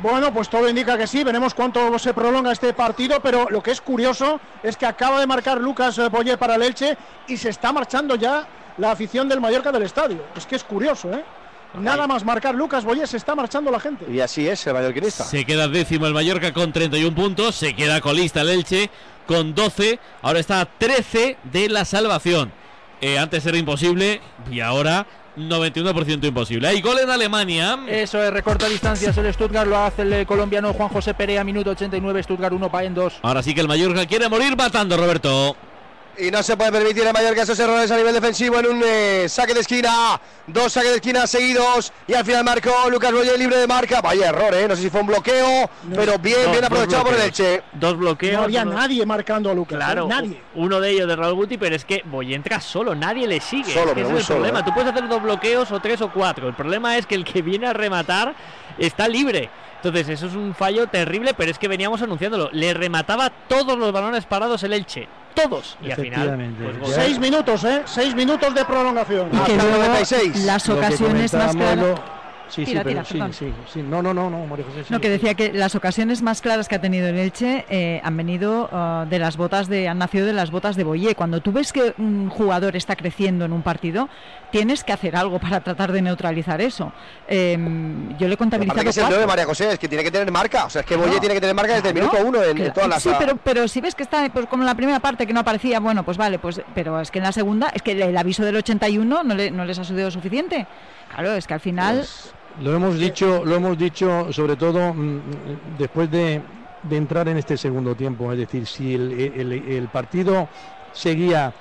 Bueno, 0.03 0.33
pues 0.33 0.49
todo 0.49 0.69
indica 0.69 0.99
que 0.99 1.07
sí. 1.07 1.25
Veremos 1.25 1.55
cuánto 1.55 1.99
se 1.99 2.15
prolonga 2.15 2.53
este 2.53 2.73
partido. 2.73 3.21
Pero 3.21 3.49
lo 3.51 3.63
que 3.63 3.71
es 3.71 3.81
curioso 3.81 4.41
es 4.63 4.77
que 4.77 4.87
acaba 4.87 5.21
de 5.21 5.27
marcar 5.27 5.61
Lucas 5.61 5.99
eh, 5.99 6.09
Boyer 6.09 6.39
para 6.39 6.57
el 6.57 6.63
Elche 6.63 6.97
y 7.29 7.37
se 7.37 7.51
está 7.51 7.73
marchando 7.73 8.15
ya 8.17 8.47
la 8.79 8.91
afición 8.91 9.29
del 9.29 9.41
Mallorca 9.41 9.73
del 9.73 9.83
estadio. 9.83 10.25
Es 10.37 10.47
que 10.47 10.57
es 10.57 10.65
curioso, 10.65 11.13
¿eh? 11.13 11.25
Nada 11.75 12.07
más 12.07 12.25
marcar 12.25 12.55
Lucas 12.55 12.85
Boyer 12.85 13.09
se 13.09 13.17
está 13.17 13.35
marchando 13.35 13.71
la 13.71 13.81
gente. 13.81 14.07
Y 14.09 14.21
así 14.21 14.47
es 14.47 14.65
el 14.67 14.75
mallorquinista. 14.75 15.25
Se 15.25 15.45
queda 15.45 15.67
décimo 15.67 16.07
el 16.07 16.15
Mallorca 16.15 16.53
con 16.53 16.73
31 16.73 17.15
puntos. 17.17 17.57
Se 17.57 17.75
queda 17.75 18.01
colista 18.01 18.43
el 18.43 18.51
Elche 18.51 18.91
con 19.27 19.55
12. 19.55 19.99
Ahora 20.23 20.39
está 20.39 20.61
a 20.61 20.67
13 20.67 21.37
de 21.43 21.69
la 21.69 21.85
salvación. 21.85 22.53
Eh, 23.01 23.19
antes 23.19 23.45
era 23.45 23.59
imposible 23.59 24.21
y 24.51 24.61
ahora 24.61 25.07
91% 25.37 26.25
imposible. 26.27 26.69
Hay 26.69 26.81
gol 26.81 26.99
en 26.99 27.11
Alemania. 27.11 27.79
Eso 27.89 28.23
es, 28.23 28.33
recorta 28.33 28.69
distancias 28.69 29.17
el 29.17 29.33
Stuttgart, 29.33 29.69
lo 29.69 29.79
hace 29.79 30.03
el 30.03 30.13
eh, 30.13 30.27
colombiano 30.27 30.73
Juan 30.73 30.89
José 30.89 31.15
Perea, 31.15 31.45
minuto 31.45 31.71
89, 31.71 32.23
Stuttgart 32.23 32.53
1, 32.53 32.71
Paen 32.71 32.95
2. 32.95 33.15
Ahora 33.23 33.43
sí 33.43 33.55
que 33.55 33.61
el 33.61 33.69
Mallorca 33.69 34.07
quiere 34.07 34.29
morir 34.29 34.57
matando, 34.57 34.97
Roberto. 34.97 35.57
Y 36.17 36.31
no 36.31 36.43
se 36.45 36.57
puede 36.57 36.71
permitir 36.71 37.05
en 37.05 37.13
Mallorca 37.13 37.43
esos 37.43 37.59
errores 37.59 37.91
a 37.91 37.97
nivel 37.97 38.15
defensivo 38.15 38.59
en 38.61 38.67
un 38.67 38.83
eh, 38.87 39.27
saque 39.29 39.53
de 39.53 39.61
esquina. 39.61 40.21
Dos 40.47 40.73
saques 40.73 40.91
de 40.91 40.97
esquina 40.97 41.27
seguidos. 41.27 41.93
Y 42.07 42.15
al 42.15 42.25
final 42.25 42.45
marcó 42.45 42.89
Lucas 42.89 43.13
Boyer 43.13 43.37
libre 43.39 43.57
de 43.57 43.67
marca. 43.67 44.01
Vaya 44.01 44.29
error, 44.29 44.55
¿eh? 44.55 44.69
No 44.69 44.77
sé 44.77 44.83
si 44.83 44.91
fue 44.91 45.01
un 45.01 45.09
bloqueo. 45.09 45.69
pero 45.95 46.17
bien, 46.19 46.53
bien 46.53 46.65
aprovechado 46.65 47.05
por 47.05 47.15
el. 47.15 47.21
Elche. 47.23 47.63
Dos 47.73 47.97
bloqueos. 47.99 48.35
No 48.39 48.43
había 48.45 48.63
uno- 48.63 48.75
nadie 48.75 49.05
marcando 49.05 49.51
a 49.51 49.55
Lucas. 49.55 49.75
¿eh? 49.75 49.85
Claro, 49.85 50.07
Nadie. 50.07 50.41
uno 50.55 50.81
de 50.81 50.91
ellos 50.91 51.09
de 51.09 51.17
Raúl 51.17 51.35
Guti, 51.35 51.59
pero 51.59 51.75
es 51.75 51.85
que 51.85 52.03
Boy 52.05 52.33
entra 52.35 52.61
solo, 52.61 52.95
nadie 52.95 53.27
le 53.27 53.41
sigue. 53.41 53.73
Solo, 53.73 53.87
es 53.87 53.89
que 53.89 53.95
pero 53.95 54.07
ese 54.07 54.13
muy 54.13 54.21
es 54.21 54.21
el 54.21 54.27
solo, 54.27 54.39
problema. 54.41 54.61
¿eh? 54.61 54.63
Tú 54.65 54.73
puedes 54.75 54.91
hacer 54.93 55.09
dos 55.09 55.23
bloqueos 55.23 55.73
o 55.73 55.81
tres 55.81 56.01
o 56.01 56.13
cuatro. 56.13 56.47
El 56.47 56.55
problema 56.55 56.97
es 56.97 57.07
que 57.07 57.17
el 57.17 57.25
que 57.25 57.43
viene 57.43 57.67
a 57.67 57.73
rematar 57.73 58.35
está 58.79 59.09
libre. 59.09 59.51
Entonces, 59.85 60.09
eso 60.09 60.27
es 60.27 60.35
un 60.35 60.55
fallo 60.55 60.87
terrible, 60.87 61.35
pero 61.35 61.51
es 61.51 61.59
que 61.59 61.69
veníamos 61.69 62.01
anunciándolo. 62.03 62.49
Le 62.53 62.73
remataba 62.75 63.31
todos 63.49 63.77
los 63.79 63.93
balones 63.93 64.25
parados 64.25 64.63
el 64.63 64.73
Elche. 64.73 65.07
Todos. 65.35 65.77
Y 65.83 65.91
al 65.91 65.97
final. 66.01 66.55
Pues. 66.81 66.95
Seis 66.95 67.19
minutos, 67.19 67.65
¿eh? 67.65 67.83
Seis 67.85 68.15
minutos 68.15 68.55
de 68.55 68.65
prolongación. 68.65 69.29
Y 69.29 69.31
que 69.33 69.37
Hasta 69.39 69.53
el 69.53 69.59
luego 69.59 69.77
96. 69.79 70.45
las 70.47 70.69
ocasiones 70.69 71.35
más 71.35 71.55
claras. 71.57 71.77
lo- 71.77 72.24
Sí, 72.55 72.65
Tira, 72.65 72.83
sí, 72.83 72.89
pero 72.89 73.03
tira, 73.05 73.27
sí, 73.33 73.33
sí, 73.47 73.53
sí. 73.73 73.83
No, 73.83 74.01
no, 74.01 74.15
no, 74.15 74.31
no, 74.31 74.47
María 74.47 74.65
José. 74.65 74.85
sí, 74.85 74.93
No, 74.93 75.01
que 75.01 75.09
sí. 75.09 75.13
decía 75.15 75.35
que 75.35 75.53
las 75.53 75.75
ocasiones 75.75 76.23
más 76.23 76.41
claras 76.41 76.69
que 76.69 76.77
ha 76.77 76.81
tenido 76.81 77.09
el 77.09 77.19
Elche 77.19 77.65
eh, 77.69 78.01
han 78.05 78.17
venido 78.17 78.69
ah, 78.71 79.07
de 79.09 79.19
las 79.19 79.37
botas 79.37 79.69
de, 79.69 79.89
han 79.89 79.99
nacido 79.99 80.27
de 80.27 80.33
las 80.33 80.51
botas 80.51 80.77
de 80.77 80.85
Boyé. 80.85 81.15
Cuando 81.15 81.41
tú 81.41 81.51
ves 81.53 81.73
que 81.73 81.95
un 81.99 82.29
jugador 82.31 82.77
está 82.77 82.95
creciendo 82.97 83.45
en 83.45 83.53
un 83.53 83.63
partido, 83.63 84.09
tienes 84.53 84.85
que 84.85 84.93
hacer 84.93 85.17
algo 85.17 85.39
para 85.41 85.61
tratar 85.61 85.91
de 85.91 86.01
neutralizar 86.03 86.61
eso. 86.61 86.93
Eh, 87.27 87.59
yo 88.19 88.29
le 88.29 88.35
he 88.35 88.37
contabilizado 88.37 88.83
que 88.83 88.91
es 88.91 88.97
el. 88.99 89.07
9, 89.09 89.27
María 89.27 89.47
José, 89.47 89.73
es 89.73 89.79
que 89.79 89.89
tiene 89.89 90.05
que 90.05 90.11
tener 90.11 90.31
marca. 90.31 90.67
O 90.67 90.71
sea, 90.71 90.83
es 90.83 90.87
que 90.87 90.95
Boyer 90.97 91.15
No, 91.15 91.21
tiene 91.21 91.35
que 91.35 91.41
tener 91.41 91.55
marca 91.57 91.75
desde 91.75 91.89
el 91.89 91.95
minuto 91.95 92.17
uno 92.25 92.43
en, 92.43 92.51
en 92.51 92.57
Claro, 92.57 92.73
todas 92.73 92.89
las. 92.89 93.03
Sí, 93.03 93.11
pero, 93.19 93.37
pero 93.37 93.67
si 93.67 93.81
ves 93.81 93.95
que 93.95 94.03
está 94.05 94.29
pues, 94.33 94.47
como 94.47 94.63
en 94.63 94.67
la 94.67 94.75
primera 94.77 95.01
parte 95.01 95.27
que 95.27 95.33
no 95.33 95.41
aparecía, 95.41 95.81
bueno, 95.81 96.05
pues 96.05 96.17
vale, 96.17 96.39
pues 96.39 96.61
pero 96.75 97.01
es 97.01 97.11
que 97.11 97.19
en 97.19 97.25
la 97.25 97.33
segunda, 97.33 97.71
es 97.75 97.83
que 97.83 97.93
el, 97.93 98.03
el 98.03 98.17
aviso 98.17 98.45
del 98.45 98.55
81 98.57 99.25
no, 99.25 99.35
le- 99.35 99.51
no 99.51 99.65
les 99.65 99.79
ha 99.79 99.85
sido 99.85 100.11
suficiente. 100.11 100.67
Claro, 101.13 101.35
es 101.35 101.47
que 101.47 101.55
al 101.55 101.61
final... 101.61 102.05
Lo 102.61 102.73
hemos 102.73 102.97
dicho, 102.99 103.45
lo 103.45 103.57
hemos 103.57 103.77
dicho 103.77 104.33
sobre 104.33 104.55
todo 104.55 104.95
mm, 104.95 105.21
después 105.77 106.09
de, 106.11 106.41
entrar 106.89 107.27
en 107.29 107.39
este 107.39 107.57
segundo 107.57 107.95
tiempo. 107.97 108.31
Es 108.33 108.39
decir, 108.39 108.67
si 108.67 108.95
el, 108.95 109.89
partido 109.93 110.49
seguía 110.93 111.53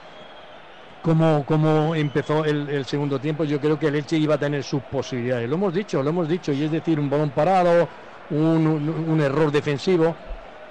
como, 1.02 1.44
como 1.46 1.96
empezó 1.96 2.46
el, 2.46 2.86
segundo 2.86 3.20
tiempo, 3.20 3.44
yo 3.44 3.60
creo 3.60 3.80
que 3.80 3.88
el 3.88 3.96
Elche 3.96 4.18
iba 4.18 4.36
a 4.36 4.38
tener 4.38 4.64
sus 4.64 4.84
posibilidades. 4.84 5.50
Lo 5.50 5.56
hemos 5.56 5.74
dicho, 5.74 6.04
lo 6.04 6.10
hemos 6.10 6.28
dicho, 6.28 6.52
y 6.52 6.64
es 6.64 6.72
decir, 6.72 7.00
un 7.00 7.10
balón 7.10 7.32
parado, 7.32 7.88
un, 8.30 9.20
error 9.22 9.52
defensivo. 9.52 10.16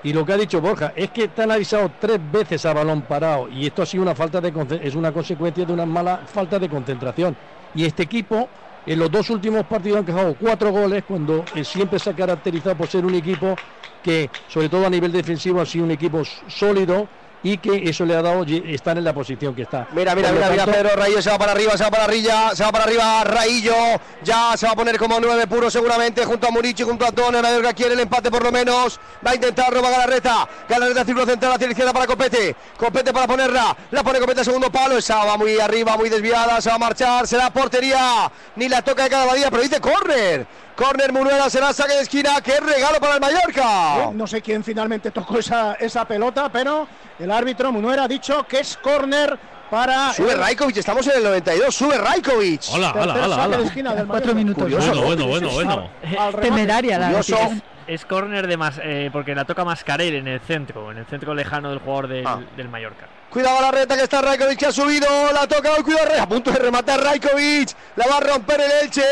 Y 0.04 0.12
lo 0.12 0.24
que 0.26 0.32
ha 0.32 0.37
dicho 0.37 0.61
Borja 0.61 0.92
es 0.94 1.11
que 1.11 1.28
te 1.28 1.42
han 1.42 1.50
avisado 1.50 1.90
tres 2.00 2.20
veces 2.30 2.64
a 2.66 2.74
balón 2.74 3.02
parado 3.02 3.48
y 3.48 3.66
esto 3.66 3.82
ha 3.82 3.87
sido 3.87 4.02
una 4.02 4.16
falta 4.16 4.40
de 4.40 4.52
es 4.82 4.96
una 4.96 5.12
consecuencia 5.12 5.64
de 5.64 5.72
una 5.72 5.87
mala 5.87 6.22
falta 6.26 6.58
de 6.58 6.68
concentración. 6.68 7.37
Y 7.72 7.85
este 7.85 8.02
equipo 8.02 8.48
en 8.85 8.99
los 8.99 9.11
dos 9.11 9.31
últimos 9.31 9.64
partidos 9.66 9.99
han 9.99 10.05
quejado 10.05 10.37
cuatro 10.37 10.71
goles 10.71 11.05
cuando 11.05 11.49
eh, 11.53 11.64
siempre 11.64 11.99
se 11.99 12.11
ha 12.11 12.14
caracterizado 12.14 12.77
por 12.77 12.88
ser 12.88 13.05
un 13.05 13.14
equipo 13.14 13.61
que, 14.01 14.31
sobre 14.47 14.68
todo 14.68 14.87
a 14.87 14.90
nivel 14.90 15.12
defensivo, 15.12 15.61
ha 15.61 15.66
sido 15.66 15.85
un 15.85 15.92
equipo 15.92 16.23
sólido 16.25 17.11
y 17.44 17.59
que 17.59 17.88
eso 17.88 18.05
le 18.05 18.14
ha 18.14 18.22
dado 18.22 18.44
estar 18.44 18.96
en 18.96 19.05
la 19.05 19.12
posición 19.12 19.55
que 19.55 19.62
está. 19.62 19.88
Mira, 19.92 20.14
mira, 20.14 20.31
mira, 20.33 20.48
mira, 20.50 20.64
tanto- 20.64 20.81
Pedro 20.81 20.96
Raillo 20.96 21.20
se 21.22 21.31
va 21.31 21.38
para 21.38 21.52
arriba, 21.52 21.76
se 21.76 21.85
va 21.85 21.90
para 21.90 22.05
arriba, 22.05 22.50
se 22.55 22.62
va 22.64 22.72
para 22.72 22.85
arriba, 22.85 23.24
Raillo, 23.24 23.74
ya 24.22 24.57
se 24.57 24.66
va 24.66 24.72
a 24.72 24.76
poner 24.76 24.96
como 24.98 25.18
nueve 25.18 25.46
puro 25.46 25.70
seguramente, 25.70 26.24
junto 26.24 26.46
a 26.46 26.50
Murici, 26.50 26.83
junto 26.85 27.05
a 27.05 27.09
Antonio, 27.09 27.42
Mallorca 27.42 27.72
quiere 27.72 27.94
el 27.94 28.00
empate 28.00 28.31
por 28.31 28.42
lo 28.44 28.52
menos, 28.52 29.00
va 29.26 29.33
a 29.33 29.35
intentar 29.35 29.72
robar 29.72 29.90
Galarreta, 29.92 30.48
Galarreta 30.68 31.05
círculo 31.05 31.26
central 31.26 31.52
hacia 31.52 31.66
la 31.66 31.72
izquierda 31.72 31.92
para 31.92 32.07
Copete, 32.07 32.55
Copete 32.76 33.12
para 33.12 33.26
ponerla, 33.26 33.76
la 33.90 34.02
pone 34.02 34.20
Copete 34.20 34.44
segundo 34.44 34.70
palo, 34.70 34.96
esa 34.98 35.24
va 35.24 35.37
muy 35.37 35.59
arriba, 35.59 35.96
muy 35.96 36.09
desviada, 36.09 36.61
se 36.61 36.68
va 36.68 36.76
a 36.76 36.78
marchar, 36.78 37.26
será 37.26 37.50
portería, 37.50 38.31
ni 38.57 38.68
la 38.68 38.83
toca 38.83 39.05
de 39.05 39.11
cada 39.11 39.33
día, 39.35 39.50
pero 39.50 39.62
dice 39.62 39.81
córner, 39.81 40.46
córner 40.76 41.12
Munuera, 41.12 41.48
será 41.50 41.72
saque 41.72 41.94
de 41.94 42.02
esquina, 42.02 42.40
qué 42.42 42.58
regalo 42.61 42.98
para 43.00 43.14
el 43.14 43.20
Mallorca. 43.20 44.04
Eh, 44.04 44.11
No 44.14 44.26
sé 44.26 44.40
quién 44.42 44.62
finalmente 44.64 45.11
tocó 45.11 45.38
esa, 45.38 45.74
esa 45.74 46.04
pelota, 46.06 46.50
pero 46.50 46.87
el 47.18 47.30
árbitro 47.30 47.72
Munuera 47.72 48.04
ha 48.04 48.08
dicho 48.08 48.44
que 48.46 48.61
es 48.61 48.76
córner 48.76 49.38
para. 49.70 50.12
Sube 50.12 50.32
el 50.32 50.38
Raikovic, 50.38 50.76
estamos 50.76 51.06
en 51.06 51.16
el 51.18 51.24
92, 51.24 51.74
sube 51.74 51.96
Raikovic. 51.98 52.62
Hola, 52.72 52.92
hola, 52.92 53.02
hola, 53.14 53.37
saque 53.37 53.48
de 53.50 53.56
hola. 53.56 53.66
esquina 53.66 53.94
del 53.94 54.06
Cuatro 54.06 54.35
Mallorca. 54.35 54.35
minutos. 54.35 54.62
Curioso, 54.64 54.87
Bueno, 55.02 55.22
¿no? 55.22 55.26
bueno, 55.28 55.48
bueno, 55.48 55.50
bueno. 55.50 55.90
Al 56.18 56.32
remate. 56.32 56.40
Temeraria 56.48 56.98
la. 56.98 57.20
Es 57.87 58.04
córner 58.06 58.46
de 58.46 58.56
más, 58.56 58.80
eh, 58.82 59.11
porque 59.12 59.35
la 59.35 59.44
toca 59.44 59.64
Mascarell 59.64 60.14
en 60.14 60.28
el 60.28 60.40
centro, 60.40 60.92
en 60.92 60.98
el 60.98 61.06
centro 61.06 61.35
lejano 61.35 61.68
del 61.70 61.80
jugador 61.80 62.06
del, 62.08 62.24
Ah. 62.26 62.38
del 62.56 62.68
Mallorca. 62.68 63.08
Cuidado 63.33 63.62
la 63.62 63.71
reta 63.71 63.97
que 63.97 64.03
está 64.03 64.21
Raikovic 64.21 64.59
que 64.59 64.66
ha 64.66 64.73
subido, 64.73 65.09
la 65.33 65.47
toca 65.49 65.73
hoy, 65.73 65.83
cuidado, 65.83 66.21
a 66.21 66.29
punto 66.29 66.51
de 66.51 66.59
rematar 66.59 67.03
Raikovic, 67.03 67.71
la 67.97 68.07
va 68.07 68.18
a 68.18 68.21
romper 68.21 68.61
el 68.61 68.71
Elche, 68.83 69.03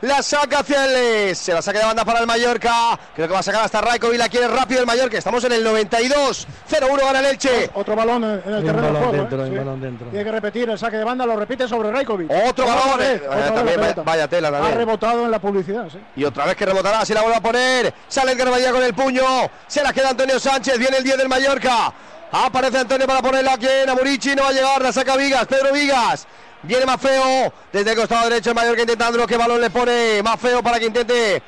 la 0.00 0.24
saca 0.24 0.58
hacia 0.58 0.86
el 0.86 1.36
se 1.36 1.54
la 1.54 1.62
saca 1.62 1.78
de 1.78 1.84
banda 1.84 2.04
para 2.04 2.18
el 2.18 2.26
Mallorca, 2.26 2.98
creo 3.14 3.28
que 3.28 3.32
va 3.34 3.38
a 3.38 3.42
sacar 3.44 3.62
hasta 3.62 3.80
Raikovic, 3.80 4.18
la 4.18 4.28
quiere 4.28 4.48
rápido 4.48 4.80
el 4.80 4.86
Mallorca, 4.88 5.16
estamos 5.18 5.44
en 5.44 5.52
el 5.52 5.62
92, 5.62 6.48
0-1 6.68 7.00
gana 7.04 7.20
el 7.20 7.26
Elche, 7.26 7.70
Otro 7.74 7.94
balón 7.94 8.24
en 8.24 8.30
el 8.30 8.64
terreno 8.64 8.72
de 8.72 8.80
balón 8.80 8.96
juego. 9.04 9.12
dentro, 9.12 9.38
¿eh? 9.38 9.44
hay 9.44 9.50
un 9.50 9.54
Sí. 9.54 9.58
balón 9.64 9.80
dentro. 9.80 10.06
Tiene 10.08 10.24
que 10.24 10.32
repetir 10.32 10.68
el 10.70 10.78
saque 10.78 10.96
de 10.96 11.04
banda, 11.04 11.24
lo 11.26 11.36
repite 11.36 11.68
sobre 11.68 11.92
Raikovic. 11.92 12.28
otro 12.48 12.66
balón, 12.66 12.98
vez, 12.98 13.22
eh, 13.22 13.24
otra 13.24 13.36
vez 13.36 13.48
la 13.50 13.54
también, 13.54 13.80
vaya, 13.80 14.02
vaya 14.02 14.28
tela 14.28 14.48
Ha 14.48 14.70
rebotado 14.72 15.24
en 15.26 15.30
la 15.30 15.38
publicidad, 15.38 15.84
sí. 15.92 15.98
Y 16.16 16.24
otra 16.24 16.44
vez 16.44 16.56
que 16.56 16.66
rebotará, 16.66 17.04
se 17.06 17.14
la 17.14 17.20
vuelve 17.20 17.36
a 17.36 17.40
poner. 17.40 17.94
Sale 18.08 18.32
Edgar 18.32 18.50
Badía 18.50 18.72
con 18.72 18.82
el 18.82 18.94
puño. 18.94 19.22
Se 19.68 19.80
la 19.84 19.92
queda 19.92 20.08
Antonio 20.10 20.40
Sánchez. 20.40 20.76
Viene 20.76 20.96
el 20.96 21.04
10 21.04 21.16
del 21.18 21.28
Mallorca. 21.28 21.92
Aparece 22.32 22.78
Antonio 22.78 23.06
para 23.06 23.22
ponerla 23.22 23.54
aquí 23.54 23.66
en 23.66 23.90
Amurici. 23.90 24.34
No 24.34 24.42
va 24.44 24.48
a 24.48 24.52
llegar. 24.52 24.82
La 24.82 24.92
saca 24.92 25.16
Vigas. 25.16 25.46
Pedro 25.46 25.72
Vigas. 25.72 26.26
Viene 26.62 26.86
más 26.86 27.00
feo. 27.00 27.52
Desde 27.72 27.90
el 27.90 27.96
costado 27.96 28.28
derecho 28.28 28.50
el 28.50 28.56
Mallorca 28.56 28.82
intentando 28.82 29.26
que 29.26 29.36
balón 29.36 29.60
le 29.60 29.70
pone 29.70 30.22
más 30.22 30.38
feo 30.38 30.62
para 30.62 30.78
que 30.78 30.86
intente. 30.86 31.42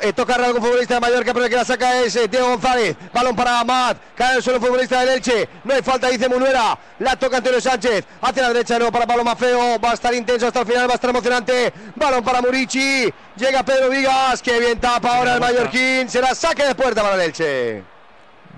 eh, 0.00 0.12
tocarle 0.12 0.44
a 0.44 0.48
algún 0.48 0.62
futbolista 0.62 0.94
de 0.94 1.00
Mallorca, 1.00 1.32
pero 1.32 1.46
el 1.46 1.50
que 1.50 1.56
la 1.56 1.64
saca 1.64 2.02
es 2.02 2.14
eh, 2.14 2.28
Diego 2.28 2.48
González. 2.48 2.94
Balón 3.12 3.34
para 3.34 3.58
Amat. 3.60 3.96
Cae 4.14 4.36
el 4.36 4.42
suelo 4.42 4.60
futbolista 4.60 5.00
del 5.00 5.08
Elche. 5.08 5.48
No 5.64 5.74
hay 5.74 5.82
falta, 5.82 6.08
dice 6.08 6.28
Munuera. 6.28 6.78
La 7.00 7.16
toca 7.16 7.38
Antonio 7.38 7.60
Sánchez. 7.60 8.04
Hacia 8.20 8.42
la 8.42 8.48
derecha 8.48 8.74
de 8.74 8.80
nuevo 8.80 8.92
para 8.92 9.06
Pablo 9.06 9.24
Mafeo. 9.24 9.80
Va 9.80 9.90
a 9.90 9.94
estar 9.94 10.14
intenso 10.14 10.46
hasta 10.46 10.60
el 10.60 10.66
final, 10.66 10.86
va 10.88 10.92
a 10.92 10.94
estar 10.96 11.10
emocionante. 11.10 11.72
Balón 11.96 12.22
para 12.22 12.40
Murici. 12.40 13.12
Llega 13.36 13.62
Pedro 13.64 13.88
Vigas. 13.88 14.40
Que 14.40 14.60
bien 14.60 14.78
tapa 14.78 15.16
ahora 15.16 15.34
el 15.34 15.40
Mallorquín. 15.40 16.08
Será 16.08 16.34
saque 16.34 16.64
de 16.64 16.74
puerta 16.74 17.02
para 17.02 17.14
el 17.16 17.20
Elche. 17.22 17.91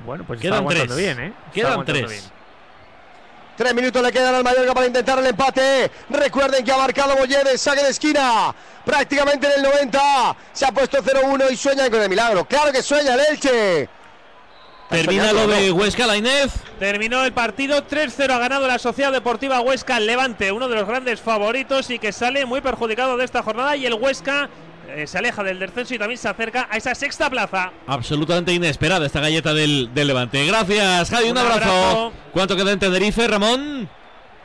Bueno, 0.04 0.24
pues 0.26 0.40
Quedan 0.40 0.64
está 0.70 0.84
tres. 0.84 0.96
bien, 0.96 1.20
¿eh? 1.20 1.26
Está 1.46 1.50
Quedan 1.52 1.84
tres. 1.84 2.10
bien. 2.10 2.22
Tres 3.56 3.72
minutos 3.74 4.02
le 4.02 4.10
quedan 4.10 4.34
al 4.34 4.42
Mallorca 4.42 4.74
para 4.74 4.86
intentar 4.86 5.18
el 5.20 5.26
empate. 5.26 5.90
Recuerden 6.10 6.64
que 6.64 6.72
ha 6.72 6.76
marcado 6.76 7.16
Boyedes, 7.16 7.60
saque 7.60 7.84
de 7.84 7.90
esquina. 7.90 8.52
Prácticamente 8.84 9.46
en 9.46 9.52
el 9.58 9.62
90. 9.62 10.36
Se 10.52 10.66
ha 10.66 10.72
puesto 10.72 10.98
0-1 11.02 11.50
y 11.52 11.56
sueñan 11.56 11.88
con 11.90 12.02
el 12.02 12.08
milagro. 12.08 12.44
Claro 12.46 12.72
que 12.72 12.82
sueña 12.82 13.14
el 13.14 13.20
Elche. 13.30 13.88
Termina 14.90 15.32
lo 15.32 15.46
de 15.46 15.70
Huesca, 15.70 16.06
la 16.06 16.16
Inés. 16.16 16.52
Terminó 16.80 17.24
el 17.24 17.32
partido 17.32 17.86
3-0. 17.86 18.30
Ha 18.32 18.38
ganado 18.38 18.66
la 18.66 18.78
Sociedad 18.78 19.12
Deportiva 19.12 19.60
Huesca 19.60 19.98
Levante, 20.00 20.50
uno 20.52 20.68
de 20.68 20.74
los 20.74 20.86
grandes 20.86 21.20
favoritos 21.20 21.90
y 21.90 21.98
que 22.00 22.12
sale 22.12 22.44
muy 22.46 22.60
perjudicado 22.60 23.16
de 23.16 23.24
esta 23.24 23.42
jornada. 23.42 23.76
Y 23.76 23.86
el 23.86 23.94
Huesca 23.94 24.50
eh, 24.88 25.06
se 25.06 25.18
aleja 25.18 25.42
del 25.42 25.58
descenso 25.58 25.94
y 25.94 25.98
también 25.98 26.18
se 26.18 26.28
acerca 26.28 26.68
a 26.70 26.76
esa 26.76 26.94
sexta 26.94 27.28
plaza. 27.30 27.72
Absolutamente 27.86 28.52
inesperada 28.52 29.06
esta 29.06 29.20
galleta 29.20 29.52
del, 29.54 29.90
del 29.94 30.06
Levante. 30.08 30.44
Gracias, 30.46 31.10
Javi. 31.10 31.24
Un, 31.26 31.32
Un 31.32 31.38
abrazo. 31.38 31.60
abrazo. 31.70 32.12
¿Cuánto 32.32 32.56
queda 32.56 32.72
en 32.72 32.78
Tenerife, 32.78 33.26
Ramón? 33.26 33.88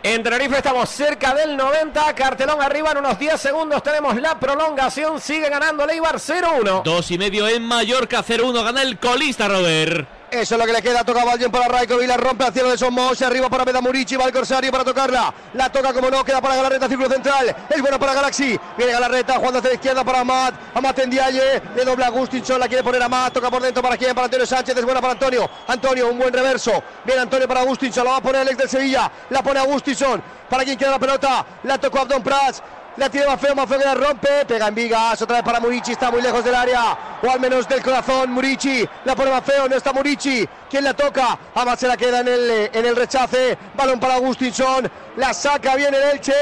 En 0.02 0.24
Tenerife 0.24 0.56
estamos 0.58 0.90
cerca 0.90 1.34
del 1.34 1.58
90, 1.58 2.16
cartelón 2.16 2.62
arriba 2.62 2.92
en 2.94 3.00
unos 3.00 3.20
10 3.20 3.38
segundos 3.38 3.84
tenemos 3.84 4.16
la 4.16 4.40
prolongación, 4.40 5.20
sigue 5.20 5.50
ganando 5.50 5.86
Leibar 5.86 6.16
0-1. 6.16 6.84
Dos 6.84 7.12
y 7.12 7.18
medio 7.18 7.50
en 7.50 7.64
Mallorca, 7.64 8.24
0-1. 8.24 8.64
Gana 8.64 8.82
el 8.82 8.98
colista, 8.98 9.50
Robert. 9.50 10.08
Eso 10.32 10.56
es 10.56 10.60
lo 10.60 10.66
que 10.66 10.74
le 10.74 10.82
queda. 10.82 11.04
Toca 11.04 11.22
alguien 11.24 11.52
para 11.52 11.68
Raikovic. 11.68 12.08
La 12.08 12.18
rompe 12.18 12.46
al 12.46 12.54
cielo 12.54 12.70
de 12.70 12.78
Somos. 12.78 13.20
Arriba 13.22 13.50
para 13.50 13.66
Meda 13.66 13.82
Murici. 13.82 14.16
Va 14.16 14.26
el 14.26 14.32
Corsario 14.32 14.72
para 14.72 14.84
tocarla. 14.84 15.34
La 15.54 15.72
toca 15.72 15.92
como 15.92 16.10
no. 16.10 16.24
Queda 16.24 16.40
para 16.40 16.56
Galarreta. 16.56 16.88
Círculo 16.88 17.10
central. 17.10 17.56
Es 17.70 17.82
bueno 17.82 18.00
para 18.00 18.14
Galaxy. 18.14 18.60
Viene 18.78 18.94
Galarreta. 18.94 19.36
Jugando 19.36 19.60
hacia 19.60 19.70
la 19.70 19.76
izquierda 19.76 20.04
para 20.04 20.20
Amat. 20.20 20.54
Amat 20.76 21.00
en 21.00 21.10
Dialle. 21.10 21.62
Le 21.76 21.84
dobla 21.84 22.06
a 22.06 22.10
Agustinson. 22.10 22.60
La 22.60 22.68
quiere 22.68 22.84
poner 22.84 23.02
Amat. 23.02 23.34
Toca 23.34 23.50
por 23.50 23.62
dentro 23.62 23.82
para 23.82 23.98
quién. 23.98 24.14
Para 24.14 24.26
Antonio 24.26 24.46
Sánchez. 24.46 24.78
Es 24.78 24.86
buena 24.86 25.02
para 25.02 25.14
Antonio. 25.14 25.50
Antonio, 25.68 26.10
un 26.10 26.20
buen 26.20 26.32
reverso. 26.32 26.84
Viene 27.06 27.22
Antonio 27.22 27.48
para 27.48 27.62
Agustinson. 27.62 28.06
La 28.06 28.12
va 28.12 28.18
a 28.18 28.22
poner 28.22 28.42
el 28.42 28.50
ex 28.50 28.58
del 28.58 28.70
Sevilla. 28.70 29.12
La 29.32 29.42
pone 29.42 29.60
Agustinson. 29.60 30.22
Para 30.48 30.64
quien 30.64 30.78
queda 30.78 30.92
la 30.92 31.00
pelota. 31.00 31.46
La 31.64 31.80
tocó 31.80 32.02
Abdon 32.02 32.22
Prats. 32.22 32.62
La 33.00 33.10
tiene 33.10 33.28
Mafeo, 33.28 33.56
Mafeo 33.56 33.80
que 33.80 33.86
la 33.86 33.96
rompe, 33.96 34.46
pega 34.46 34.68
en 34.68 34.76
vigas, 34.76 35.22
otra 35.22 35.38
vez 35.38 35.46
para 35.46 35.62
Murici, 35.62 35.94
está 35.94 36.12
muy 36.12 36.22
lejos 36.22 36.44
del 36.44 36.54
área, 36.54 36.98
o 37.24 37.32
al 37.32 37.40
menos 37.40 37.66
del 37.66 37.82
corazón, 37.82 38.30
Murici, 38.34 38.86
la 39.06 39.16
pone 39.16 39.32
Mafeo, 39.32 39.70
no 39.70 39.76
está 39.78 39.94
Murici, 39.94 40.46
¿quién 40.70 40.84
la 40.84 40.94
toca? 40.94 41.40
Amat 41.56 41.80
se 41.80 41.88
la 41.88 41.96
queda 41.96 42.20
en 42.20 42.28
el, 42.28 42.50
eh, 42.50 42.72
en 42.74 42.86
el 42.86 42.98
rechace, 42.98 43.58
balón 43.74 44.02
para 44.02 44.16
Agustinson, 44.16 44.92
la 45.16 45.34
saca 45.34 45.78
bien 45.78 45.94
el 45.94 46.02
Elche, 46.12 46.34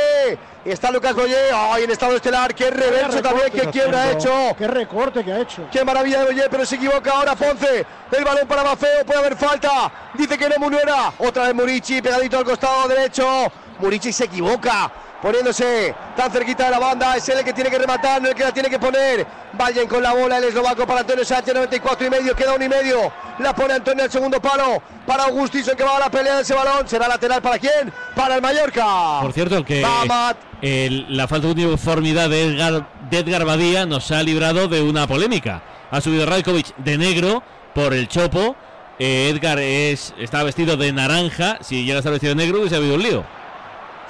está 0.66 0.90
Lucas 0.90 1.14
Boyer, 1.14 1.54
ay, 1.54 1.84
en 1.84 1.92
estado 1.92 2.16
estelar, 2.16 2.56
qué 2.56 2.72
reverso 2.72 3.22
también, 3.22 3.52
qué 3.52 3.68
quiebra 3.68 4.02
ha 4.02 4.12
hecho, 4.14 4.56
Qué 4.58 4.68
recorte 4.68 5.24
que 5.24 5.32
ha 5.32 5.42
hecho. 5.42 5.68
Qué 5.72 5.86
maravilla 5.86 6.22
de 6.22 6.26
Boyer, 6.26 6.50
pero 6.50 6.66
se 6.66 6.78
equivoca 6.78 7.12
ahora 7.12 7.36
Ponce. 7.36 7.86
El 8.12 8.26
balón 8.26 8.48
para 8.48 8.64
Mafeo, 8.64 9.06
puede 9.06 9.20
haber 9.20 9.36
falta. 9.36 9.92
Dice 10.16 10.36
que 10.40 10.50
no 10.50 10.56
Munuera. 10.58 11.14
Otra 11.20 11.44
vez 11.44 11.54
Murici, 11.54 12.02
pegadito 12.02 12.40
al 12.40 12.46
costado 12.46 12.88
derecho. 12.88 13.52
Murici 13.80 14.12
se 14.12 14.24
equivoca. 14.26 14.92
Poniéndose 15.22 15.96
tan 16.16 16.32
cerquita 16.32 16.66
de 16.66 16.72
la 16.72 16.80
banda, 16.80 17.18
es 17.18 17.28
él 17.30 17.40
el 17.40 17.44
que 17.44 17.54
tiene 17.54 17.70
que 17.72 17.80
rematar, 17.80 18.22
no 18.22 18.30
el 18.30 18.36
que 18.36 18.44
la 18.44 18.52
tiene 18.52 18.70
que 18.70 18.78
poner. 18.78 19.26
Vayan 19.54 19.88
con 19.88 20.04
la 20.04 20.14
bola, 20.14 20.38
el 20.38 20.44
eslovaco 20.44 20.86
para 20.86 21.00
Antonio 21.02 21.26
Sánchez, 21.26 21.54
94 21.56 22.06
y 22.06 22.10
medio, 22.10 22.36
queda 22.36 22.54
un 22.54 22.62
y 22.62 22.70
medio. 22.70 23.12
La 23.40 23.54
pone 23.56 23.74
Antonio 23.74 24.04
al 24.04 24.12
segundo 24.12 24.40
palo, 24.40 24.82
para 25.08 25.24
Augustinson 25.24 25.76
que 25.76 25.84
va 25.84 25.98
a 25.98 26.00
la 26.02 26.10
pelea 26.12 26.36
de 26.36 26.42
ese 26.44 26.54
balón. 26.54 26.88
¿Será 26.88 27.08
lateral 27.08 27.42
para 27.42 27.58
quién? 27.58 27.92
Para 28.16 28.36
el 28.36 28.42
Mallorca. 28.42 29.20
Por 29.22 29.34
cierto, 29.34 29.66
que 29.66 29.82
Va 29.82 30.02
Amat. 30.02 30.38
el- 30.62 31.06
la 31.18 31.28
falta 31.28 31.48
de 31.48 31.66
uniformidad 31.66 32.30
de 32.30 32.44
Edgar, 32.44 32.88
de 33.10 33.18
Edgar 33.20 33.44
Badía 33.46 33.86
nos 33.88 34.12
ha 34.12 34.22
librado 34.22 34.68
de 34.68 34.82
una 34.84 35.08
polémica. 35.08 35.64
Ha 35.90 36.00
subido 36.00 36.26
Rajkovic 36.28 36.76
de 36.78 36.98
negro 36.98 37.42
por 37.74 37.94
el 37.94 38.08
chopo. 38.08 38.56
Eh, 39.00 39.30
Edgar 39.34 39.58
es, 39.60 40.14
está 40.20 40.44
vestido 40.44 40.78
de 40.78 40.92
naranja. 40.94 41.58
Si 41.62 41.84
llega 41.86 41.96
a 41.96 42.00
estar 42.00 42.12
vestido 42.12 42.36
de 42.36 42.44
negro, 42.44 42.60
hubiese 42.60 42.76
habido 42.76 42.96
un 42.96 43.02
lío. 43.04 43.24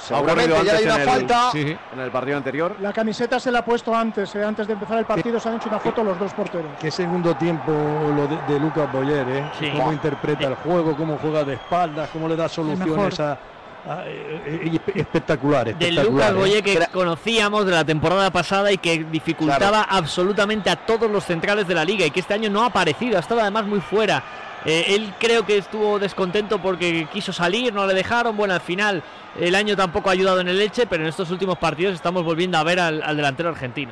Seguramente 0.07 0.55
Ha 0.55 0.63
ya 0.63 0.73
hay 0.77 0.83
una 0.85 0.95
en 0.95 1.01
el- 1.01 1.07
falta. 1.07 1.51
Sí, 1.51 1.63
sí. 1.63 1.77
En 1.93 1.99
el 1.99 2.11
partido 2.11 2.37
anterior. 2.37 2.75
La 2.79 2.93
camiseta 2.93 3.39
se 3.39 3.51
la 3.51 3.59
ha 3.59 3.65
puesto 3.65 3.93
antes, 3.95 4.33
eh, 4.35 4.43
antes 4.43 4.67
de 4.67 4.73
empezar 4.73 4.97
el 4.99 5.05
partido, 5.05 5.39
se 5.39 5.49
han 5.49 5.55
hecho 5.55 5.69
una 5.69 5.79
foto 5.79 6.03
los 6.03 6.17
dos 6.19 6.33
porteros. 6.33 6.71
Qué 6.79 6.89
segundo 6.91 7.35
tiempo 7.35 7.71
lo 7.71 8.27
de, 8.27 8.53
de 8.53 8.59
Lucas 8.59 8.91
Boyer, 8.91 9.27
¿eh? 9.29 9.51
Sí. 9.59 9.69
Cómo 9.75 9.91
interpreta 9.91 10.47
el 10.47 10.55
juego, 10.55 10.95
cómo 10.95 11.17
juega 11.21 11.43
de 11.43 11.53
espaldas, 11.55 12.09
cómo 12.13 12.27
le 12.27 12.35
da 12.35 12.47
soluciones 12.47 13.19
a, 13.19 13.31
a- 13.33 14.03
eh, 14.05 14.79
espectacular, 14.95 15.65
Del 15.65 15.73
espectacular. 15.97 16.05
Lucas 16.11 16.31
¿eh? 16.31 16.33
Boye 16.35 16.61
que 16.63 16.87
conocíamos 16.93 17.65
de 17.65 17.71
la 17.71 17.83
temporada 17.85 18.29
pasada 18.31 18.71
y 18.71 18.77
que 18.77 19.03
dificultaba 19.03 19.83
absolutamente 19.83 20.69
a 20.69 20.75
todos 20.75 21.09
los 21.11 21.23
centrales 21.25 21.67
de 21.67 21.75
la 21.75 21.83
liga 21.85 22.05
y 22.05 22.11
que 22.11 22.19
este 22.21 22.33
año 22.33 22.49
no 22.49 22.63
ha 22.63 22.67
aparecido, 22.67 23.17
ha 23.17 23.19
estado 23.19 23.41
además 23.41 23.65
muy 23.65 23.81
fuera. 23.81 24.23
Eh, 24.65 24.95
él 24.95 25.13
creo 25.19 25.45
que 25.45 25.57
estuvo 25.57 25.99
descontento 25.99 26.59
porque 26.59 27.07
quiso 27.11 27.31
salir, 27.31 27.73
no 27.73 27.85
le 27.85 27.93
dejaron. 27.93 28.35
Bueno, 28.35 28.53
al 28.53 28.61
final 28.61 29.03
el 29.39 29.55
año 29.55 29.75
tampoco 29.75 30.09
ha 30.09 30.13
ayudado 30.13 30.41
en 30.41 30.47
el 30.47 30.57
Leche, 30.57 30.87
pero 30.87 31.03
en 31.03 31.09
estos 31.09 31.29
últimos 31.31 31.57
partidos 31.57 31.93
estamos 31.93 32.23
volviendo 32.23 32.57
a 32.57 32.63
ver 32.63 32.79
al, 32.79 33.15
delantero 33.15 33.49
argentino. 33.49 33.91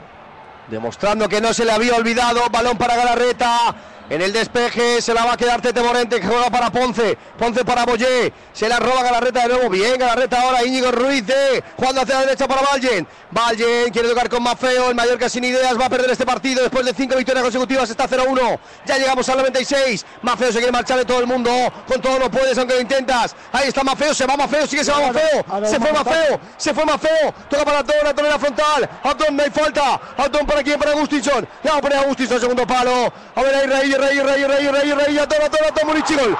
Demostrando 0.67 1.30
que 1.30 1.41
no 1.41 1.54
se 1.54 1.63
le 1.63 1.71
había 1.71 1.95
olvidado. 1.95 2.41
Balón 2.51 2.78
para 2.78 2.95
Galarreta. 2.95 3.75
En 4.07 4.21
el 4.21 4.31
despeje 4.31 5.01
se 5.01 5.15
la 5.15 5.25
va 5.25 5.33
a 5.33 5.37
quedar 5.37 5.61
Tete 5.61 5.81
Morente 5.81 6.19
que 6.19 6.27
juega 6.27 6.51
para 6.51 6.69
Ponce. 6.69 7.17
Ponce 7.39 7.65
para 7.65 7.85
Boyé. 7.85 8.31
Se 8.53 8.69
la 8.69 8.77
roba 8.77 9.01
Galarreta 9.01 9.47
de 9.47 9.55
nuevo. 9.55 9.69
Bien, 9.69 9.97
Galarreta 9.97 10.41
ahora. 10.41 10.63
Íñigo 10.63 10.91
Ruiz 10.91 11.25
de 11.25 11.63
jugando 11.75 12.01
hacia 12.01 12.13
la 12.15 12.21
derecha 12.21 12.47
para 12.47 12.61
Vallen. 12.61 13.07
Vallen 13.31 13.91
quiere 13.91 14.07
tocar 14.09 14.29
con 14.29 14.43
Mafeo. 14.43 14.89
El 14.89 14.95
Mallorca 14.95 15.27
sin 15.27 15.43
ideas 15.43 15.79
va 15.79 15.87
a 15.87 15.89
perder 15.89 16.11
este 16.11 16.23
partido. 16.23 16.61
Después 16.61 16.85
de 16.85 16.93
cinco 16.93 17.15
victorias 17.15 17.43
consecutivas 17.43 17.89
está 17.89 18.07
0-1. 18.07 18.59
Ya 18.85 18.99
llegamos 18.99 19.27
al 19.27 19.37
96. 19.37 20.05
Mafeo 20.21 20.51
se 20.51 20.59
quiere 20.59 20.71
marchar 20.71 20.99
de 20.99 21.05
todo 21.05 21.19
el 21.19 21.25
mundo. 21.25 21.51
Con 21.87 21.99
todo 21.99 22.19
no 22.19 22.29
puedes, 22.29 22.55
aunque 22.59 22.75
lo 22.75 22.81
intentas. 22.81 23.35
Ahí 23.51 23.69
está 23.69 23.83
Mafeo. 23.83 24.13
Se 24.13 24.27
va 24.27 24.37
Mafeo. 24.37 24.67
Sigue 24.67 24.83
se 24.83 24.91
va 24.91 24.99
Mafeo. 24.99 25.67
Se 25.67 25.79
fue 25.79 25.91
Mafeo. 25.91 26.39
Se 26.57 26.73
fue 26.75 26.85
Mafeo. 26.85 27.33
Toca 27.49 27.65
para 27.65 27.79
Atón. 27.79 28.05
Atón 28.05 28.25
en 28.25 28.31
la 28.31 28.39
frontal. 28.39 28.89
Atón 29.01 29.35
no 29.35 29.41
hay 29.41 29.49
falta. 29.49 29.99
Atón 30.15 30.45
para 30.45 30.61
quién? 30.61 30.79
Para 30.79 30.91
Agustinson. 30.91 31.47
Le 31.63 31.71
va 31.71 31.77
a 31.77 31.81
poner 31.81 31.97
a 31.97 32.01
Agustinson. 32.01 32.39
Segundo 32.39 32.67
palo. 32.67 33.11
A 33.33 33.41
ver 33.41 33.73
ahí 33.73 33.94
Rey, 33.97 34.19
Rey, 34.19 34.43
Rey, 34.43 34.45
Rey, 34.45 34.67
Rey, 34.71 34.91
Rey. 34.93 35.17
Atón, 35.17 35.41
Atón, 35.41 35.65
Atón. 35.67 35.88
Murichi 35.88 36.15
gol. 36.15 36.38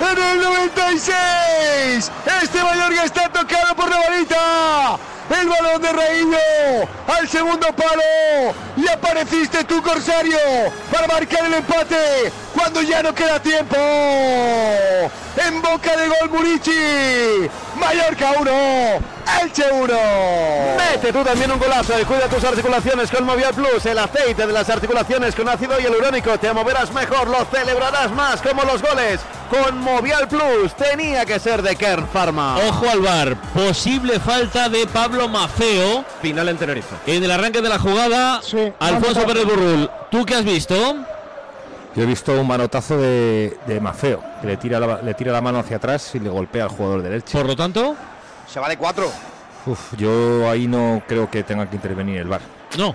en 0.00 0.18
el 0.18 0.40
96. 0.42 2.12
Este 2.42 2.62
Mallorca 2.62 3.04
está 3.04 3.28
tocado 3.28 3.74
por 3.74 3.90
Navarita. 3.90 4.98
El 5.40 5.48
balón 5.48 5.80
de 5.80 5.92
Reillo 5.92 6.88
al 7.06 7.28
segundo 7.28 7.66
palo. 7.74 8.54
Y 8.76 8.88
apareciste 8.88 9.64
tú, 9.64 9.82
Corsario, 9.82 10.38
para 10.90 11.06
marcar 11.06 11.46
el 11.46 11.54
empate 11.54 12.32
cuando 12.54 12.82
ya 12.82 13.02
no 13.02 13.14
queda 13.14 13.40
tiempo. 13.40 13.76
En 13.76 15.62
boca 15.62 15.96
de 15.96 16.08
gol 16.08 16.30
Murici. 16.30 17.48
Mallorca 17.78 18.32
1, 18.40 18.50
Elche 19.42 19.64
1. 19.70 19.94
Mete 20.76 21.12
tú 21.12 21.22
también 21.22 21.50
un 21.50 21.58
golazo 21.58 21.98
y 22.00 22.04
cuida 22.04 22.28
tus 22.28 22.42
articulaciones 22.44 23.10
con 23.10 23.24
Movial 23.24 23.54
Plus, 23.54 23.84
el 23.86 23.98
aceite 23.98 24.46
de 24.46 24.52
las 24.52 24.68
articulaciones 24.68 25.34
con 25.34 25.48
ácido 25.48 25.78
hialurónico. 25.78 26.38
Te 26.38 26.52
moverás 26.52 26.92
mejor, 26.92 27.28
lo 27.28 27.44
celebrarás 27.46 28.10
más 28.12 28.42
como 28.42 28.62
los 28.64 28.82
goles. 28.82 29.20
Con 29.50 29.78
Movial 29.78 30.28
Plus 30.28 30.74
tenía 30.76 31.24
que 31.26 31.38
ser 31.38 31.62
de 31.62 31.76
Kern 31.76 32.06
Pharma. 32.08 32.56
Ojo 32.68 32.88
al 32.90 33.00
bar, 33.00 33.36
posible 33.52 34.18
falta 34.18 34.68
de 34.68 34.86
Pablo 34.86 35.28
Mafeo. 35.28 36.04
Final 36.22 36.48
en 36.48 36.56
Tenerife. 36.56 36.96
En 37.06 37.22
el 37.22 37.30
arranque 37.30 37.60
de 37.60 37.68
la 37.68 37.78
jugada, 37.78 38.40
Alfonso 38.80 39.26
Pérez 39.26 39.44
Burrul. 39.44 39.90
¿Tú 40.10 40.24
qué 40.24 40.36
has 40.36 40.44
visto? 40.44 40.74
Yo 41.94 42.04
he 42.04 42.06
visto 42.06 42.32
un 42.32 42.46
manotazo 42.46 42.96
de, 42.96 43.58
de 43.66 43.78
Mafeo, 43.78 44.22
que 44.40 44.46
le 44.46 44.56
tira, 44.56 44.80
la, 44.80 45.02
le 45.02 45.12
tira 45.12 45.30
la 45.30 45.42
mano 45.42 45.58
hacia 45.58 45.76
atrás 45.76 46.14
y 46.14 46.20
le 46.20 46.30
golpea 46.30 46.64
al 46.64 46.70
jugador 46.70 47.02
del 47.02 47.12
Elche. 47.12 47.36
Por 47.36 47.46
lo 47.46 47.54
tanto, 47.54 47.94
Se 48.52 48.60
va 48.60 48.68
de 48.68 48.76
4. 48.76 49.10
Uf, 49.66 49.94
yo 49.96 50.50
ahí 50.50 50.66
no 50.66 51.02
creo 51.06 51.30
que 51.30 51.42
tenga 51.42 51.68
que 51.70 51.76
intervenir 51.76 52.18
el 52.18 52.28
VAR. 52.28 52.40
No. 52.76 52.94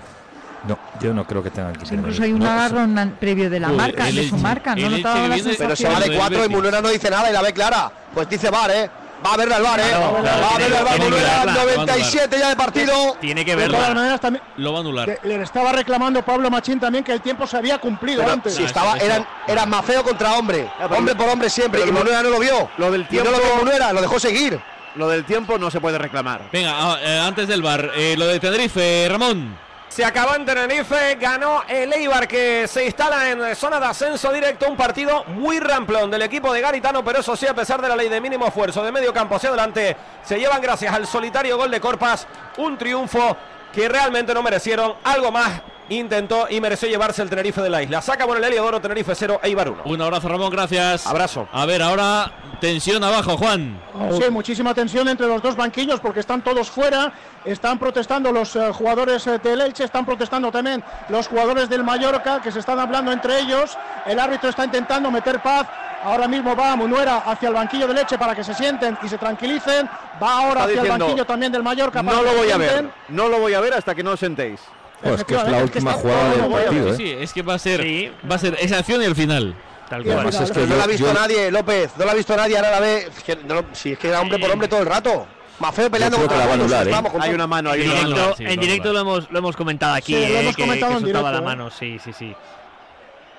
No, 0.68 0.78
yo 1.00 1.14
no 1.14 1.26
creo 1.26 1.42
que 1.42 1.50
tenga 1.50 1.72
que 1.72 1.80
intervenir. 1.80 2.06
Incluso 2.10 2.24
hay 2.24 2.34
un 2.34 2.40
No, 2.40 2.50
agarro 2.52 3.12
previo 3.20 3.50
de 3.50 3.60
la 3.60 3.70
marca, 3.70 4.08
el 4.10 4.16
de 4.16 4.28
su 4.30 4.36
Elche- 4.36 4.42
marca, 4.42 4.76
no 4.76 4.86
el 4.88 4.92
notaba 4.98 5.16
Elche 5.20 5.30
la 5.30 5.36
viene- 5.36 5.56
Pero 5.58 5.76
se 5.76 5.88
va 5.90 6.00
de 6.00 6.16
4 6.16 6.46
y 6.46 6.50
Munera 6.50 6.82
no 6.82 6.90
dice 6.90 7.10
nada 7.10 7.30
y 7.30 7.34
la 7.34 7.42
ve 7.42 7.54
clara. 7.54 7.92
Pues 8.14 8.28
dice 8.30 8.50
VAR, 8.50 8.70
¿eh? 8.72 8.90
Va 9.26 9.34
a 9.34 9.38
verla 9.38 9.56
al 9.56 9.64
VAR, 9.64 9.80
¿eh? 9.80 9.84
Claro, 9.90 10.18
claro, 10.22 10.42
va 10.42 10.50
a 10.56 10.58
verla 10.58 10.78
al 10.80 10.84
VAR. 10.84 10.96
tiene 10.96 11.06
que 11.06 11.12
Munera, 11.12 11.38
verla, 11.38 11.54
lo 11.54 11.58
va 11.58 11.72
a 11.72 11.76
97 11.78 12.38
ya 12.40 12.50
de 12.50 12.56
partido. 12.56 13.18
Tiene 13.22 13.46
que 13.46 13.56
De 13.56 13.66
todas 13.66 13.82
verla. 13.82 13.96
maneras, 13.96 14.20
también 14.22 14.44
Lo 14.58 14.72
va 14.74 14.78
a 14.78 14.82
anular. 14.82 15.08
le, 15.24 15.38
le 15.38 15.44
estaba 15.44 15.72
reclamando 15.72 16.22
Pablo 16.24 16.50
Machín 16.52 16.80
también 16.80 17.04
que 17.04 17.14
el 17.14 17.22
tiempo 17.22 17.48
se 17.48 17.58
había 17.58 17.78
cumplido 17.80 18.22
Pero 18.22 18.34
antes. 18.34 18.54
si 18.56 18.64
estaba, 18.64 18.98
eran, 18.98 19.26
eran 19.48 19.70
Mafeo 19.70 20.04
contra 20.04 20.34
hombre. 20.34 20.70
Hombre 20.96 21.16
por 21.16 21.30
hombre 21.30 21.50
siempre. 21.50 21.80
pero 21.82 21.92
Y 21.92 21.94
lo- 21.94 22.00
Munera 22.00 22.22
no 22.24 22.30
lo 22.30 22.40
vio. 22.40 22.70
Lo 22.78 22.92
del 22.92 23.02
Y 23.02 23.06
tiempo 23.06 23.32
no 23.32 23.38
lo 23.38 23.44
vio 23.44 23.56
Munera, 23.64 23.94
lo 23.94 24.02
dejó 24.02 24.20
seguir. 24.20 24.60
Lo 24.98 25.08
del 25.08 25.26
tiempo 25.26 25.60
no 25.60 25.70
se 25.70 25.80
puede 25.80 26.00
reclamar. 26.00 26.50
Venga, 26.52 26.72
ah, 26.74 26.98
eh, 27.00 27.20
antes 27.20 27.48
del 27.48 27.62
bar, 27.62 27.92
eh, 27.96 28.16
lo 28.18 28.26
de 28.26 28.40
Tenerife, 28.40 29.08
Ramón. 29.08 29.56
Se 29.90 30.04
acabó 30.04 30.36
en 30.36 30.44
Tenerife, 30.44 31.16
ganó 31.16 31.64
el 31.68 31.94
Eibar 31.94 32.28
que 32.28 32.68
se 32.68 32.86
instala 32.86 33.30
en 33.30 33.56
zona 33.56 33.80
de 33.80 33.86
ascenso 33.86 34.34
directo. 34.34 34.68
Un 34.68 34.76
partido 34.76 35.24
muy 35.26 35.60
ramplón 35.60 36.10
del 36.10 36.24
equipo 36.24 36.52
de 36.52 36.62
Garitano, 36.62 37.04
pero 37.04 37.20
eso 37.20 37.36
sí, 37.36 37.46
a 37.46 37.54
pesar 37.54 37.80
de 37.80 37.88
la 37.88 37.96
ley 37.96 38.10
de 38.10 38.20
mínimo 38.20 38.48
esfuerzo 38.48 38.84
de 38.84 38.92
medio 38.92 39.14
campo 39.14 39.36
hacia 39.36 39.50
adelante, 39.50 39.96
se 40.24 40.40
llevan 40.40 40.62
gracias 40.62 40.92
al 40.92 41.06
solitario 41.06 41.58
gol 41.58 41.70
de 41.70 41.80
Corpas 41.80 42.28
un 42.58 42.76
triunfo 42.76 43.38
que 43.72 43.88
realmente 43.88 44.34
no 44.34 44.42
merecieron. 44.42 44.96
Algo 45.04 45.32
más 45.32 45.62
intentó 45.90 46.48
y 46.50 46.60
mereció 46.62 46.88
llevarse 46.88 47.22
el 47.22 47.30
Tenerife 47.30 47.62
de 47.62 47.70
la 47.70 47.82
isla. 47.84 48.02
Saca 48.02 48.26
por 48.26 48.38
el 48.38 48.44
Heliodoro, 48.44 48.82
Tenerife 48.82 49.16
0, 49.16 49.40
Eibar 49.44 49.70
1. 49.70 49.84
Un 49.86 50.02
abrazo, 50.02 50.28
Ramón, 50.28 50.50
gracias. 50.50 51.08
Abrazo. 51.08 51.48
A 51.52 51.66
ver, 51.66 51.82
ahora 51.82 52.32
tensión 52.60 53.04
abajo, 53.04 53.38
Juan. 53.38 53.80
Sí, 54.12 54.24
hay 54.24 54.32
muchísima 54.32 54.74
tensión 54.74 55.08
entre 55.08 55.28
los 55.28 55.42
dos 55.42 55.56
banquillos 55.56 56.00
porque 56.00 56.20
están 56.20 56.44
todos 56.44 56.70
fuera, 56.70 57.14
están 57.46 57.78
protestando 57.80 58.32
los 58.32 58.56
eh, 58.56 58.72
jugadores 58.74 59.26
eh, 59.28 59.40
del 59.40 59.62
Elche, 59.62 59.84
están 59.84 60.06
protestando 60.06 60.52
también 60.52 60.84
los 61.10 61.28
jugadores 61.28 61.70
del 61.70 61.84
Mallorca 61.84 62.42
que 62.42 62.52
se 62.52 62.60
están 62.60 62.80
hablando 62.80 63.12
entre 63.12 63.40
ellos. 63.40 63.78
El 64.06 64.20
árbitro 64.20 64.50
está 64.50 64.66
intentando 64.66 65.12
meter 65.12 65.42
paz. 65.42 65.68
Ahora 66.04 66.28
mismo 66.28 66.56
va 66.56 66.76
Munuera 66.76 67.18
hacia 67.26 67.50
el 67.50 67.56
banquillo 67.56 67.88
del 67.88 67.98
Elche 67.98 68.18
para 68.18 68.36
que 68.36 68.44
se 68.44 68.54
sienten 68.54 68.98
y 69.02 69.10
se 69.10 69.18
tranquilicen. 69.18 69.90
Va 70.22 70.38
ahora 70.38 70.62
Está 70.66 70.82
hacia 70.82 70.94
el 70.94 71.00
banquillo 71.00 71.26
también 71.26 71.52
del 71.52 71.64
Mallorca 71.64 72.04
para 72.04 72.18
No 72.18 72.24
que 72.24 72.32
lo 72.32 72.38
voy 72.38 72.52
a 72.52 72.58
ver. 72.58 72.90
No 73.10 73.28
lo 73.28 73.40
voy 73.40 73.54
a 73.54 73.60
ver 73.60 73.74
hasta 73.74 73.96
que 73.96 74.04
no 74.04 74.12
os 74.12 74.20
sentéis. 74.20 74.62
Joder, 75.04 75.20
es 75.20 75.24
que 75.26 75.36
es 75.36 75.44
la 75.44 75.60
Efectivamente, 75.60 75.66
es 75.66 75.72
que 75.72 75.78
última 75.78 75.94
jugada 75.94 76.32
del 76.32 76.52
partido. 76.52 76.90
¿eh? 76.90 76.96
Sí, 76.98 77.12
es 77.20 77.34
que 77.34 77.42
va 77.44 77.54
a 77.54 77.60
ser, 77.60 77.82
va 78.30 78.36
a 78.36 78.40
ser 78.40 78.58
esa 78.60 78.80
acción 78.80 79.02
y 79.02 79.06
el 79.06 79.16
final. 79.16 79.56
Tal 79.90 80.06
Y 80.06 80.10
además 80.12 80.42
es 80.42 80.52
que 80.52 80.60
no 80.60 80.66
yo- 80.66 80.76
la 80.78 80.84
ha 80.84 80.88
visto 80.88 81.06
yo- 81.08 81.14
nadie, 81.14 81.52
López. 81.52 81.92
No 81.98 82.06
la 82.06 82.12
ha 82.12 82.16
visto 82.16 82.36
nadie. 82.36 82.56
Ahora 82.58 82.72
la 82.72 82.80
ve. 82.82 83.08
Es 83.16 83.24
que 83.24 83.36
no 83.38 83.64
si 83.74 83.94
es 83.94 84.00
que 84.00 84.10
era 84.10 84.20
hombre 84.22 84.38
por 84.40 84.50
hombre 84.52 84.68
todo 84.68 84.82
el 84.82 84.86
rato. 84.86 85.28
Mafeo 85.60 85.90
peleando 85.90 86.18
contra 86.18 86.46
la 86.46 86.54
anular, 86.54 86.88
¿eh? 86.88 86.92
vamos, 86.92 87.12
con 87.12 87.22
Hay 87.22 87.30
todo. 87.30 87.36
una 87.36 87.48
mano, 87.48 87.72
hay 87.72 87.82
En 87.82 87.90
una 87.90 88.02
mano. 88.02 88.10
directo, 88.16 88.36
sí, 88.38 88.44
en 88.44 88.56
lo 88.58 88.62
directo 88.62 88.94
lo 88.94 89.00
hemos, 89.00 89.32
lo 89.32 89.40
hemos 89.40 89.56
comentado 89.56 89.96
aquí, 89.96 90.14
Sí, 90.14 90.20
lo 90.20 90.26
eh, 90.28 90.40
hemos 90.42 90.56
que, 90.56 90.62
comentado 90.62 90.92
que 90.92 90.98
en 91.00 91.06
directo, 91.06 91.32
la 91.32 91.38
eh. 91.38 91.42
mano, 91.42 91.72
sí, 91.72 91.98
sí, 92.04 92.14
sí. 92.14 92.36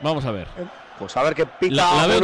Vamos 0.01 0.25
a 0.25 0.33
ver. 0.33 0.49
Pues 0.99 1.17
a 1.17 1.23
ver 1.23 1.35
qué 1.37 1.47
pita. 1.47 1.75
La, 1.77 1.95
la 1.95 2.07
veo 2.09 2.21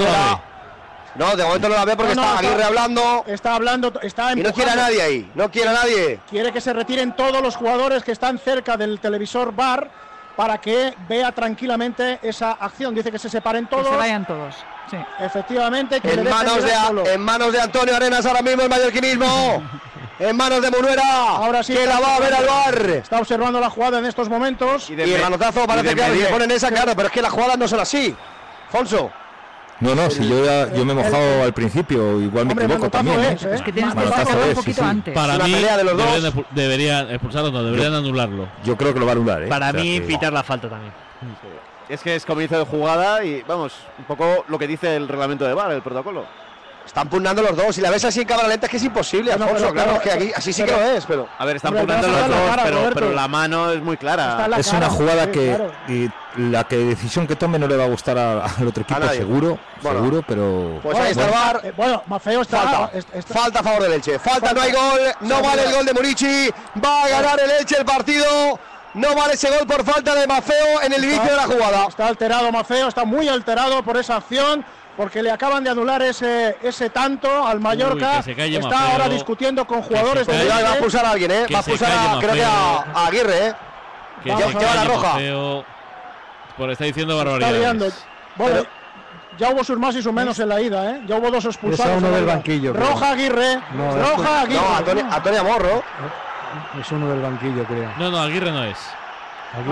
no 1.16 1.36
de 1.36 1.44
momento 1.44 1.68
no 1.68 1.74
la 1.76 1.84
ve 1.84 1.96
porque 1.96 2.14
No, 2.14 2.22
no, 2.22 2.34
está 2.34 2.50
está- 2.52 2.66
hablando. 2.66 3.24
Está 3.26 3.54
hablando, 3.54 3.92
está 4.02 4.32
Y 4.32 4.36
no 4.36 4.52
quiere 4.52 4.70
a 4.70 4.74
empujando. 4.74 4.82
nadie 4.82 5.02
ahí. 5.02 5.30
No 5.34 5.50
quiere 5.50 5.68
a 5.68 5.72
nadie. 5.72 6.20
Quiere 6.28 6.52
que 6.52 6.60
se 6.60 6.72
retiren 6.72 7.14
todos 7.16 7.40
los 7.42 7.56
jugadores 7.56 8.02
que 8.04 8.12
están 8.12 8.38
cerca 8.38 8.76
del 8.76 8.98
televisor 9.00 9.54
bar 9.54 9.90
para 10.36 10.58
que 10.60 10.94
vea 11.08 11.30
tranquilamente 11.32 12.18
esa 12.22 12.52
acción. 12.52 12.94
Dice 12.94 13.12
que 13.12 13.18
se 13.18 13.28
separen 13.28 13.66
Que 13.66 13.76
todos. 13.76 13.88
se 13.88 13.96
vayan 13.96 14.26
todos. 14.26 14.54
Sí. 14.90 14.96
Efectivamente, 15.20 16.00
que 16.00 16.14
le 16.16 16.22
En 16.22 16.28
manos, 16.28 16.62
de, 16.62 16.70
solo. 16.74 17.06
en 17.06 17.20
manos 17.20 17.52
de 17.52 17.60
Antonio 17.60 17.94
Arenas 17.96 18.26
ahora 18.26 18.42
mismo 18.42 18.62
el 18.62 18.68
mallorquinismo. 18.68 19.62
en 20.18 20.36
manos 20.36 20.60
de 20.62 20.70
Munuera. 20.70 21.02
Ahora 21.28 21.62
sí 21.62 21.72
Que 21.74 21.86
la 21.86 22.00
va 22.00 22.16
a 22.16 22.20
ver 22.20 22.34
al 22.34 22.46
bar. 22.46 22.86
Está 22.90 23.18
observando 23.18 23.60
la 23.60 23.70
jugada 23.70 23.98
en 24.00 24.04
estos 24.06 24.28
momentos. 24.28 24.90
Y 24.90 25.00
el 25.00 25.20
manotazo 25.22 25.66
parece 25.66 25.94
de 25.94 25.94
que 25.94 26.08
le 26.08 26.26
ponen 26.26 26.50
esa, 26.50 26.70
claro, 26.70 26.92
pero 26.96 27.06
es 27.08 27.12
que 27.14 27.22
las 27.22 27.32
jugadas 27.32 27.56
no 27.56 27.66
son 27.68 27.80
así. 27.80 28.14
Fonso. 28.70 29.10
No, 29.80 29.94
no, 29.94 30.08
si 30.08 30.26
yo, 30.28 30.44
ya- 30.44 30.72
yo 30.72 30.84
me 30.84 30.92
he 30.92 30.96
mojado 30.96 31.42
al 31.42 31.52
principio, 31.52 32.20
igual 32.20 32.46
me 32.46 32.52
Hombre, 32.52 32.66
equivoco 32.66 32.90
también. 32.90 33.20
es, 33.20 33.42
¿eh? 33.42 33.48
¿eh? 33.50 33.54
Es 33.56 33.62
que 33.62 33.72
tienes 33.72 33.92
que 33.94 34.00
pasar 34.02 34.36
un 34.36 34.42
es, 34.42 34.48
sí, 34.50 34.54
poquito 34.54 34.82
sí. 34.82 34.88
antes. 34.88 35.14
Para 35.14 35.38
mí 35.38 35.52
pelea 35.52 35.76
de 35.76 35.84
los 35.84 35.96
dos. 35.96 36.06
deberían, 36.22 36.46
deberían 36.52 37.10
expulsarlo, 37.10 37.50
no, 37.50 37.62
deberían 37.64 37.94
anularlo. 37.94 38.48
Yo 38.64 38.76
creo 38.76 38.94
que 38.94 39.00
lo 39.00 39.06
va 39.06 39.12
a 39.12 39.14
anular, 39.16 39.42
¿eh? 39.42 39.48
Para 39.48 39.68
O 39.68 39.72
sea 39.72 39.80
mí, 39.82 40.00
que- 40.00 40.06
pitar 40.06 40.32
la 40.32 40.42
falta 40.42 40.68
también. 40.68 40.92
Es 41.88 42.00
que 42.00 42.14
es 42.14 42.24
comienzo 42.24 42.58
de 42.58 42.64
jugada 42.64 43.22
y 43.24 43.42
vamos, 43.42 43.74
un 43.98 44.04
poco 44.04 44.44
lo 44.48 44.58
que 44.58 44.66
dice 44.66 44.96
el 44.96 45.06
reglamento 45.08 45.44
de 45.44 45.52
VAR, 45.54 45.72
el 45.72 45.82
protocolo. 45.82 46.24
Están 46.86 47.08
pugnando 47.08 47.42
los 47.42 47.56
dos. 47.56 47.74
Si 47.74 47.80
la 47.80 47.90
ves 47.90 48.04
así 48.04 48.20
en 48.20 48.26
cámara 48.26 48.46
lenta 48.48 48.66
es 48.66 48.70
que 48.70 48.76
es 48.76 48.84
imposible, 48.84 49.32
Alfonso. 49.32 49.54
pero- 49.54 49.72
claro, 49.72 49.90
pero- 49.90 49.96
es 49.96 50.02
que 50.02 50.10
aquí 50.12 50.32
así 50.36 50.52
sí 50.52 50.62
pero- 50.64 50.76
que 50.78 50.84
lo 50.84 50.90
es, 50.92 51.04
pero. 51.06 51.28
A 51.38 51.44
ver, 51.44 51.56
están 51.56 51.74
pugnando 51.74 52.06
los 52.08 52.28
dos, 52.28 52.36
cara, 52.50 52.62
pero, 52.94 53.12
la 53.12 53.26
mano 53.28 53.72
es 53.72 53.82
muy 53.82 53.96
clara. 53.96 54.46
la 54.46 54.58
Es 54.58 54.66
cara, 54.66 54.78
una 54.78 54.90
jugada 54.90 55.24
sí, 55.24 55.30
que 55.30 55.46
claro. 55.56 55.72
y 55.88 56.10
la 56.36 56.64
que 56.64 56.76
decisión 56.76 57.26
que 57.26 57.36
tome 57.36 57.58
no 57.58 57.66
le 57.66 57.76
va 57.76 57.84
a 57.84 57.88
gustar 57.88 58.18
al 58.18 58.68
otro 58.68 58.82
equipo, 58.82 59.08
seguro, 59.08 59.58
Bueno. 59.82 59.98
seguro, 60.00 60.22
pero 60.26 60.80
Pues 60.82 60.98
ahí 60.98 61.10
está 61.12 61.24
el 61.24 61.30
Bueno, 61.30 61.44
bar. 61.44 61.60
eh, 61.64 61.72
Bueno, 61.76 62.02
Mafeo 62.06 62.42
está. 62.42 62.60
Falta. 62.60 62.98
est- 62.98 63.14
está- 63.14 63.34
Falta 63.34 63.60
a 63.60 63.62
favor 63.62 63.82
del 63.82 63.92
Elche. 63.94 64.18
Falta, 64.18 64.52
no 64.52 64.60
hay 64.60 64.72
gol. 64.72 65.00
No 65.20 65.42
vale 65.42 65.64
el 65.64 65.72
gol 65.74 65.86
de 65.86 65.94
Murici. 65.94 66.50
Va 66.84 67.04
a 67.04 67.08
ganar 67.08 67.40
el 67.40 67.50
Elche 67.50 67.76
el 67.78 67.84
partido. 67.84 68.26
No 68.94 69.12
vale 69.16 69.34
ese 69.34 69.48
gol 69.50 69.66
por 69.66 69.84
falta 69.84 70.14
de 70.14 70.24
Mafeo 70.26 70.80
en 70.82 70.92
el 70.92 71.02
inicio 71.02 71.24
de 71.24 71.36
la 71.36 71.46
jugada. 71.46 71.86
Está 71.88 72.06
alterado 72.06 72.52
Mafeo, 72.52 72.86
está 72.88 73.04
muy 73.04 73.28
alterado 73.28 73.82
por 73.82 73.96
esa 73.96 74.16
acción. 74.16 74.64
Porque 74.96 75.22
le 75.22 75.30
acaban 75.30 75.64
de 75.64 75.70
anular 75.70 76.00
ese, 76.02 76.56
ese 76.62 76.88
tanto 76.90 77.46
al 77.46 77.58
Mallorca. 77.58 78.18
que 78.18 78.22
se 78.22 78.34
calle 78.36 78.58
está 78.58 78.68
Mafeo. 78.68 78.92
ahora 78.92 79.08
discutiendo 79.08 79.66
con 79.66 79.82
jugadores. 79.82 80.24
Cuidado, 80.24 80.62
va 80.62 80.68
a 80.68 80.72
expulsar 80.74 81.04
a 81.04 81.10
alguien, 81.10 81.30
¿eh? 81.32 81.44
Que 81.48 81.54
Va 81.54 81.60
a 81.60 81.62
se 81.62 81.70
expulsar 81.72 82.16
a, 82.16 82.18
creo 82.20 82.32
que 82.34 82.44
a, 82.44 82.76
a 82.94 83.06
Aguirre, 83.06 83.46
¿eh? 83.48 83.54
Que 84.22 84.30
Vamos, 84.30 84.52
se 84.52 84.58
que 84.58 84.64
va 84.64 84.74
la 84.74 84.84
roja. 84.84 85.08
Mafeo, 85.14 85.64
Por 86.56 86.70
está 86.70 86.84
diciendo 86.84 87.12
Está 87.14 87.24
barbaridades. 87.24 87.60
liando. 87.60 87.88
Bueno, 88.36 88.62
ya 89.36 89.50
hubo 89.50 89.64
sus 89.64 89.78
más 89.78 89.96
y 89.96 90.02
sus 90.02 90.12
menos 90.12 90.38
en 90.38 90.48
la 90.48 90.60
ida, 90.60 90.90
¿eh? 90.92 91.02
Ya 91.08 91.16
hubo 91.16 91.28
dos 91.30 91.44
expulsados. 91.44 91.98
Uno 91.98 92.10
del 92.12 92.24
banquillo, 92.24 92.72
creo. 92.72 92.88
Roja 92.90 93.10
Aguirre. 93.10 93.60
No, 93.74 93.90
es- 93.90 94.08
Roja 94.08 94.40
Aguirre. 94.42 94.60
No, 94.62 94.76
Antonio, 94.76 95.06
Antonio 95.10 95.44
Morro. 95.44 95.82
Es 96.80 96.92
uno 96.92 97.08
del 97.10 97.20
banquillo, 97.20 97.64
creo. 97.64 97.90
No, 97.98 98.10
no, 98.12 98.18
Aguirre 98.22 98.52
no 98.52 98.62
es. 98.62 98.78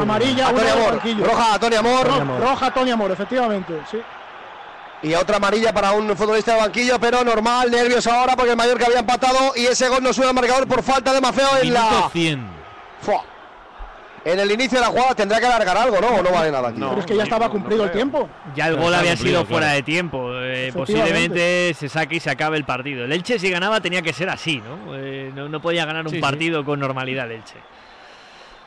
Amarilla, 0.00 0.48
Antonio 0.48 0.72
Amor. 0.72 0.90
banquillo. 0.92 1.24
Roja, 1.24 1.54
Antonio 1.54 1.78
Amor. 1.78 2.40
Roja, 2.40 2.70
Tony 2.72 2.90
Amor, 2.90 3.10
efectivamente, 3.12 3.80
sí. 3.90 3.98
Y 5.02 5.14
otra 5.14 5.36
amarilla 5.38 5.72
para 5.72 5.92
un 5.92 6.16
futbolista 6.16 6.54
de 6.54 6.60
banquillo, 6.60 6.98
pero 7.00 7.24
normal, 7.24 7.70
nervios 7.70 8.06
ahora 8.06 8.36
porque 8.36 8.52
el 8.52 8.56
Mallorca 8.56 8.86
había 8.86 9.00
empatado 9.00 9.52
y 9.56 9.66
ese 9.66 9.88
gol 9.88 10.02
no 10.02 10.12
sube 10.12 10.28
al 10.28 10.34
marcador 10.34 10.68
por 10.68 10.82
falta 10.82 11.12
de 11.12 11.20
Mafeo 11.20 11.48
en 11.60 11.68
Minuto 11.72 11.80
la. 12.02 12.08
100. 12.10 12.46
Fua. 13.00 13.24
En 14.24 14.38
el 14.38 14.48
inicio 14.52 14.78
de 14.78 14.84
la 14.84 14.92
jugada 14.92 15.16
tendrá 15.16 15.40
que 15.40 15.46
alargar 15.46 15.76
algo, 15.76 16.00
¿no? 16.00 16.06
¿O 16.06 16.22
no 16.22 16.30
vale 16.30 16.52
nada 16.52 16.68
aquí? 16.68 16.78
Pero 16.78 17.00
es 17.00 17.06
que 17.06 17.16
ya 17.16 17.24
estaba 17.24 17.48
cumplido 17.48 17.82
el 17.82 17.90
tiempo. 17.90 18.28
Ya 18.54 18.68
el 18.68 18.76
gol 18.76 18.94
había 18.94 19.16
sido 19.16 19.44
fuera 19.44 19.66
claro. 19.66 19.76
de 19.78 19.82
tiempo. 19.82 20.30
eh, 20.34 20.70
posiblemente 20.72 21.74
se 21.74 21.88
saque 21.88 22.14
y 22.16 22.20
se 22.20 22.30
acabe 22.30 22.56
el 22.56 22.64
partido. 22.64 23.04
El 23.04 23.10
Elche, 23.10 23.40
si 23.40 23.50
ganaba, 23.50 23.80
tenía 23.80 24.00
que 24.02 24.12
ser 24.12 24.28
así, 24.30 24.58
¿no? 24.64 24.94
Eh, 24.96 25.32
no, 25.34 25.48
no 25.48 25.60
podía 25.60 25.84
ganar 25.84 26.04
un 26.04 26.10
Sí, 26.10 26.16
sí. 26.16 26.22
partido 26.22 26.64
con 26.64 26.78
normalidad 26.78 27.26
el 27.26 27.38
Elche. 27.38 27.56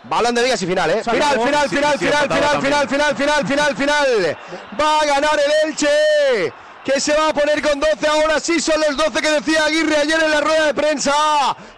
Balón 0.10 0.36
de 0.36 0.44
Díaz 0.44 0.62
y 0.62 0.68
final, 0.68 0.89
¿eh? 0.91 1.04
Final, 1.04 1.39
final, 1.39 1.70
final, 1.70 1.98
final, 1.98 2.30
final, 2.30 2.62
final, 2.62 2.88
final, 2.88 3.15
final, 3.15 3.46
final, 3.46 3.76
final. 3.76 4.38
Va 4.80 5.02
a 5.02 5.06
ganar 5.06 5.39
el 5.39 5.70
Elche. 5.70 6.54
Que 6.84 7.00
se 7.00 7.15
va 7.15 7.30
a 7.30 7.34
poner 7.34 7.63
con 7.63 7.80
12 7.80 8.08
ahora 8.08 8.39
sí 8.39 8.60
son 8.60 8.80
los 8.80 8.96
12 8.96 9.20
que 9.20 9.32
decía 9.32 9.65
Aguirre 9.65 9.98
ayer 9.98 10.22
en 10.22 10.30
la 10.30 10.39
rueda 10.39 10.68
de 10.68 10.74
prensa. 10.76 11.13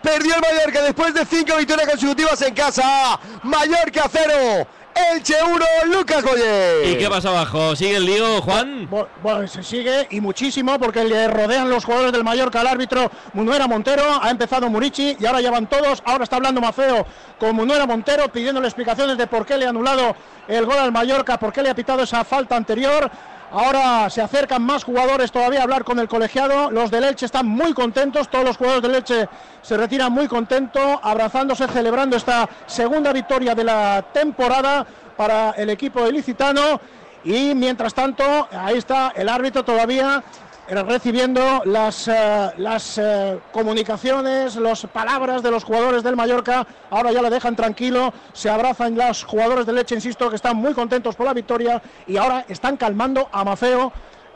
Perdió 0.03 0.35
el 0.35 0.41
Mallorca 0.41 0.81
después 0.81 1.13
de 1.13 1.25
5 1.25 1.55
victorias 1.55 1.89
consecutivas 1.89 2.41
en 2.41 2.53
casa. 2.53 3.17
Mallorca 3.43 4.09
0. 4.11 4.67
Elche 5.13 5.35
1. 5.43 5.65
Lucas 5.93 6.23
Boyer. 6.23 6.87
¿Y 6.89 6.97
qué 6.97 7.07
pasa 7.09 7.29
abajo? 7.29 7.75
¿Sigue 7.75 7.97
el 7.97 8.05
lío, 8.05 8.41
Juan? 8.41 8.89
Bu- 8.89 9.07
Bueno, 9.21 9.47
se 9.47 9.61
sigue 9.63 10.07
y 10.09 10.19
muchísimo 10.21 10.79
porque 10.79 11.03
le 11.03 11.27
rodean 11.27 11.69
los 11.69 11.85
jugadores 11.85 12.11
del 12.11 12.23
Mallorca 12.23 12.61
al 12.61 12.67
árbitro 12.67 13.11
Munuera 13.33 13.67
Montero. 13.67 14.03
Ha 14.21 14.29
empezado 14.31 14.69
Murici 14.69 15.15
y 15.19 15.25
ahora 15.25 15.41
ya 15.41 15.51
van 15.51 15.67
todos. 15.67 16.01
Ahora 16.05 16.23
está 16.23 16.37
hablando 16.37 16.61
Mafeo 16.61 17.05
con 17.39 17.55
Munuera 17.55 17.85
Montero 17.85 18.31
pidiéndole 18.31 18.67
explicaciones 18.67 19.17
de 19.17 19.27
por 19.27 19.45
qué 19.45 19.57
le 19.57 19.65
ha 19.65 19.69
anulado 19.69 20.15
el 20.47 20.65
gol 20.65 20.77
al 20.79 20.91
Mallorca, 20.91 21.37
por 21.37 21.53
qué 21.53 21.61
le 21.61 21.69
ha 21.69 21.75
pitado 21.75 22.03
esa 22.03 22.23
falta 22.23 22.55
anterior. 22.55 23.09
Ahora 23.51 24.09
se 24.09 24.21
acercan 24.21 24.61
más 24.61 24.83
jugadores 24.83 25.31
todavía 25.31 25.61
a 25.61 25.63
hablar 25.63 25.85
con 25.85 25.99
el 25.99 26.09
colegiado. 26.09 26.69
Los 26.69 26.91
del 26.91 27.05
Elche 27.05 27.25
están 27.25 27.47
muy 27.47 27.73
contentos. 27.73 28.29
Todos 28.29 28.43
los 28.43 28.57
jugadores 28.57 28.83
del 28.83 28.95
Elche 28.95 29.29
se 29.61 29.77
retiran 29.77 30.11
muy 30.11 30.27
contentos, 30.27 30.99
abrazándose, 31.01 31.67
celebrando 31.67 32.17
esta 32.17 32.49
segunda 32.65 33.13
victoria 33.13 33.55
de 33.55 33.63
la 33.63 34.03
temporada 34.13 34.85
para 35.15 35.51
el 35.51 35.69
equipo 35.69 36.05
ilicitano. 36.07 36.81
Y 37.23 37.55
mientras 37.55 37.93
tanto, 37.93 38.47
ahí 38.51 38.77
está 38.77 39.13
el 39.15 39.29
árbitro 39.29 39.63
todavía 39.63 40.23
recibiendo 40.69 41.61
las, 41.65 42.07
eh, 42.07 42.51
las 42.57 42.97
eh, 42.97 43.39
comunicaciones, 43.53 44.55
las 44.57 44.85
palabras 44.87 45.41
de 45.41 45.51
los 45.51 45.63
jugadores 45.63 46.03
del 46.03 46.15
Mallorca. 46.15 46.67
Ahora 46.89 47.11
ya 47.11 47.21
le 47.21 47.29
dejan 47.29 47.55
tranquilo, 47.55 48.13
se 48.33 48.49
abrazan 48.49 48.95
los 48.95 49.23
jugadores 49.23 49.65
del 49.65 49.75
Leche, 49.75 49.95
insisto, 49.95 50.29
que 50.29 50.35
están 50.35 50.57
muy 50.57 50.73
contentos 50.73 51.15
por 51.15 51.25
la 51.25 51.33
victoria 51.33 51.81
y 52.05 52.17
ahora 52.17 52.45
están 52.49 52.75
calmando 52.77 53.29
a 53.31 53.43
Mafeo. 53.43 53.91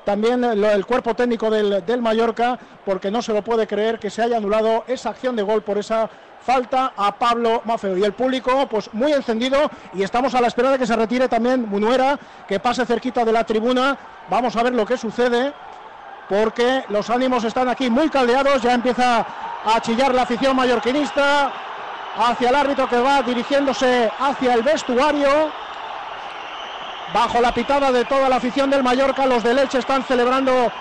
También 0.05 0.43
eh, 0.43 0.55
lo- 0.55 0.71
el 0.71 0.85
cuerpo 0.85 1.13
técnico 1.15 1.49
del, 1.51 1.85
del 1.85 2.01
Mallorca, 2.01 2.57
porque 2.85 3.11
no 3.11 3.21
se 3.21 3.33
lo 3.33 3.43
puede 3.43 3.67
creer 3.67 3.99
que 3.99 4.09
se 4.09 4.21
haya 4.21 4.37
anulado 4.37 4.83
esa 4.87 5.09
acción 5.09 5.35
de 5.35 5.43
gol 5.43 5.61
por 5.63 5.77
esa 5.77 6.09
falta 6.43 6.93
a 6.97 7.11
Pablo 7.19 7.61
Mafeo. 7.65 7.95
Y 7.97 8.03
el 8.03 8.13
público, 8.13 8.67
pues 8.67 8.91
muy 8.93 9.13
encendido, 9.13 9.69
y 9.93 10.01
estamos 10.01 10.33
a 10.33 10.41
la 10.41 10.47
espera 10.47 10.71
de 10.71 10.79
que 10.79 10.87
se 10.87 10.95
retire 10.95 11.27
también 11.27 11.69
Munuera, 11.69 12.17
que 12.47 12.59
pase 12.59 12.83
cerquita 12.85 13.23
de 13.23 13.31
la 13.31 13.43
tribuna. 13.43 13.95
Vamos 14.27 14.55
a 14.55 14.63
ver 14.63 14.73
lo 14.73 14.83
que 14.85 14.97
sucede 14.97 15.53
porque 16.31 16.85
los 16.87 17.09
ánimos 17.09 17.43
están 17.43 17.67
aquí 17.67 17.89
muy 17.89 18.07
caldeados, 18.09 18.61
ya 18.61 18.73
empieza 18.73 19.25
a 19.65 19.81
chillar 19.81 20.15
la 20.15 20.21
afición 20.21 20.55
mallorquinista 20.55 21.51
hacia 22.17 22.47
el 22.47 22.55
árbitro 22.55 22.87
que 22.87 22.99
va 22.99 23.21
dirigiéndose 23.21 24.09
hacia 24.17 24.53
el 24.53 24.63
vestuario. 24.63 25.51
Bajo 27.13 27.41
la 27.41 27.53
pitada 27.53 27.91
de 27.91 28.05
toda 28.05 28.29
la 28.29 28.37
afición 28.37 28.69
del 28.69 28.81
Mallorca, 28.81 29.25
los 29.25 29.43
de 29.43 29.53
Leche 29.53 29.79
están 29.79 30.05
celebrando 30.05 30.71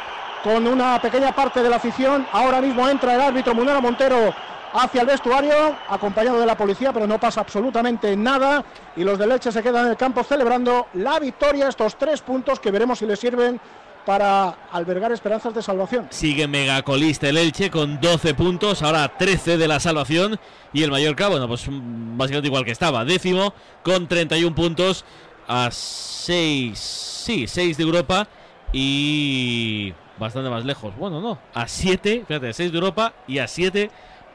con 0.45 0.69
una 0.69 1.01
pequeña 1.03 1.33
parte 1.33 1.65
de 1.65 1.69
la 1.69 1.77
afición. 1.77 2.25
Ahora 2.31 2.61
mismo 2.61 2.89
entra 2.89 3.17
el 3.17 3.21
árbitro 3.21 3.53
Munera 3.53 3.81
Montero 3.81 4.33
hacia 4.73 5.01
el 5.01 5.09
vestuario, 5.09 5.75
acompañado 5.89 6.39
de 6.39 6.47
la 6.47 6.57
policía, 6.57 6.93
pero 6.93 7.09
no 7.09 7.19
pasa 7.19 7.41
absolutamente 7.41 8.17
nada. 8.17 8.65
Y 8.95 9.03
los 9.03 9.19
de 9.19 9.27
Leche 9.27 9.51
se 9.51 9.65
quedan 9.65 9.87
en 9.87 9.91
el 9.91 9.97
campo 9.97 10.23
celebrando 10.23 10.87
la 10.95 11.19
victoria, 11.19 11.67
estos 11.67 11.97
tres 11.97 12.21
puntos 12.21 12.61
que 12.61 12.71
veremos 12.71 13.01
si 13.01 13.07
les 13.07 13.19
sirven 13.19 13.61
para 14.05 14.51
albergar 14.73 15.13
esperanzas 15.13 15.55
de 15.55 15.63
salvación. 15.63 16.07
Sigue 16.11 16.49
megacolista 16.49 17.29
el 17.29 17.37
Elche 17.37 17.71
con 17.71 18.01
12 18.01 18.35
puntos, 18.35 18.83
ahora 18.83 19.17
13 19.17 19.59
de 19.59 19.69
la 19.69 19.81
salvación. 19.81 20.39
Y 20.73 20.83
el 20.83 20.91
Mallorca, 20.91 21.29
bueno, 21.29 21.49
pues 21.49 21.69
mm, 21.69 22.17
básicamente 22.17 22.49
igual 22.49 22.65
que 22.65 22.71
estaba. 22.71 23.05
Décimo 23.05 23.55
con 23.83 24.09
31 24.09 24.55
puntos 24.55 25.05
a 25.49 25.71
6, 25.71 26.79
sí, 26.79 27.47
6 27.47 27.77
de 27.77 27.83
Europa 27.83 28.29
y 28.73 29.93
bastante 30.19 30.51
más 30.51 30.65
lejos. 30.65 30.97
Bueno, 30.97 31.21
no, 31.21 31.39
a 31.55 31.67
7, 31.67 32.25
fíjate, 32.27 32.53
6 32.53 32.73
de 32.73 32.79
Europa 32.79 33.15
y 33.27 33.39
a 33.39 33.49
7 33.49 33.91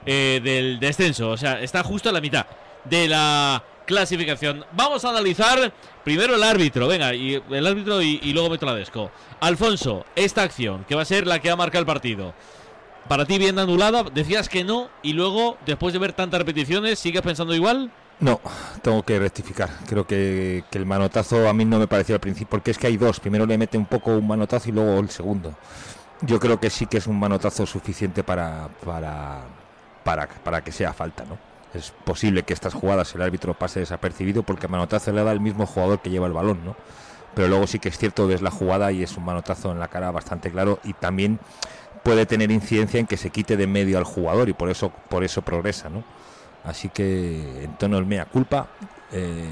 eh, 0.05 0.41
del 0.43 0.79
descenso. 0.79 1.29
O 1.29 1.37
sea, 1.37 1.61
está 1.61 1.83
justo 1.83 2.09
a 2.09 2.11
la 2.11 2.21
mitad 2.21 2.45
de 2.83 3.07
la 3.07 3.63
clasificación. 3.85 4.65
Vamos 4.73 5.05
a 5.05 5.09
analizar 5.09 5.73
primero 6.03 6.35
el 6.35 6.43
árbitro, 6.43 6.87
venga, 6.87 7.13
y 7.13 7.41
el 7.49 7.67
árbitro 7.67 8.01
y, 8.01 8.19
luego 8.33 8.49
meto 8.49 8.65
la 8.65 8.75
desco. 8.75 9.11
Alfonso, 9.39 10.05
esta 10.15 10.43
acción, 10.43 10.85
que 10.85 10.95
va 10.95 11.03
a 11.03 11.05
ser 11.05 11.27
la 11.27 11.39
que 11.39 11.49
va 11.49 11.53
a 11.53 11.57
marcar 11.57 11.79
el 11.79 11.85
partido. 11.85 12.33
Para 13.07 13.25
ti 13.25 13.37
bien 13.37 13.59
anulada, 13.59 14.03
decías 14.03 14.49
que 14.49 14.63
no, 14.63 14.89
y 15.03 15.13
luego, 15.13 15.57
después 15.65 15.93
de 15.93 15.99
ver 15.99 16.13
tantas 16.13 16.39
repeticiones, 16.39 16.97
¿sigues 16.97 17.21
pensando 17.21 17.53
igual? 17.53 17.91
No, 18.19 18.39
tengo 18.81 19.03
que 19.03 19.19
rectificar. 19.19 19.69
Creo 19.87 20.07
que, 20.07 20.63
que 20.71 20.77
el 20.77 20.85
manotazo 20.85 21.47
a 21.47 21.53
mí 21.53 21.65
no 21.65 21.77
me 21.77 21.87
pareció 21.87 22.15
al 22.15 22.21
principio, 22.21 22.49
porque 22.49 22.71
es 22.71 22.77
que 22.77 22.87
hay 22.87 22.97
dos. 22.97 23.19
Primero 23.19 23.45
le 23.45 23.57
mete 23.57 23.77
un 23.77 23.85
poco 23.85 24.11
un 24.11 24.27
manotazo 24.27 24.69
y 24.69 24.71
luego 24.71 24.99
el 24.99 25.09
segundo. 25.09 25.53
Yo 26.21 26.39
creo 26.39 26.59
que 26.59 26.69
sí 26.69 26.87
que 26.87 26.97
es 26.97 27.07
un 27.07 27.19
manotazo 27.19 27.65
suficiente 27.65 28.23
para, 28.23 28.69
para, 28.83 29.41
para, 30.03 30.27
para 30.27 30.63
que 30.63 30.71
sea 30.71 30.93
falta, 30.93 31.25
¿no? 31.25 31.54
Es 31.75 31.91
posible 32.05 32.43
que 32.43 32.53
estas 32.53 32.73
jugadas 32.73 33.13
el 33.15 33.21
árbitro 33.21 33.53
pase 33.53 33.81
desapercibido 33.81 34.43
porque 34.43 34.67
el 34.67 34.71
manotazo 34.71 35.11
le 35.11 35.23
da 35.23 35.31
el 35.31 35.39
mismo 35.41 35.65
jugador 35.65 35.99
que 35.99 36.09
lleva 36.09 36.27
el 36.27 36.33
balón, 36.33 36.63
¿no? 36.63 36.75
Pero 37.33 37.49
luego 37.49 37.67
sí 37.67 37.79
que 37.79 37.89
es 37.89 37.97
cierto, 37.97 38.27
ves 38.27 38.41
la 38.41 38.51
jugada 38.51 38.91
y 38.91 39.03
es 39.03 39.17
un 39.17 39.25
manotazo 39.25 39.71
en 39.71 39.79
la 39.79 39.89
cara 39.89 40.09
bastante 40.11 40.51
claro 40.51 40.79
y 40.85 40.93
también 40.93 41.39
puede 42.03 42.25
tener 42.25 42.49
incidencia 42.51 42.99
en 42.99 43.07
que 43.07 43.17
se 43.17 43.29
quite 43.29 43.57
de 43.57 43.67
medio 43.67 43.97
al 43.97 44.03
jugador 44.05 44.47
y 44.47 44.53
por 44.53 44.69
eso, 44.69 44.91
por 45.09 45.23
eso 45.23 45.41
progresa, 45.41 45.89
¿no? 45.89 46.03
Así 46.63 46.87
que 46.89 47.63
en 47.65 47.73
tono 47.77 47.97
el 47.97 48.05
mea 48.05 48.25
culpa, 48.25 48.67
eh, 49.11 49.49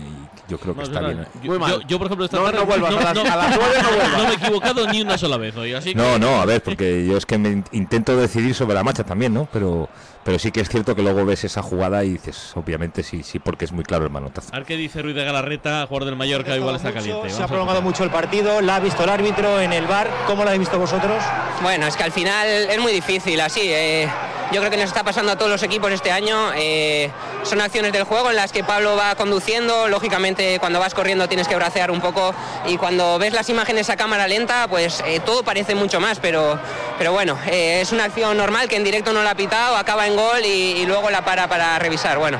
yo 0.47 0.57
creo 0.59 0.73
que 0.73 0.77
No, 0.77 0.83
es 0.83 0.89
está 0.89 1.01
verdad. 1.01 1.27
bien. 1.41 1.43
Yo, 1.59 1.67
yo- 1.67 1.81
yo, 1.81 1.97
por 1.97 2.07
ejemplo, 2.07 2.25
esta 2.25 2.37
No, 2.37 2.43
tarde 2.45 2.59
no 2.59 2.65
vuelvas, 2.65 2.91
a 2.95 3.13
las- 3.13 3.17
a 3.17 3.35
las 3.35 3.55
nueve 3.57 3.75
no 3.83 3.89
vuelvas. 3.89 4.11
no 4.17 4.23
me 4.23 4.29
he 4.29 4.33
equivocado 4.35 4.87
ni 4.87 5.01
una 5.01 5.17
sola 5.17 5.37
vez 5.37 5.55
hoy. 5.55 5.73
Así 5.73 5.89
que- 5.93 5.95
No, 5.95 6.17
no, 6.17 6.41
a 6.41 6.45
ver, 6.45 6.63
porque 6.63 7.05
yo 7.05 7.17
es 7.17 7.25
que 7.25 7.37
me 7.37 7.49
in- 7.49 7.65
intento 7.73 8.15
decidir 8.17 8.55
sobre 8.55 8.73
la 8.75 8.83
marcha 8.83 9.03
también, 9.03 9.33
¿no? 9.33 9.47
Pero, 9.53 9.89
pero 10.23 10.39
sí 10.39 10.51
que 10.51 10.61
es 10.61 10.69
cierto 10.69 10.95
que 10.95 11.01
luego 11.01 11.25
ves 11.25 11.43
esa 11.43 11.61
jugada 11.61 12.03
y 12.03 12.11
dices, 12.13 12.51
obviamente 12.55 13.03
sí, 13.03 13.23
sí, 13.23 13.39
porque 13.39 13.65
es 13.65 13.71
muy 13.71 13.83
claro 13.83 14.05
el 14.05 14.11
manotazo. 14.11 14.49
A 14.53 14.57
ver 14.57 14.65
qué 14.65 14.77
dice 14.77 15.01
Ruiz 15.01 15.15
de 15.15 15.23
Galarreta, 15.23 15.85
jugador 15.87 16.05
del 16.05 16.15
Mallorca, 16.15 16.55
igual 16.55 16.75
está 16.75 16.93
caliente. 16.93 17.29
Se 17.29 17.43
ha 17.43 17.47
prolongado 17.47 17.81
mucho 17.81 18.03
el 18.03 18.09
partido, 18.09 18.61
la 18.61 18.77
ha 18.77 18.79
visto 18.79 19.03
el 19.03 19.09
árbitro 19.09 19.59
en 19.59 19.73
el 19.73 19.85
bar. 19.87 20.09
¿Cómo 20.27 20.43
lo 20.43 20.49
habéis 20.49 20.61
visto 20.61 20.79
vosotros? 20.79 21.23
Bueno, 21.61 21.87
es 21.87 21.95
que 21.95 22.03
al 22.03 22.11
final 22.11 22.47
es 22.47 22.79
muy 22.79 22.91
difícil 22.93 23.39
así. 23.41 23.61
eh, 23.63 24.09
yo 24.51 24.59
creo 24.59 24.69
que 24.69 24.77
nos 24.77 24.85
está 24.85 25.03
pasando 25.03 25.31
a 25.31 25.35
todos 25.35 25.49
los 25.49 25.63
equipos 25.63 25.91
este 25.91 26.11
año. 26.11 26.51
eh, 26.55 27.09
son 27.43 27.59
acciones 27.59 27.91
del 27.91 28.03
juego 28.03 28.29
en 28.29 28.35
las 28.35 28.51
que 28.51 28.63
Pablo 28.63 28.95
va 28.95 29.15
conduciendo. 29.15 29.87
Lógicamente, 29.87 30.59
cuando 30.59 30.79
vas 30.79 30.93
corriendo 30.93 31.27
tienes 31.27 31.47
que 31.47 31.55
bracear 31.55 31.89
un 31.89 32.01
poco. 32.01 32.35
Y 32.67 32.77
cuando 32.77 33.17
ves 33.17 33.33
las 33.33 33.49
imágenes 33.49 33.89
a 33.89 33.97
cámara 33.97 34.27
lenta, 34.27 34.67
pues 34.67 35.03
eh, 35.07 35.19
todo 35.25 35.43
parece 35.43 35.73
mucho 35.75 35.99
más. 35.99 36.19
Pero, 36.19 36.59
pero 36.99 37.11
bueno, 37.11 37.37
eh, 37.47 37.81
es 37.81 37.91
una 37.91 38.03
acción 38.05 38.37
normal 38.37 38.69
que 38.69 38.75
en 38.75 38.83
directo 38.83 39.11
no 39.11 39.23
la 39.23 39.31
ha 39.31 39.35
pitado, 39.35 39.75
acaba 39.75 40.05
en 40.07 40.12
gol 40.15 40.45
y, 40.45 40.81
y 40.81 40.85
luego 40.85 41.09
la 41.09 41.23
para 41.23 41.47
para 41.47 41.79
revisar. 41.79 42.17
Bueno. 42.17 42.39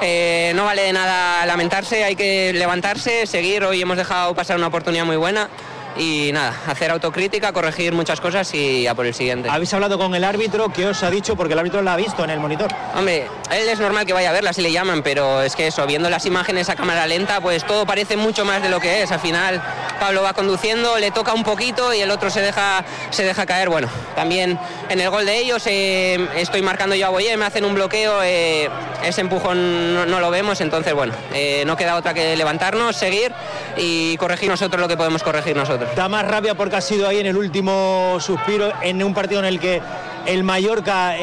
eh, 0.00 0.52
no 0.54 0.64
vale 0.64 0.82
de 0.82 0.92
nada 0.92 1.44
lamentarse, 1.46 2.04
hay 2.04 2.16
que 2.16 2.52
levantarse, 2.54 3.26
seguir. 3.26 3.64
Hoy 3.64 3.82
hemos 3.82 3.96
dejado 3.96 4.34
pasar 4.34 4.56
una 4.56 4.68
oportunidad 4.68 5.04
muy 5.04 5.16
buena 5.16 5.48
y 5.96 6.30
nada, 6.32 6.54
hacer 6.68 6.92
autocrítica, 6.92 7.52
corregir 7.52 7.92
muchas 7.92 8.20
cosas 8.20 8.54
y 8.54 8.86
a 8.86 8.94
por 8.94 9.06
el 9.06 9.14
siguiente. 9.14 9.48
¿Habéis 9.50 9.74
hablado 9.74 9.98
con 9.98 10.14
el 10.14 10.22
árbitro? 10.22 10.68
¿Qué 10.72 10.86
os 10.86 11.02
ha 11.02 11.10
dicho? 11.10 11.34
Porque 11.34 11.54
el 11.54 11.58
árbitro 11.58 11.82
la 11.82 11.94
ha 11.94 11.96
visto 11.96 12.22
en 12.22 12.30
el 12.30 12.38
monitor. 12.38 12.68
Hombre, 12.94 13.26
él 13.50 13.68
es 13.68 13.80
normal 13.80 14.06
que 14.06 14.12
vaya 14.12 14.30
a 14.30 14.32
verla 14.32 14.52
si 14.52 14.62
le 14.62 14.70
llaman, 14.70 15.02
pero 15.02 15.42
es 15.42 15.56
que 15.56 15.66
eso, 15.66 15.84
viendo 15.86 16.08
las 16.08 16.24
imágenes 16.26 16.68
a 16.68 16.76
cámara 16.76 17.06
lenta, 17.08 17.40
pues 17.40 17.64
todo 17.64 17.84
parece 17.84 18.16
mucho 18.16 18.44
más 18.44 18.62
de 18.62 18.68
lo 18.68 18.78
que 18.78 19.02
es. 19.02 19.10
Al 19.10 19.18
final 19.18 19.60
Pablo 19.98 20.22
va 20.22 20.32
conduciendo, 20.32 20.98
le 20.98 21.10
toca 21.10 21.34
un 21.34 21.44
poquito 21.44 21.92
y 21.92 22.00
el 22.00 22.10
otro 22.10 22.30
se 22.30 22.40
deja, 22.40 22.84
se 23.10 23.24
deja 23.24 23.46
caer. 23.46 23.68
Bueno, 23.68 23.88
también 24.14 24.58
en 24.88 25.00
el 25.00 25.10
gol 25.10 25.26
de 25.26 25.38
ellos 25.38 25.62
eh, 25.66 26.28
estoy 26.36 26.62
marcando 26.62 26.94
yo 26.94 27.06
a 27.06 27.10
Boyer, 27.10 27.36
me 27.36 27.44
hacen 27.44 27.64
un 27.64 27.74
bloqueo, 27.74 28.22
eh, 28.22 28.68
ese 29.04 29.20
empujón 29.20 29.94
no, 30.10 30.20
lo 30.20 30.30
vemos, 30.30 30.60
entonces 30.60 30.94
bueno, 30.94 31.14
eh, 31.34 31.64
no 31.66 31.76
queda 31.76 31.96
otra 31.96 32.14
que 32.14 32.36
levantarnos, 32.36 32.96
seguir 32.96 33.32
y 33.76 34.16
corregir 34.16 34.48
nosotros 34.48 34.80
lo 34.80 34.88
que 34.88 34.96
podemos 34.96 35.22
corregir 35.22 35.56
nosotros. 35.56 35.90
Da 35.96 36.08
más 36.08 36.26
rabia 36.26 36.54
porque 36.54 36.76
ha 36.76 36.80
sido 36.80 37.08
ahí 37.08 37.20
en 37.20 37.26
el 37.26 37.36
último 37.36 38.18
suspiro, 38.20 38.72
en 38.82 39.02
un 39.02 39.14
partido 39.14 39.40
en 39.40 39.46
el 39.46 39.60
que 39.60 39.80
el 40.26 40.44
Mallorca 40.44 41.14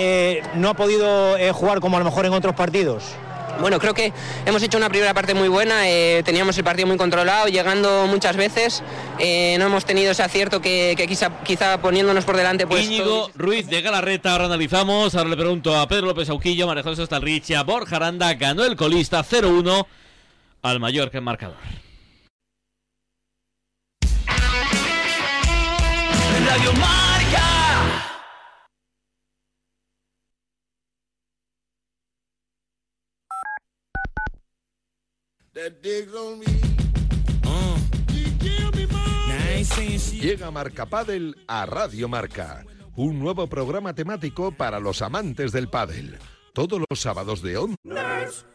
no 0.55 0.69
ha 0.69 0.73
podido 0.73 1.37
jugar 1.53 1.79
como 1.79 1.97
a 1.97 1.99
lo 1.99 2.05
mejor 2.05 2.25
en 2.25 2.33
otros 2.33 2.55
partidos. 2.55 3.03
Bueno, 3.59 3.79
creo 3.79 3.93
que 3.93 4.13
hemos 4.45 4.61
hecho 4.61 4.77
una 4.77 4.89
primera 4.89 5.13
parte 5.13 5.33
muy 5.33 5.47
buena, 5.47 5.89
eh, 5.89 6.21
teníamos 6.23 6.57
el 6.57 6.63
partido 6.63 6.87
muy 6.87 6.97
controlado, 6.97 7.47
llegando 7.47 8.05
muchas 8.07 8.35
veces, 8.35 8.83
eh, 9.19 9.55
no 9.59 9.67
hemos 9.67 9.85
tenido 9.85 10.11
ese 10.11 10.23
acierto 10.23 10.61
que, 10.61 10.93
que 10.97 11.07
quizá, 11.07 11.41
quizá 11.43 11.79
poniéndonos 11.79 12.25
por 12.25 12.37
delante 12.37 12.67
pues... 12.67 12.85
Íñigo 12.85 13.31
Ruiz 13.35 13.67
de 13.67 13.81
Galarreta, 13.81 14.33
ahora 14.33 14.45
analizamos, 14.45 15.15
ahora 15.15 15.29
le 15.29 15.37
pregunto 15.37 15.77
a 15.77 15.87
Pedro 15.87 16.07
López 16.07 16.29
Auquillo, 16.29 16.67
María 16.67 16.83
José 16.83 17.05
Stalrichi, 17.05 17.53
a 17.53 17.63
Borja 17.63 17.95
Aranda, 17.95 18.33
ganó 18.33 18.65
el 18.65 18.75
colista 18.75 19.23
0-1 19.23 19.85
al 20.61 20.79
Mallorca 20.79 21.17
en 21.17 21.23
marcador. 21.23 21.57
Radio 26.45 26.73
Marca. 26.73 27.04
Llega 40.19 40.51
Marca 40.51 40.85
Padel 40.85 41.37
a 41.47 41.65
Radio 41.65 42.09
Marca, 42.09 42.65
un 42.97 43.19
nuevo 43.19 43.47
programa 43.47 43.95
temático 43.95 44.51
para 44.51 44.81
los 44.81 45.01
amantes 45.01 45.53
del 45.53 45.69
pádel. 45.69 46.17
Todos 46.55 46.79
los 46.89 47.01
sábados 47.01 47.41
de 47.41 47.57
11 47.57 47.75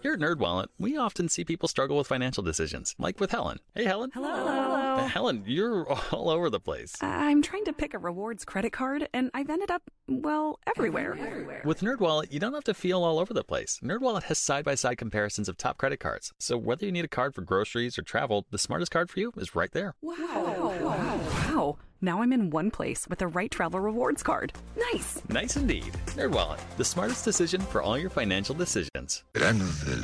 Here 0.00 0.14
at 0.14 0.20
NerdWallet, 0.20 0.68
we 0.78 0.96
often 0.96 1.28
see 1.28 1.44
people 1.44 1.68
struggle 1.68 1.98
with 1.98 2.06
financial 2.06 2.42
decisions, 2.42 2.94
like 2.98 3.20
with 3.20 3.30
Helen. 3.30 3.58
Hey, 3.74 3.84
Helen. 3.84 4.10
Hello. 4.14 4.30
Uh, 4.30 5.06
Helen, 5.06 5.44
you're 5.46 5.86
all 6.10 6.30
over 6.30 6.48
the 6.48 6.58
place. 6.58 6.94
I'm 7.02 7.42
trying 7.42 7.66
to 7.66 7.74
pick 7.74 7.92
a 7.92 7.98
rewards 7.98 8.46
credit 8.46 8.72
card, 8.72 9.06
and 9.12 9.30
I've 9.34 9.50
ended 9.50 9.70
up, 9.70 9.82
well, 10.08 10.58
everywhere. 10.66 11.60
With 11.62 11.82
NerdWallet, 11.82 12.32
you 12.32 12.40
don't 12.40 12.54
have 12.54 12.64
to 12.64 12.74
feel 12.74 13.04
all 13.04 13.18
over 13.18 13.34
the 13.34 13.44
place. 13.44 13.78
NerdWallet 13.84 14.22
has 14.24 14.38
side-by-side 14.38 14.96
comparisons 14.96 15.50
of 15.50 15.58
top 15.58 15.76
credit 15.76 16.00
cards. 16.00 16.32
So 16.38 16.56
whether 16.56 16.86
you 16.86 16.92
need 16.92 17.04
a 17.04 17.08
card 17.08 17.34
for 17.34 17.42
groceries 17.42 17.98
or 17.98 18.02
travel, 18.02 18.46
the 18.50 18.56
smartest 18.56 18.90
card 18.92 19.10
for 19.10 19.20
you 19.20 19.30
is 19.36 19.54
right 19.54 19.72
there. 19.72 19.94
Wow. 20.00 20.16
Wow. 20.16 21.20
Wow. 21.50 21.78
Now 22.02 22.22
I'm 22.22 22.32
in 22.32 22.48
one 22.48 22.70
place 22.70 23.06
with 23.08 23.18
the 23.18 23.26
right 23.26 23.50
travel 23.50 23.78
rewards 23.78 24.22
card. 24.22 24.54
Nice. 24.92 25.20
Nice 25.28 25.56
indeed. 25.56 25.92
NerdWallet, 26.16 26.58
the 26.78 26.84
smartest 26.84 27.26
decision 27.26 27.60
for 27.60 27.82
all 27.82 27.98
your 27.98 28.08
financial 28.08 28.54
decisions. 28.54 29.22
Verano 29.34 29.66
del 29.84 30.02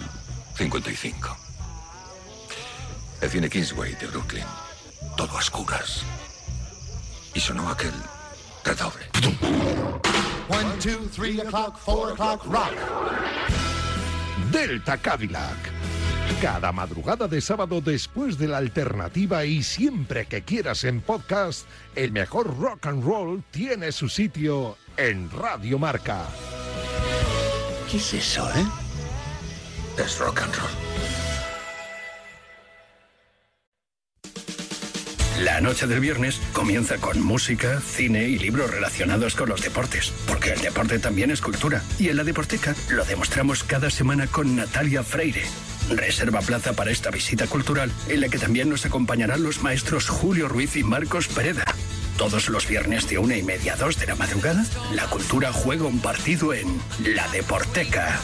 55. 0.56 1.36
El 3.22 3.28
cine 3.30 3.48
Kingsway 3.48 3.94
de 3.98 4.08
Brooklyn. 4.08 4.44
Todo 5.16 5.32
a 5.32 5.38
oscuras. 5.38 6.04
Y 7.34 7.40
sonó 7.40 7.66
aquel 7.70 7.94
redoble. 8.62 9.06
One, 10.48 10.78
two, 10.78 11.06
three 11.08 11.40
o'clock, 11.40 11.78
four 11.78 12.12
o'clock, 12.12 12.46
rock. 12.46 12.74
Delta 14.52 14.98
Cadillac. 14.98 15.56
Cada 16.40 16.70
madrugada 16.70 17.28
de 17.28 17.40
sábado 17.40 17.80
después 17.80 18.36
de 18.36 18.48
la 18.48 18.58
alternativa 18.58 19.44
y 19.44 19.62
siempre 19.62 20.26
que 20.26 20.42
quieras 20.42 20.84
en 20.84 21.00
podcast, 21.00 21.66
el 21.94 22.12
mejor 22.12 22.58
rock 22.58 22.86
and 22.86 23.02
roll 23.02 23.42
tiene 23.50 23.90
su 23.90 24.08
sitio 24.08 24.76
en 24.96 25.30
Radio 25.30 25.78
Marca. 25.78 26.26
¿Qué 27.90 27.96
es 27.96 28.14
eso, 28.14 28.48
eh? 28.50 28.66
Es 29.98 30.18
rock 30.18 30.42
and 30.42 30.54
roll. 30.54 30.70
La 35.42 35.60
noche 35.60 35.86
del 35.86 36.00
viernes 36.00 36.40
comienza 36.52 36.96
con 36.96 37.20
música, 37.22 37.80
cine 37.80 38.24
y 38.24 38.38
libros 38.38 38.70
relacionados 38.70 39.34
con 39.34 39.50
los 39.50 39.60
deportes, 39.60 40.10
porque 40.26 40.52
el 40.52 40.60
deporte 40.60 40.98
también 40.98 41.30
es 41.30 41.42
cultura. 41.42 41.82
Y 41.98 42.08
en 42.08 42.16
la 42.16 42.24
Deporteca 42.24 42.74
lo 42.90 43.04
demostramos 43.04 43.62
cada 43.62 43.90
semana 43.90 44.26
con 44.26 44.56
Natalia 44.56 45.02
Freire. 45.02 45.44
Reserva 45.90 46.40
plaza 46.40 46.72
para 46.72 46.90
esta 46.90 47.10
visita 47.10 47.46
cultural, 47.46 47.90
en 48.08 48.20
la 48.20 48.28
que 48.28 48.38
también 48.38 48.68
nos 48.68 48.84
acompañarán 48.84 49.42
los 49.42 49.62
maestros 49.62 50.08
Julio 50.08 50.48
Ruiz 50.48 50.76
y 50.76 50.82
Marcos 50.82 51.28
Pereda. 51.28 51.64
Todos 52.18 52.48
los 52.48 52.66
viernes 52.66 53.08
de 53.08 53.18
una 53.18 53.36
y 53.36 53.42
media 53.42 53.74
a 53.74 53.76
dos 53.76 53.98
de 53.98 54.06
la 54.06 54.14
madrugada, 54.14 54.64
la 54.92 55.06
cultura 55.08 55.52
juega 55.52 55.84
un 55.84 56.00
partido 56.00 56.54
en 56.54 56.80
La 57.04 57.28
Deporteca. 57.28 58.20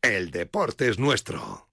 El 0.00 0.30
deporte 0.30 0.88
es 0.88 0.98
nuestro. 0.98 1.68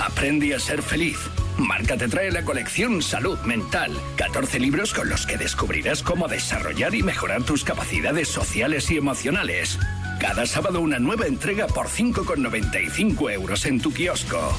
Aprende 0.00 0.54
a 0.54 0.58
ser 0.58 0.82
feliz. 0.82 1.18
Marca 1.58 1.96
te 1.96 2.08
trae 2.08 2.30
la 2.30 2.44
colección 2.44 3.02
Salud 3.02 3.38
Mental. 3.40 3.92
14 4.16 4.60
libros 4.60 4.94
con 4.94 5.08
los 5.08 5.26
que 5.26 5.36
descubrirás 5.36 6.02
cómo 6.02 6.28
desarrollar 6.28 6.94
y 6.94 7.02
mejorar 7.02 7.42
tus 7.42 7.64
capacidades 7.64 8.28
sociales 8.28 8.90
y 8.90 8.96
emocionales. 8.96 9.78
Cada 10.20 10.46
sábado 10.46 10.80
una 10.80 10.98
nueva 10.98 11.26
entrega 11.26 11.66
por 11.66 11.88
5,95 11.88 13.32
euros 13.32 13.66
en 13.66 13.80
tu 13.80 13.92
kiosco. 13.92 14.56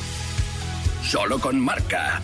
Solo 1.01 1.39
con 1.39 1.59
Marca. 1.59 2.21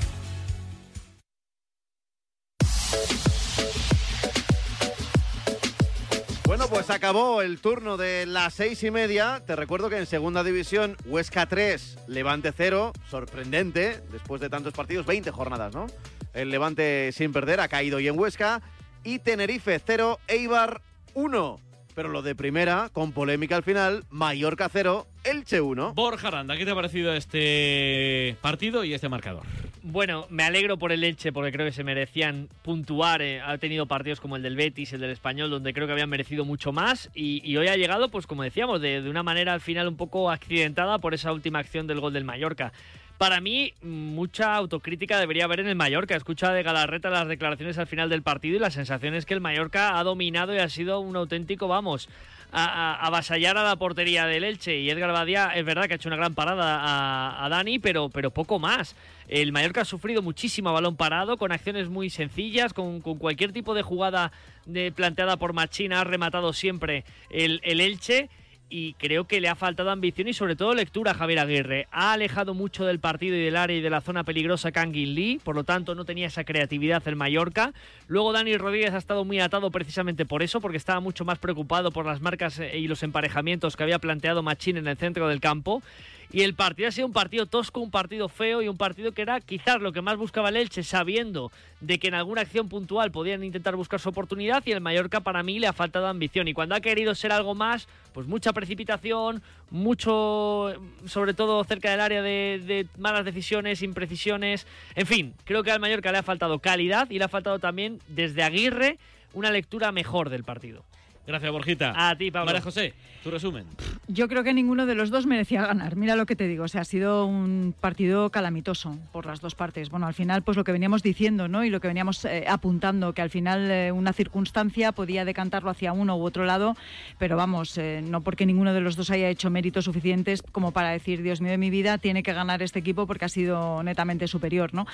Bueno, 6.48 6.68
pues 6.68 6.92
acabó 6.92 7.42
el 7.42 7.60
turno 7.60 7.98
de 7.98 8.28
las 8.28 8.54
seis 8.54 8.84
y 8.84 8.92
media. 8.92 9.42
Te 9.48 9.56
recuerdo 9.56 9.90
que 9.90 9.98
en 9.98 10.06
segunda 10.06 10.44
división, 10.44 10.96
Huesca 11.06 11.48
3, 11.48 11.98
Levante 12.08 12.54
0. 12.56 12.94
Sorprendente, 13.10 14.00
después 14.12 14.42
de 14.42 14.50
tantos 14.50 14.74
partidos, 14.74 15.08
20 15.08 15.32
jornadas, 15.32 15.74
¿no? 15.74 15.88
El 16.34 16.52
Levante 16.52 17.12
sin 17.14 17.34
perder 17.34 17.60
ha 17.62 17.68
caído 17.68 17.98
hoy 17.98 18.08
en 18.08 18.20
Huesca. 18.20 18.62
Y 19.04 19.20
Tenerife 19.20 19.82
0, 19.84 20.20
Eibar 20.28 20.82
1. 21.16 21.60
Pero 21.96 22.10
lo 22.10 22.22
de 22.22 22.36
primera, 22.36 22.90
con 22.94 23.12
polémica 23.12 23.56
al 23.56 23.64
final, 23.64 24.04
Mallorca 24.10 24.70
0, 24.72 25.08
Elche 25.24 25.62
1. 25.62 25.94
Borja 25.96 26.28
Aranda, 26.28 26.58
¿qué 26.58 26.66
te 26.66 26.72
ha 26.72 26.76
parecido 26.76 27.14
este 27.14 28.38
partido 28.42 28.84
y 28.84 28.94
este 28.94 29.10
marcador? 29.10 29.44
Bueno, 29.88 30.26
me 30.32 30.42
alegro 30.42 30.80
por 30.80 30.92
el 30.92 31.04
Elche 31.04 31.32
porque 31.32 31.52
creo 31.52 31.64
que 31.64 31.72
se 31.72 31.84
merecían 31.84 32.50
puntuar. 32.64 33.22
eh, 33.22 33.40
Ha 33.40 33.60
tenido 33.60 33.86
partidos 33.86 34.20
como 34.20 34.36
el 34.36 34.42
del 34.42 34.56
Betis, 34.56 34.92
el 34.94 35.00
del 35.00 35.12
Español, 35.12 35.52
donde 35.52 35.76
creo 35.76 35.86
que 35.86 35.94
habían 35.94 36.10
merecido 36.10 36.44
mucho 36.44 36.72
más. 36.72 37.12
Y, 37.14 37.56
hoy 37.56 37.68
ha 37.68 37.76
llegado, 37.76 38.10
pues 38.10 38.26
como 38.26 38.42
decíamos, 38.42 38.82
de, 38.82 39.04
de 39.04 39.10
una 39.12 39.22
manera 39.22 39.54
al 39.54 39.62
final 39.62 39.88
un 39.88 39.96
poco 39.96 40.32
accidentada 40.32 40.98
por 40.98 41.14
esa 41.14 41.32
última 41.32 41.60
acción 41.60 41.86
del 41.86 42.00
gol 42.00 42.14
del 42.14 42.24
Mallorca. 42.24 42.74
Para 43.18 43.40
mí, 43.40 43.74
mucha 43.82 44.56
autocrítica 44.56 45.20
debería 45.20 45.46
haber 45.46 45.62
en 45.62 45.68
el 45.68 45.76
Mallorca. 45.76 46.16
Escucha 46.18 46.52
de 46.52 46.64
Galarreta 46.64 47.10
las 47.10 47.28
declaraciones 47.30 47.78
al 47.78 47.88
final 47.88 48.10
del 48.10 48.24
partido 48.24 48.58
y 48.58 48.60
la 48.60 48.72
sensación 48.72 49.16
es 49.16 49.26
que 49.26 49.34
el 49.34 49.40
Mallorca 49.42 49.98
ha 49.98 50.04
dominado 50.04 50.54
y 50.54 50.58
ha 50.60 50.68
sido 50.68 51.00
un 51.00 51.16
auténtico, 51.16 51.70
vamos, 51.70 52.10
a, 52.52 52.66
a- 52.66 53.06
avasallar 53.08 53.58
a 53.58 53.64
la 53.64 53.78
portería 53.78 54.26
del 54.26 54.44
Elche. 54.44 54.80
Y 54.80 54.90
Edgar 54.90 55.14
Badía 55.14 55.52
es 55.56 55.64
verdad 55.64 55.86
que 55.88 55.94
ha 55.94 55.96
hecho 55.96 56.10
una 56.10 56.18
gran 56.18 56.34
parada 56.36 57.42
a, 57.46 57.48
Dani, 57.48 57.80
pero, 57.80 58.10
pero 58.10 58.32
poco 58.32 58.60
más. 58.60 58.98
El 59.30 59.54
Mallorca 59.54 59.82
ha 59.82 59.86
sufrido 59.86 60.22
muchísimo 60.22 60.70
a 60.70 60.74
balón 60.74 60.98
parado, 60.98 61.38
con 61.38 61.54
acciones 61.54 61.88
muy 61.88 62.10
sencillas, 62.10 62.74
con, 62.74 63.00
cualquier 63.00 63.54
tipo 63.54 63.74
de 63.74 63.82
jugada 63.82 64.34
de, 64.66 64.92
planteada 64.92 65.38
por 65.38 65.54
Machina, 65.54 66.02
ha 66.02 66.04
rematado 66.04 66.52
siempre 66.52 67.06
el 67.30 67.62
Elche. 67.64 68.30
Y 68.70 68.94
creo 68.94 69.26
que 69.26 69.40
le 69.40 69.48
ha 69.48 69.56
faltado 69.56 69.92
ambición 69.92 70.28
y 70.28 70.34
sobre 70.34 70.56
todo 70.56 70.74
lectura 70.74 71.12
a 71.12 71.14
Javier 71.14 71.40
Aguirre. 71.40 71.88
Ha 71.92 72.14
alejado 72.14 72.54
mucho 72.56 72.84
del 72.84 73.00
partido 73.00 73.36
y 73.36 73.44
del 73.44 73.58
área 73.58 73.78
y 73.78 73.82
de 73.82 73.90
la 73.92 74.02
zona 74.02 74.24
peligrosa 74.24 74.72
Kangin 74.72 75.14
Lee, 75.14 75.40
por 75.44 75.56
lo 75.56 75.64
tanto 75.64 75.94
no 75.94 76.04
tenía 76.04 76.28
esa 76.28 76.44
creatividad 76.44 77.08
el 77.08 77.16
Mallorca. 77.16 77.74
Luego 78.08 78.34
Dani 78.34 78.58
Rodríguez 78.58 78.94
ha 78.94 78.98
estado 78.98 79.24
muy 79.24 79.40
atado 79.40 79.70
precisamente 79.70 80.26
por 80.26 80.42
eso, 80.42 80.62
porque 80.62 80.78
estaba 80.78 81.00
mucho 81.00 81.26
más 81.26 81.38
preocupado 81.38 81.92
por 81.92 82.06
las 82.06 82.22
marcas 82.22 82.60
eh, 82.60 82.78
y 82.80 82.88
los 82.88 83.04
emparejamientos 83.04 83.78
que 83.78 83.84
había 83.84 84.00
planteado 84.00 84.42
Machín 84.42 84.78
en 84.78 84.88
el 84.88 84.98
centro 84.98 85.28
del 85.28 85.40
campo. 85.40 85.84
Y 86.32 86.42
el 86.42 86.54
partido 86.54 86.90
ha 86.90 86.92
sido 86.92 87.08
un 87.08 87.14
partido 87.14 87.46
tosco, 87.46 87.80
un 87.80 87.92
partido 87.92 88.30
feo 88.30 88.62
y 88.62 88.68
un 88.68 88.78
partido 88.78 89.12
que 89.12 89.22
era 89.22 89.40
quizás 89.40 89.82
lo 89.82 89.92
que 89.92 90.02
más 90.02 90.18
buscaba 90.18 90.50
el 90.50 90.58
Elche, 90.58 90.84
sabiendo 90.84 91.52
de 91.82 92.00
que 92.00 92.08
en 92.08 92.16
alguna 92.16 92.42
acción 92.42 92.68
puntual 92.70 93.12
podían 93.12 93.44
intentar 93.44 93.76
buscar 93.76 94.00
su 94.00 94.10
oportunidad 94.10 94.64
y 94.66 94.72
el 94.72 94.82
Mallorca 94.82 95.20
para 95.20 95.44
mí 95.44 95.60
le 95.60 95.68
ha 95.68 95.74
faltado 95.74 96.08
ambición. 96.08 96.48
Y 96.48 96.54
cuando 96.54 96.76
ha 96.76 96.82
querido 96.82 97.14
ser 97.16 97.32
algo 97.32 97.56
más, 97.56 97.88
pues 98.14 98.28
mucha 98.28 98.54
precipitación, 98.54 99.42
mucho, 99.70 100.74
sobre 101.06 101.34
todo 101.34 101.64
cerca 101.64 101.92
del 101.92 102.00
área 102.00 102.22
de, 102.22 102.62
de 102.66 102.88
malas 102.98 103.26
decisiones, 103.26 103.82
imprecisiones. 103.82 104.66
En 104.96 105.06
fin, 105.06 105.34
creo 105.44 105.64
que 105.64 105.72
al 105.72 105.80
Mallorca 105.80 106.12
le 106.12 106.18
ha 106.18 106.24
faltado 106.24 106.60
calidad 106.60 107.10
y 107.10 107.20
le 107.20 107.26
ha 107.26 107.30
faltado 107.30 107.60
también 107.60 108.00
desde 108.08 108.44
Aguirre 108.44 108.98
una 109.34 109.52
lectura 109.52 109.92
mejor 109.92 110.30
del 110.30 110.44
partido. 110.44 110.84
Gracias, 111.28 111.52
Borjita. 111.52 111.94
A 111.96 112.16
ti, 112.16 112.30
Pablo. 112.30 112.46
María 112.46 112.62
José, 112.62 112.94
tu 113.24 113.32
resumen. 113.32 113.66
Yo 114.08 114.28
creo 114.28 114.44
que 114.44 114.54
ninguno 114.54 114.86
de 114.86 114.94
los 114.94 115.10
dos 115.10 115.26
merecía 115.26 115.66
ganar. 115.66 115.96
Mira 115.96 116.16
lo 116.16 116.28
que 116.28 116.36
te 116.36 116.48
digo. 116.48 116.66
O 116.66 116.68
sea, 116.68 116.82
ha 116.82 116.86
sido 116.86 117.26
un 117.26 117.74
partido 117.80 118.30
calamitoso 118.30 118.98
por 119.12 119.26
las 119.26 119.42
dos 119.42 119.56
partes. 119.56 119.90
Bueno, 119.90 120.06
al 120.06 120.14
final, 120.14 120.44
pues 120.44 120.56
lo 120.56 120.64
que 120.64 120.72
veníamos 120.72 121.02
diciendo, 121.02 121.48
¿no? 121.48 121.64
Y 121.64 121.72
lo 121.72 121.80
que 121.80 121.88
veníamos 121.88 122.24
eh, 122.26 122.46
apuntando, 122.48 123.14
que 123.14 123.24
al 123.24 123.32
final 123.32 123.72
eh, 123.72 123.92
una 123.92 124.14
circunstancia 124.14 124.92
podía 124.92 125.26
decantarlo 125.26 125.72
hacia 125.72 125.94
uno 125.94 126.16
u 126.16 126.24
otro 126.24 126.46
lado, 126.46 126.76
pero 127.18 127.38
vamos, 127.38 127.78
eh, 127.78 128.04
no 128.04 128.22
porque 128.22 128.46
ninguno 128.46 128.74
de 128.74 128.82
los 128.82 128.96
dos 128.96 129.10
haya 129.10 129.30
hecho 129.30 129.50
méritos 129.50 129.86
suficientes 129.86 130.44
como 130.44 130.72
para 130.72 130.90
decir, 130.90 131.24
Dios 131.24 131.42
mío 131.42 131.52
de 131.52 131.58
mi 131.58 131.72
vida, 131.72 131.98
tiene 131.98 132.22
que 132.22 132.34
ganar 132.34 132.62
este 132.62 132.80
equipo 132.80 133.08
porque 133.08 133.26
ha 133.26 133.30
sido 133.30 133.82
netamente 133.82 134.28
superior, 134.28 134.74
¿no? 134.74 134.86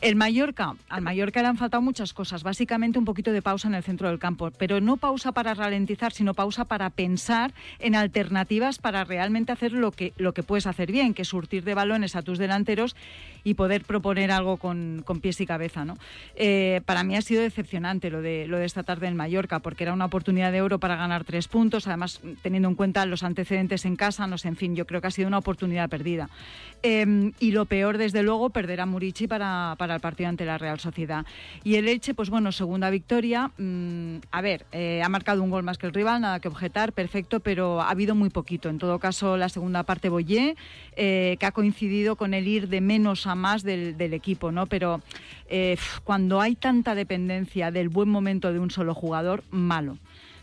El 0.00 0.14
Mallorca, 0.14 0.74
al 0.88 1.02
Mallorca 1.02 1.42
le 1.42 1.48
han 1.48 1.56
faltado 1.56 1.82
muchas 1.82 2.12
cosas. 2.12 2.44
Básicamente 2.44 2.98
un 2.98 3.04
poquito 3.04 3.32
de 3.32 3.42
pausa 3.42 3.66
en 3.66 3.74
el 3.74 3.82
centro 3.82 4.08
del 4.08 4.20
campo, 4.20 4.52
pero 4.52 4.80
no 4.80 4.96
pausa 4.96 5.32
para 5.32 5.54
ralentizar, 5.72 6.12
sino 6.12 6.34
pausa 6.34 6.66
para 6.66 6.90
pensar 6.90 7.52
en 7.78 7.94
alternativas 7.94 8.78
para 8.78 9.04
realmente 9.04 9.52
hacer 9.52 9.72
lo 9.72 9.90
que, 9.90 10.12
lo 10.18 10.34
que 10.34 10.42
puedes 10.42 10.66
hacer 10.66 10.92
bien, 10.92 11.14
que 11.14 11.22
es 11.22 11.28
surtir 11.28 11.64
de 11.64 11.74
balones 11.74 12.14
a 12.14 12.22
tus 12.22 12.38
delanteros 12.38 12.94
y 13.42 13.54
poder 13.54 13.84
proponer 13.84 14.30
algo 14.30 14.58
con, 14.58 15.02
con 15.04 15.20
pies 15.20 15.40
y 15.40 15.46
cabeza. 15.46 15.84
¿no? 15.84 15.96
Eh, 16.36 16.82
para 16.84 17.04
mí 17.04 17.16
ha 17.16 17.22
sido 17.22 17.42
decepcionante 17.42 18.10
lo 18.10 18.20
de, 18.20 18.46
lo 18.46 18.58
de 18.58 18.66
esta 18.66 18.82
tarde 18.82 19.08
en 19.08 19.16
Mallorca, 19.16 19.60
porque 19.60 19.84
era 19.84 19.94
una 19.94 20.04
oportunidad 20.04 20.52
de 20.52 20.60
oro 20.60 20.78
para 20.78 20.96
ganar 20.96 21.24
tres 21.24 21.48
puntos, 21.48 21.86
además 21.86 22.20
teniendo 22.42 22.68
en 22.68 22.74
cuenta 22.74 23.06
los 23.06 23.22
antecedentes 23.22 23.86
en 23.86 23.96
casa, 23.96 24.26
no 24.26 24.36
sé, 24.36 24.48
en 24.48 24.56
fin, 24.56 24.76
yo 24.76 24.86
creo 24.86 25.00
que 25.00 25.06
ha 25.06 25.10
sido 25.10 25.28
una 25.28 25.38
oportunidad 25.38 25.88
perdida. 25.88 26.28
Eh, 26.82 27.32
y 27.40 27.52
lo 27.52 27.64
peor, 27.64 27.96
desde 27.96 28.22
luego, 28.22 28.50
perder 28.50 28.80
a 28.80 28.86
Murici 28.86 29.26
para, 29.26 29.74
para, 29.78 29.94
el 29.94 30.00
partido 30.00 30.28
ante 30.28 30.44
la 30.44 30.58
Real 30.58 30.80
Sociedad. 30.80 31.24
Y 31.64 31.76
el 31.76 31.88
Elche, 31.88 32.12
pues 32.12 32.28
bueno, 32.28 32.52
segunda 32.52 32.90
victoria. 32.90 33.50
Mmm, 33.56 34.16
a 34.30 34.40
ver, 34.42 34.66
eh, 34.72 35.00
ha 35.02 35.08
marcado 35.08 35.42
un 35.42 35.50
gol 35.50 35.61
más 35.62 35.78
que 35.78 35.86
el 35.86 35.94
rival, 35.94 36.20
nada 36.20 36.40
que 36.40 36.48
objetar, 36.48 36.92
perfecto, 36.92 37.40
pero 37.40 37.80
ha 37.80 37.90
habido 37.90 38.14
muy 38.14 38.30
poquito. 38.30 38.68
En 38.68 38.78
todo 38.78 38.98
caso, 38.98 39.36
la 39.36 39.48
segunda 39.48 39.82
parte 39.84 40.08
Boyé, 40.08 40.56
eh, 40.96 41.36
que 41.38 41.46
ha 41.46 41.52
coincidido 41.52 42.16
con 42.16 42.34
el 42.34 42.46
ir 42.46 42.68
de 42.68 42.80
menos 42.80 43.26
a 43.26 43.34
más 43.34 43.62
del, 43.62 43.96
del 43.96 44.14
equipo, 44.14 44.52
¿no? 44.52 44.66
Pero 44.66 45.00
eh, 45.48 45.76
cuando 46.04 46.40
hay 46.40 46.54
tanta 46.54 46.94
dependencia 46.94 47.70
del 47.70 47.88
buen 47.88 48.08
momento 48.08 48.52
de 48.52 48.58
un 48.58 48.70
solo 48.70 48.94
jugador, 48.94 49.44
malo 49.50 49.98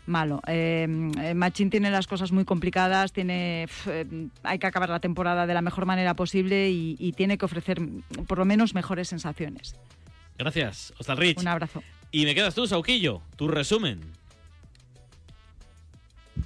malo. 0.06 0.42
Eh, 0.46 0.86
Machín 1.34 1.70
tiene 1.70 1.90
las 1.90 2.06
cosas 2.06 2.32
muy 2.32 2.44
complicadas, 2.44 3.12
tiene, 3.12 3.66
eh, 3.86 4.28
hay 4.42 4.58
que 4.58 4.66
acabar 4.66 4.90
la 4.90 5.00
temporada 5.00 5.46
de 5.46 5.54
la 5.54 5.62
mejor 5.62 5.86
manera 5.86 6.14
posible 6.14 6.70
y, 6.70 6.96
y 6.98 7.12
tiene 7.12 7.38
que 7.38 7.44
ofrecer 7.44 7.80
por 8.26 8.38
lo 8.38 8.44
menos 8.44 8.74
mejores 8.74 9.08
sensaciones. 9.08 9.76
Gracias, 10.36 10.92
Rich. 11.16 11.38
Un 11.38 11.48
abrazo. 11.48 11.82
Y 12.10 12.24
me 12.24 12.34
quedas 12.34 12.54
tú, 12.54 12.66
Sauquillo, 12.66 13.22
tu 13.36 13.48
resumen. 13.48 14.00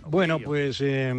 Bueno, 0.07 0.39
pues 0.39 0.81
eh, 0.81 1.13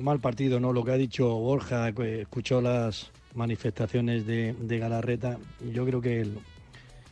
mal 0.00 0.20
partido, 0.20 0.60
¿no? 0.60 0.72
Lo 0.72 0.84
que 0.84 0.92
ha 0.92 0.96
dicho 0.96 1.28
Borja, 1.28 1.88
escuchó 1.88 2.60
las 2.60 3.10
manifestaciones 3.34 4.26
de, 4.26 4.54
de 4.54 4.78
Galarreta. 4.78 5.38
Yo 5.72 5.84
creo 5.84 6.00
que 6.00 6.20
él 6.22 6.38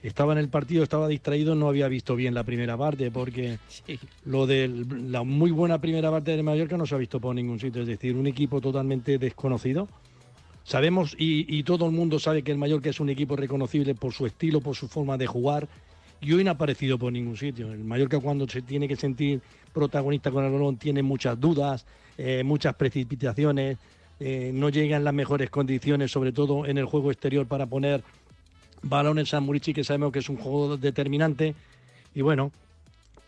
estaba 0.02 0.32
en 0.32 0.38
el 0.38 0.48
partido, 0.48 0.82
estaba 0.82 1.08
distraído, 1.08 1.54
no 1.54 1.68
había 1.68 1.88
visto 1.88 2.16
bien 2.16 2.34
la 2.34 2.44
primera 2.44 2.76
parte, 2.76 3.10
porque 3.10 3.58
sí. 3.68 3.98
lo 4.24 4.46
de 4.46 4.68
la 4.68 5.22
muy 5.22 5.50
buena 5.50 5.80
primera 5.80 6.10
parte 6.10 6.36
de 6.36 6.42
Mallorca 6.42 6.76
no 6.76 6.86
se 6.86 6.94
ha 6.94 6.98
visto 6.98 7.20
por 7.20 7.34
ningún 7.34 7.60
sitio. 7.60 7.82
Es 7.82 7.88
decir, 7.88 8.16
un 8.16 8.26
equipo 8.26 8.60
totalmente 8.60 9.18
desconocido. 9.18 9.88
Sabemos 10.64 11.14
y, 11.18 11.46
y 11.56 11.62
todo 11.62 11.86
el 11.86 11.92
mundo 11.92 12.18
sabe 12.18 12.42
que 12.42 12.52
el 12.52 12.58
Mallorca 12.58 12.90
es 12.90 13.00
un 13.00 13.08
equipo 13.08 13.36
reconocible 13.36 13.94
por 13.94 14.12
su 14.12 14.26
estilo, 14.26 14.60
por 14.60 14.76
su 14.76 14.86
forma 14.86 15.16
de 15.16 15.26
jugar, 15.26 15.66
y 16.20 16.32
hoy 16.32 16.44
no 16.44 16.50
ha 16.50 16.54
aparecido 16.54 16.98
por 16.98 17.12
ningún 17.12 17.36
sitio. 17.36 17.72
El 17.72 17.84
Mallorca 17.84 18.18
cuando 18.18 18.48
se 18.48 18.62
tiene 18.62 18.88
que 18.88 18.96
sentir 18.96 19.40
protagonista 19.72 20.30
con 20.30 20.44
el 20.44 20.52
balón 20.52 20.76
tiene 20.76 21.02
muchas 21.02 21.38
dudas, 21.38 21.86
eh, 22.16 22.42
muchas 22.44 22.74
precipitaciones, 22.74 23.78
eh, 24.20 24.50
no 24.52 24.68
llega 24.68 24.96
en 24.96 25.04
las 25.04 25.14
mejores 25.14 25.50
condiciones, 25.50 26.10
sobre 26.10 26.32
todo 26.32 26.66
en 26.66 26.78
el 26.78 26.86
juego 26.86 27.12
exterior 27.12 27.46
para 27.46 27.66
poner 27.66 28.02
balones 28.82 29.32
a 29.34 29.40
Murici, 29.40 29.72
que 29.72 29.84
sabemos 29.84 30.12
que 30.12 30.18
es 30.18 30.28
un 30.28 30.36
juego 30.36 30.76
determinante. 30.76 31.54
Y 32.14 32.22
bueno, 32.22 32.50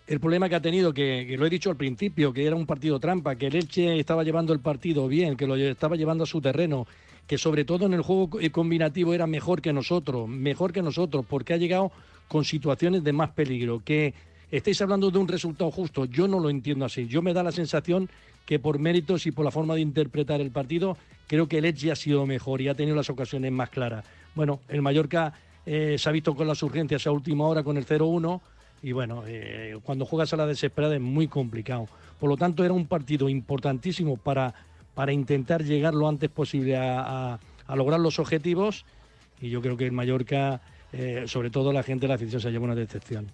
el 0.06 0.18
problema 0.18 0.48
que 0.48 0.56
ha 0.56 0.60
tenido, 0.60 0.92
que, 0.92 1.36
lo 1.38 1.46
he 1.46 1.50
dicho 1.50 1.70
al 1.70 1.76
principio, 1.76 2.32
que 2.32 2.44
era 2.44 2.56
un 2.56 2.66
partido 2.66 2.98
trampa, 2.98 3.36
que 3.36 3.46
el 3.46 3.54
Elche 3.54 4.00
estaba 4.00 4.24
llevando 4.24 4.52
el 4.52 4.58
partido 4.58 5.06
bien, 5.06 5.36
que 5.36 5.46
lo 5.46 5.54
estaba 5.54 5.94
llevando 5.94 6.24
a 6.24 6.26
su 6.26 6.40
terreno, 6.40 6.88
que 7.28 7.38
sobre 7.38 7.64
todo 7.64 7.86
en 7.86 7.94
el 7.94 8.02
juego 8.02 8.40
combinativo 8.50 9.14
era 9.14 9.28
mejor 9.28 9.62
que 9.62 9.72
nosotros, 9.72 10.28
mejor 10.28 10.72
que 10.72 10.82
nosotros, 10.82 11.24
porque 11.28 11.54
ha 11.54 11.58
llegado 11.58 11.92
con 12.30 12.44
situaciones 12.44 13.02
de 13.02 13.12
más 13.12 13.30
peligro, 13.30 13.82
que 13.84 14.14
estáis 14.52 14.80
hablando 14.80 15.10
de 15.10 15.18
un 15.18 15.26
resultado 15.26 15.68
justo, 15.72 16.04
yo 16.04 16.28
no 16.28 16.38
lo 16.38 16.48
entiendo 16.48 16.84
así, 16.84 17.08
yo 17.08 17.22
me 17.22 17.32
da 17.34 17.42
la 17.42 17.50
sensación 17.50 18.08
que 18.46 18.60
por 18.60 18.78
méritos 18.78 19.26
y 19.26 19.32
por 19.32 19.44
la 19.44 19.50
forma 19.50 19.74
de 19.74 19.80
interpretar 19.80 20.40
el 20.40 20.52
partido, 20.52 20.96
creo 21.26 21.48
que 21.48 21.58
el 21.58 21.64
Elche 21.64 21.90
ha 21.90 21.96
sido 21.96 22.26
mejor 22.26 22.60
y 22.60 22.68
ha 22.68 22.76
tenido 22.76 22.94
las 22.94 23.10
ocasiones 23.10 23.50
más 23.50 23.70
claras. 23.70 24.04
Bueno, 24.36 24.60
el 24.68 24.80
Mallorca 24.80 25.32
eh, 25.66 25.96
se 25.98 26.08
ha 26.08 26.12
visto 26.12 26.36
con 26.36 26.46
las 26.46 26.62
urgencias 26.62 27.04
a 27.08 27.10
última 27.10 27.48
hora 27.48 27.64
con 27.64 27.76
el 27.76 27.84
0-1 27.84 28.40
y 28.84 28.92
bueno, 28.92 29.24
eh, 29.26 29.76
cuando 29.82 30.06
juegas 30.06 30.32
a 30.32 30.36
la 30.36 30.46
desesperada 30.46 30.94
es 30.94 31.00
muy 31.00 31.26
complicado. 31.26 31.88
Por 32.20 32.28
lo 32.28 32.36
tanto, 32.36 32.64
era 32.64 32.72
un 32.72 32.86
partido 32.86 33.28
importantísimo 33.28 34.16
para, 34.18 34.54
para 34.94 35.12
intentar 35.12 35.64
llegar 35.64 35.94
lo 35.94 36.08
antes 36.08 36.30
posible 36.30 36.76
a, 36.76 37.32
a, 37.32 37.40
a 37.66 37.76
lograr 37.76 37.98
los 37.98 38.20
objetivos 38.20 38.84
y 39.40 39.50
yo 39.50 39.60
creo 39.60 39.76
que 39.76 39.86
el 39.86 39.92
Mallorca, 39.92 40.60
eh, 40.92 41.24
sobre 41.26 41.50
todo 41.50 41.72
la 41.72 41.82
gente 41.82 42.02
de 42.02 42.08
la 42.08 42.14
afición, 42.14 42.40
se 42.40 42.50
lleva 42.50 42.64
una 42.64 42.74
decepción. 42.74 43.30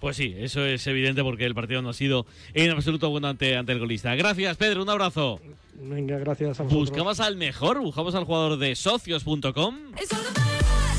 Pues 0.00 0.16
sí, 0.16 0.34
eso 0.38 0.64
es 0.64 0.86
evidente 0.86 1.22
porque 1.22 1.44
el 1.44 1.54
partido 1.54 1.82
no 1.82 1.90
ha 1.90 1.94
sido 1.94 2.24
en 2.54 2.70
absoluto 2.70 3.10
bueno 3.10 3.28
ante, 3.28 3.56
ante 3.56 3.72
el 3.72 3.78
golista. 3.78 4.14
Gracias, 4.14 4.56
Pedro, 4.56 4.82
un 4.82 4.88
abrazo. 4.88 5.40
Venga, 5.74 6.18
gracias 6.18 6.60
a 6.60 6.62
vosotros. 6.62 6.90
Buscamos 6.90 7.20
al 7.20 7.36
mejor, 7.36 7.80
buscamos 7.80 8.14
al 8.14 8.24
jugador 8.24 8.58
de 8.58 8.74
socios.com. 8.74 9.76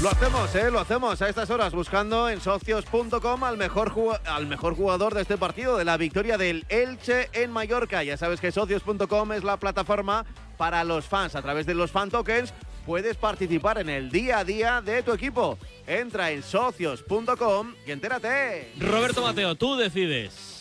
Lo 0.01 0.09
hacemos, 0.09 0.55
¿eh? 0.55 0.72
Lo 0.72 0.80
hacemos 0.80 1.22
a 1.22 1.30
estas 1.30 1.49
horas 1.51 1.74
buscando 1.74 2.28
en 2.28 2.41
socios.com 2.41 3.43
al 3.43 3.57
mejor, 3.57 3.93
al 4.26 4.47
mejor 4.47 4.76
jugador 4.76 5.14
de 5.14 5.22
este 5.22 5.38
partido, 5.38 5.78
de 5.78 5.86
la 5.86 5.97
victoria 5.97 6.39
del 6.39 6.66
Elche 6.70 7.30
en 7.34 7.51
Mallorca. 7.51 8.03
Ya 8.03 8.18
sabes 8.18 8.39
que 8.39 8.51
socios.com 8.51 9.32
es 9.34 9.43
la 9.43 9.57
plataforma 9.57 10.26
para 10.57 10.84
los 10.84 11.05
fans. 11.05 11.36
A 11.36 11.43
través 11.43 11.68
de 11.68 11.76
los 11.76 11.91
fan 11.91 12.09
tokens 12.09 12.51
puedes 12.86 13.18
participar 13.18 13.80
en 13.80 13.90
el 13.90 14.12
día 14.12 14.40
a 14.40 14.44
día 14.44 14.82
de 14.82 15.04
tu 15.04 15.14
equipo. 15.14 15.58
Entra 15.88 16.32
en 16.32 16.44
socios.com 16.44 17.76
y 17.86 17.92
entérate. 17.92 18.74
Roberto 18.80 19.22
Mateo, 19.22 19.56
tú 19.56 19.76
decides. 19.76 20.52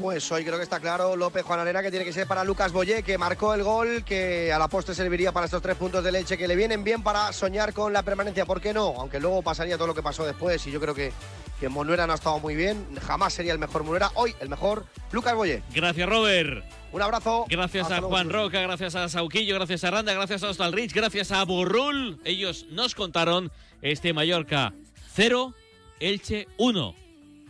Pues 0.00 0.30
hoy 0.30 0.44
creo 0.44 0.58
que 0.58 0.62
está 0.62 0.78
claro 0.78 1.16
López 1.16 1.42
Juan 1.42 1.60
Arena 1.60 1.80
que 1.82 1.88
tiene 1.90 2.04
que 2.04 2.12
ser 2.12 2.26
para 2.26 2.44
Lucas 2.44 2.70
Boyé, 2.70 3.02
que 3.02 3.16
marcó 3.16 3.54
el 3.54 3.62
gol, 3.62 4.04
que 4.04 4.52
a 4.52 4.58
la 4.58 4.68
postre 4.68 4.94
serviría 4.94 5.32
para 5.32 5.46
estos 5.46 5.62
tres 5.62 5.74
puntos 5.76 6.04
de 6.04 6.12
leche, 6.12 6.36
que 6.36 6.46
le 6.46 6.54
vienen 6.54 6.84
bien 6.84 7.02
para 7.02 7.32
soñar 7.32 7.72
con 7.72 7.94
la 7.94 8.02
permanencia. 8.02 8.44
¿Por 8.44 8.60
qué 8.60 8.74
no? 8.74 8.94
Aunque 8.98 9.18
luego 9.20 9.40
pasaría 9.40 9.78
todo 9.78 9.86
lo 9.86 9.94
que 9.94 10.02
pasó 10.02 10.26
después 10.26 10.66
y 10.66 10.70
yo 10.70 10.80
creo 10.80 10.94
que, 10.94 11.12
que 11.58 11.70
Monuera 11.70 12.06
no 12.06 12.12
ha 12.12 12.16
estado 12.16 12.38
muy 12.40 12.54
bien. 12.54 12.86
Jamás 13.06 13.32
sería 13.32 13.54
el 13.54 13.58
mejor 13.58 13.84
Monuera. 13.84 14.10
Hoy 14.16 14.34
el 14.40 14.50
mejor 14.50 14.84
Lucas 15.12 15.34
Boyé. 15.34 15.62
Gracias, 15.74 16.06
Robert. 16.06 16.62
Un 16.96 17.02
abrazo. 17.02 17.44
Gracias 17.50 17.82
Hasta 17.82 17.96
a 17.96 18.00
luego. 18.00 18.14
Juan 18.14 18.30
Roca, 18.30 18.58
gracias 18.62 18.94
a 18.94 19.06
Sauquillo, 19.10 19.54
gracias 19.56 19.84
a 19.84 19.90
Randa, 19.90 20.14
gracias 20.14 20.42
a 20.42 20.48
Ostal 20.48 20.72
Rich, 20.72 20.94
gracias 20.94 21.30
a 21.30 21.44
Burrul. 21.44 22.18
Ellos 22.24 22.64
nos 22.70 22.94
contaron 22.94 23.52
este 23.82 24.14
Mallorca 24.14 24.72
0, 25.12 25.52
Elche 26.00 26.48
1. 26.56 26.94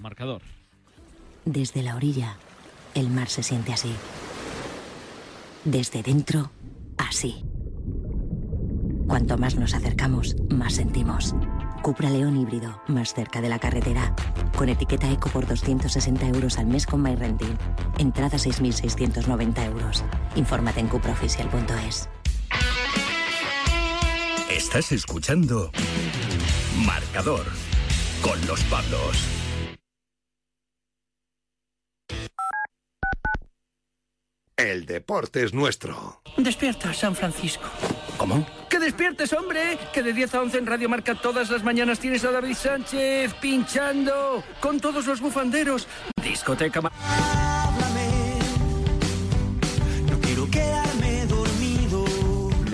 Marcador. 0.01 0.43
Desde 1.45 1.85
la 1.85 1.95
orilla, 1.95 2.39
el 2.95 3.09
mar 3.09 3.29
se 3.29 3.45
siente 3.45 3.73
así. 3.73 3.95
Desde 5.65 6.03
dentro, 6.03 6.51
así. 6.99 7.45
Cuanto 9.07 9.39
más 9.39 9.55
nos 9.55 9.75
acercamos, 9.75 10.35
más 10.51 10.75
sentimos. 10.75 11.37
Cupra 11.87 12.11
León 12.11 12.37
híbrido, 12.37 12.83
más 12.89 13.15
cerca 13.15 13.41
de 13.41 13.49
la 13.49 13.61
carretera. 13.61 14.13
Con 14.57 14.69
etiqueta 14.69 15.09
eco 15.09 15.31
por 15.31 15.47
260 15.47 16.27
euros 16.27 16.59
al 16.59 16.67
mes 16.67 16.85
con 16.85 17.01
MyRenting. 17.01 17.57
Entrada 17.99 18.39
6.690 18.39 19.67
euros. 19.67 20.05
Infórmate 20.35 20.81
en 20.81 20.89
cupraoficial.es. 20.89 22.09
Estás 24.51 24.91
escuchando 24.91 25.71
Marcador 26.85 27.47
con 28.21 28.45
los 28.49 28.61
Pablos. 28.65 29.29
El 34.57 34.87
deporte 34.87 35.45
es 35.45 35.55
nuestro. 35.55 36.21
Despierta, 36.37 36.93
San 36.93 37.15
Francisco. 37.15 37.69
¿Cómo? 38.17 38.47
¡Que 38.69 38.79
despiertes, 38.79 39.33
hombre! 39.33 39.79
Que 39.93 40.03
de 40.03 40.13
10 40.13 40.35
a 40.35 40.43
11 40.43 40.59
en 40.59 40.67
Radio 40.67 40.89
Marca 40.89 41.15
todas 41.15 41.51
las 41.51 41.63
mañanas 41.63 41.99
tienes 41.99 42.25
a 42.25 42.33
David 42.33 42.55
Sánchez 42.55 43.35
pinchando 43.35 44.43
con 44.61 44.81
todos 44.81 45.07
los 45.07 45.21
bufanderos. 45.21 45.87
Discoteca. 46.23 46.81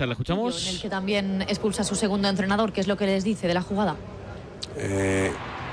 ¿le 0.00 0.04
En 0.04 0.10
el 0.10 0.12
escuchamos? 0.12 0.78
que 0.82 0.88
también 0.88 1.42
expulsa 1.42 1.82
a 1.82 1.84
su 1.84 1.94
segundo 1.94 2.28
entrenador, 2.28 2.72
¿qué 2.72 2.80
es 2.80 2.86
lo 2.86 2.96
que 2.96 3.06
les 3.06 3.24
dice 3.24 3.46
de 3.48 3.54
la 3.54 3.62
jugada? 3.62 3.96
Eh, 4.76 5.32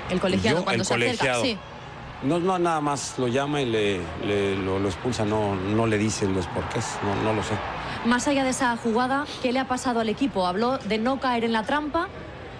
El 0.09 0.19
colegiado 0.19 0.59
yo, 0.59 0.63
cuando 0.63 0.81
el 0.81 0.85
se 0.85 0.93
colegiado. 0.93 1.41
acerca. 1.43 1.61
Sí. 1.61 2.27
No, 2.27 2.39
no, 2.39 2.57
nada 2.57 2.81
más 2.81 3.15
lo 3.19 3.27
llama 3.27 3.61
y 3.61 3.65
le, 3.65 3.99
le- 4.25 4.55
lo, 4.55 4.79
lo 4.79 4.87
expulsa, 4.87 5.25
no, 5.25 5.55
no 5.55 5.85
le 5.85 5.97
dice 5.97 6.25
los 6.27 6.47
porqués, 6.47 6.85
no, 7.03 7.15
no 7.23 7.33
lo 7.33 7.43
sé. 7.43 7.53
Más 8.05 8.27
allá 8.27 8.43
de 8.43 8.51
esa 8.51 8.75
jugada, 8.77 9.25
¿qué 9.41 9.51
le 9.51 9.59
ha 9.59 9.67
pasado 9.67 9.99
al 9.99 10.09
equipo? 10.09 10.47
Habló 10.47 10.77
de 10.77 10.97
no 10.97 11.19
caer 11.19 11.43
en 11.43 11.51
la 11.53 11.63
trampa 11.63 12.07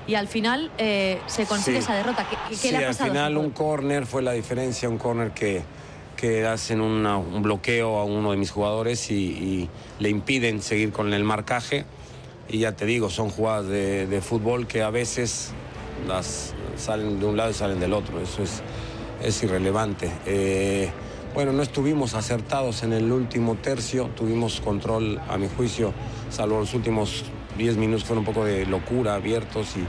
y 0.07 0.15
al 0.15 0.27
final 0.27 0.71
eh, 0.77 1.19
se 1.27 1.45
consigue 1.45 1.77
Sí. 1.77 1.83
esa 1.83 1.95
derrota. 1.95 2.27
¿Qué, 2.29 2.35
qué 2.49 2.55
Sí, 2.55 2.71
le 2.71 2.77
ha 2.77 2.79
al 2.81 2.85
pasado? 2.87 3.09
final 3.11 3.37
un 3.37 3.51
córner 3.51 4.05
fue 4.05 4.21
la 4.21 4.33
diferencia, 4.33 4.89
un 4.89 4.97
córner 4.97 5.31
que, 5.31 5.63
que 6.15 6.45
hacen 6.45 6.81
un 6.81 7.41
bloqueo 7.41 7.97
a 7.97 8.03
uno 8.03 8.31
de 8.31 8.37
mis 8.37 8.51
jugadores 8.51 9.11
y, 9.11 9.69
le 9.99 10.09
impiden 10.09 10.61
seguir 10.61 10.91
con 10.91 11.13
el 11.13 11.23
marcaje. 11.23 11.85
Y 12.49 12.59
ya 12.59 12.73
te 12.73 12.85
digo, 12.85 13.09
son 13.09 13.29
jugadas 13.29 13.67
de, 13.67 14.21
fútbol 14.21 14.67
que 14.67 14.81
a 14.81 14.89
veces 14.89 15.51
las 16.07 16.53
salen 16.77 17.19
de 17.19 17.25
un 17.25 17.37
lado 17.37 17.51
y 17.51 17.53
salen 17.53 17.79
del 17.79 17.93
otro. 17.93 18.19
Eso 18.21 18.43
es, 18.43 18.61
es 19.23 19.41
irrelevante. 19.43 20.11
Eh, 20.25 20.89
bueno, 21.33 21.51
no 21.51 21.63
estuvimos 21.63 22.13
acertados 22.13 22.83
en 22.83 22.93
el 22.93 23.11
último 23.11 23.55
tercio, 23.55 24.09
tuvimos 24.15 24.61
control, 24.61 25.19
a 25.27 25.37
mi 25.37 25.49
juicio, 25.49 25.93
salvo 26.29 26.59
los 26.59 26.73
últimos 26.73 27.25
10 27.57 27.77
minutos 27.77 28.05
fueron 28.05 28.19
un 28.19 28.33
poco 28.33 28.45
de 28.45 28.65
locura, 28.65 29.15
abiertos 29.15 29.75
y 29.75 29.85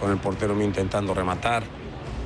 con 0.00 0.10
el 0.10 0.18
portero 0.18 0.54
mío 0.54 0.66
intentando 0.66 1.14
rematar. 1.14 1.81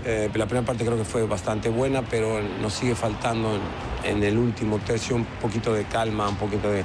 Eh, 0.08 0.30
la 0.34 0.46
primera 0.46 0.64
parte 0.64 0.84
creo 0.84 0.96
que 0.96 1.04
fue 1.04 1.26
bastante 1.26 1.68
buena, 1.68 2.02
pero 2.02 2.40
nos 2.62 2.74
sigue 2.74 2.94
faltando 2.94 3.58
en, 4.04 4.16
en 4.16 4.22
el 4.22 4.38
último 4.38 4.78
tercio 4.78 5.16
un 5.16 5.24
poquito 5.24 5.74
de 5.74 5.84
calma, 5.84 6.28
un 6.28 6.36
poquito 6.36 6.70
de 6.70 6.84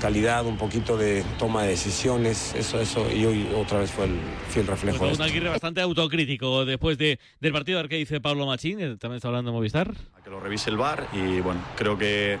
calidad, 0.00 0.46
un 0.46 0.56
poquito 0.56 0.96
de 0.96 1.22
toma 1.38 1.62
de 1.62 1.70
decisiones. 1.70 2.54
Eso, 2.54 2.80
eso, 2.80 3.10
y 3.10 3.24
hoy 3.24 3.48
otra 3.54 3.78
vez 3.78 3.90
fue 3.90 4.06
el 4.06 4.18
fiel 4.48 4.66
reflejo 4.66 4.98
Pues 4.98 5.18
de 5.18 5.24
un. 5.24 5.30
Aguirre 5.30 5.48
bastante 5.50 5.80
autocrítico 5.80 6.64
después 6.64 6.98
de, 6.98 7.18
del 7.40 7.52
partido. 7.52 7.78
A 7.78 7.82
ver 7.82 7.90
qué 7.90 7.96
dice 7.96 8.20
Pablo 8.20 8.46
Machín, 8.46 8.78
que 8.78 8.96
también 8.96 9.16
está 9.16 9.28
hablando 9.28 9.50
de 9.50 9.56
Movistar. 9.56 9.92
que 10.22 10.30
lo 10.30 10.40
revise 10.40 10.70
el 10.70 10.76
VAR 10.76 11.06
y 11.12 11.40
bueno, 11.40 11.60
creo 11.76 11.98
que 11.98 12.38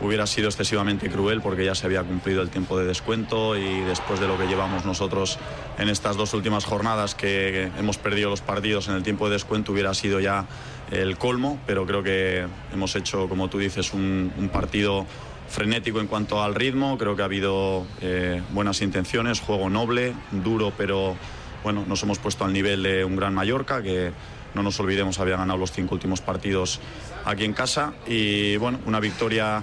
hubiera 0.00 0.26
sido 0.26 0.48
excesivamente 0.48 1.08
cruel 1.08 1.40
porque 1.40 1.64
ya 1.64 1.74
se 1.74 1.86
había 1.86 2.02
cumplido 2.02 2.42
el 2.42 2.50
tiempo 2.50 2.78
de 2.78 2.84
descuento 2.84 3.56
y 3.56 3.80
después 3.80 4.20
de 4.20 4.26
lo 4.26 4.38
que 4.38 4.46
llevamos 4.46 4.84
nosotros 4.84 5.38
en 5.78 5.88
estas 5.88 6.16
dos 6.16 6.34
últimas 6.34 6.64
jornadas 6.64 7.14
que 7.14 7.70
hemos 7.78 7.98
perdido 7.98 8.30
los 8.30 8.40
partidos 8.40 8.88
en 8.88 8.94
el 8.94 9.02
tiempo 9.02 9.26
de 9.26 9.34
descuento 9.34 9.72
hubiera 9.72 9.94
sido 9.94 10.20
ya 10.20 10.46
el 10.90 11.16
colmo, 11.16 11.58
pero 11.66 11.86
creo 11.86 12.02
que 12.02 12.46
hemos 12.72 12.94
hecho, 12.94 13.28
como 13.28 13.48
tú 13.48 13.58
dices, 13.58 13.92
un, 13.92 14.32
un 14.38 14.48
partido 14.50 15.06
frenético 15.48 16.00
en 16.00 16.06
cuanto 16.06 16.42
al 16.42 16.54
ritmo, 16.54 16.98
creo 16.98 17.16
que 17.16 17.22
ha 17.22 17.26
habido 17.26 17.86
eh, 18.00 18.42
buenas 18.50 18.82
intenciones, 18.82 19.40
juego 19.40 19.70
noble, 19.70 20.14
duro, 20.30 20.72
pero 20.76 21.16
bueno, 21.62 21.84
nos 21.86 22.02
hemos 22.02 22.18
puesto 22.18 22.44
al 22.44 22.52
nivel 22.52 22.82
de 22.82 23.04
un 23.04 23.16
gran 23.16 23.34
Mallorca 23.34 23.82
que 23.82 24.12
no 24.54 24.62
nos 24.62 24.78
olvidemos 24.80 25.18
había 25.20 25.36
ganado 25.36 25.58
los 25.58 25.72
cinco 25.72 25.94
últimos 25.94 26.20
partidos 26.20 26.80
aquí 27.24 27.44
en 27.44 27.52
casa. 27.52 27.92
Y 28.06 28.56
bueno, 28.56 28.80
una 28.86 29.00
victoria 29.00 29.62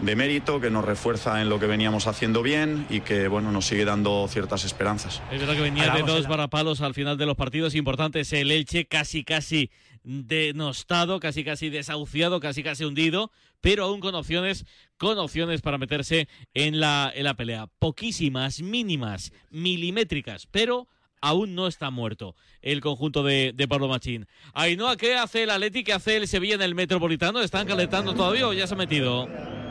de 0.00 0.16
mérito 0.16 0.60
que 0.60 0.70
nos 0.70 0.84
refuerza 0.84 1.40
en 1.42 1.48
lo 1.48 1.58
que 1.58 1.66
veníamos 1.66 2.06
haciendo 2.06 2.42
bien 2.42 2.86
y 2.88 3.00
que 3.00 3.28
bueno, 3.28 3.50
nos 3.50 3.66
sigue 3.66 3.84
dando 3.84 4.26
ciertas 4.28 4.64
esperanzas. 4.64 5.22
Es 5.32 5.40
verdad 5.40 5.54
que 5.54 5.62
venía 5.62 5.90
de 5.90 6.02
dos 6.02 6.28
varapalos 6.28 6.80
al 6.80 6.94
final 6.94 7.18
de 7.18 7.26
los 7.26 7.36
partidos 7.36 7.74
importantes. 7.74 8.32
El 8.32 8.50
Elche 8.50 8.86
casi, 8.86 9.24
casi 9.24 9.70
denostado, 10.04 11.20
casi, 11.20 11.44
casi 11.44 11.68
desahuciado, 11.68 12.40
casi, 12.40 12.62
casi 12.62 12.84
hundido, 12.84 13.30
pero 13.60 13.84
aún 13.84 14.00
con 14.00 14.14
opciones, 14.14 14.64
con 14.96 15.18
opciones 15.18 15.60
para 15.60 15.78
meterse 15.78 16.28
en 16.54 16.80
la, 16.80 17.12
en 17.14 17.24
la 17.24 17.34
pelea. 17.34 17.66
Poquísimas, 17.78 18.62
mínimas, 18.62 19.32
milimétricas, 19.50 20.46
pero 20.46 20.88
aún 21.20 21.56
no 21.56 21.66
está 21.66 21.90
muerto 21.90 22.36
el 22.62 22.80
conjunto 22.80 23.24
de, 23.24 23.52
de 23.54 23.68
Pablo 23.68 23.88
Machín. 23.88 24.26
Ainhoa, 24.54 24.96
¿qué 24.96 25.16
hace 25.16 25.42
el 25.42 25.50
Atleti? 25.50 25.82
¿Qué 25.82 25.92
hace 25.92 26.16
el 26.16 26.28
Sevilla 26.28 26.54
en 26.54 26.62
el 26.62 26.76
Metropolitano? 26.76 27.40
¿Están 27.40 27.66
calentando 27.66 28.14
todavía 28.14 28.46
o 28.46 28.52
ya 28.52 28.66
se 28.66 28.74
ha 28.74 28.76
metido? 28.76 29.28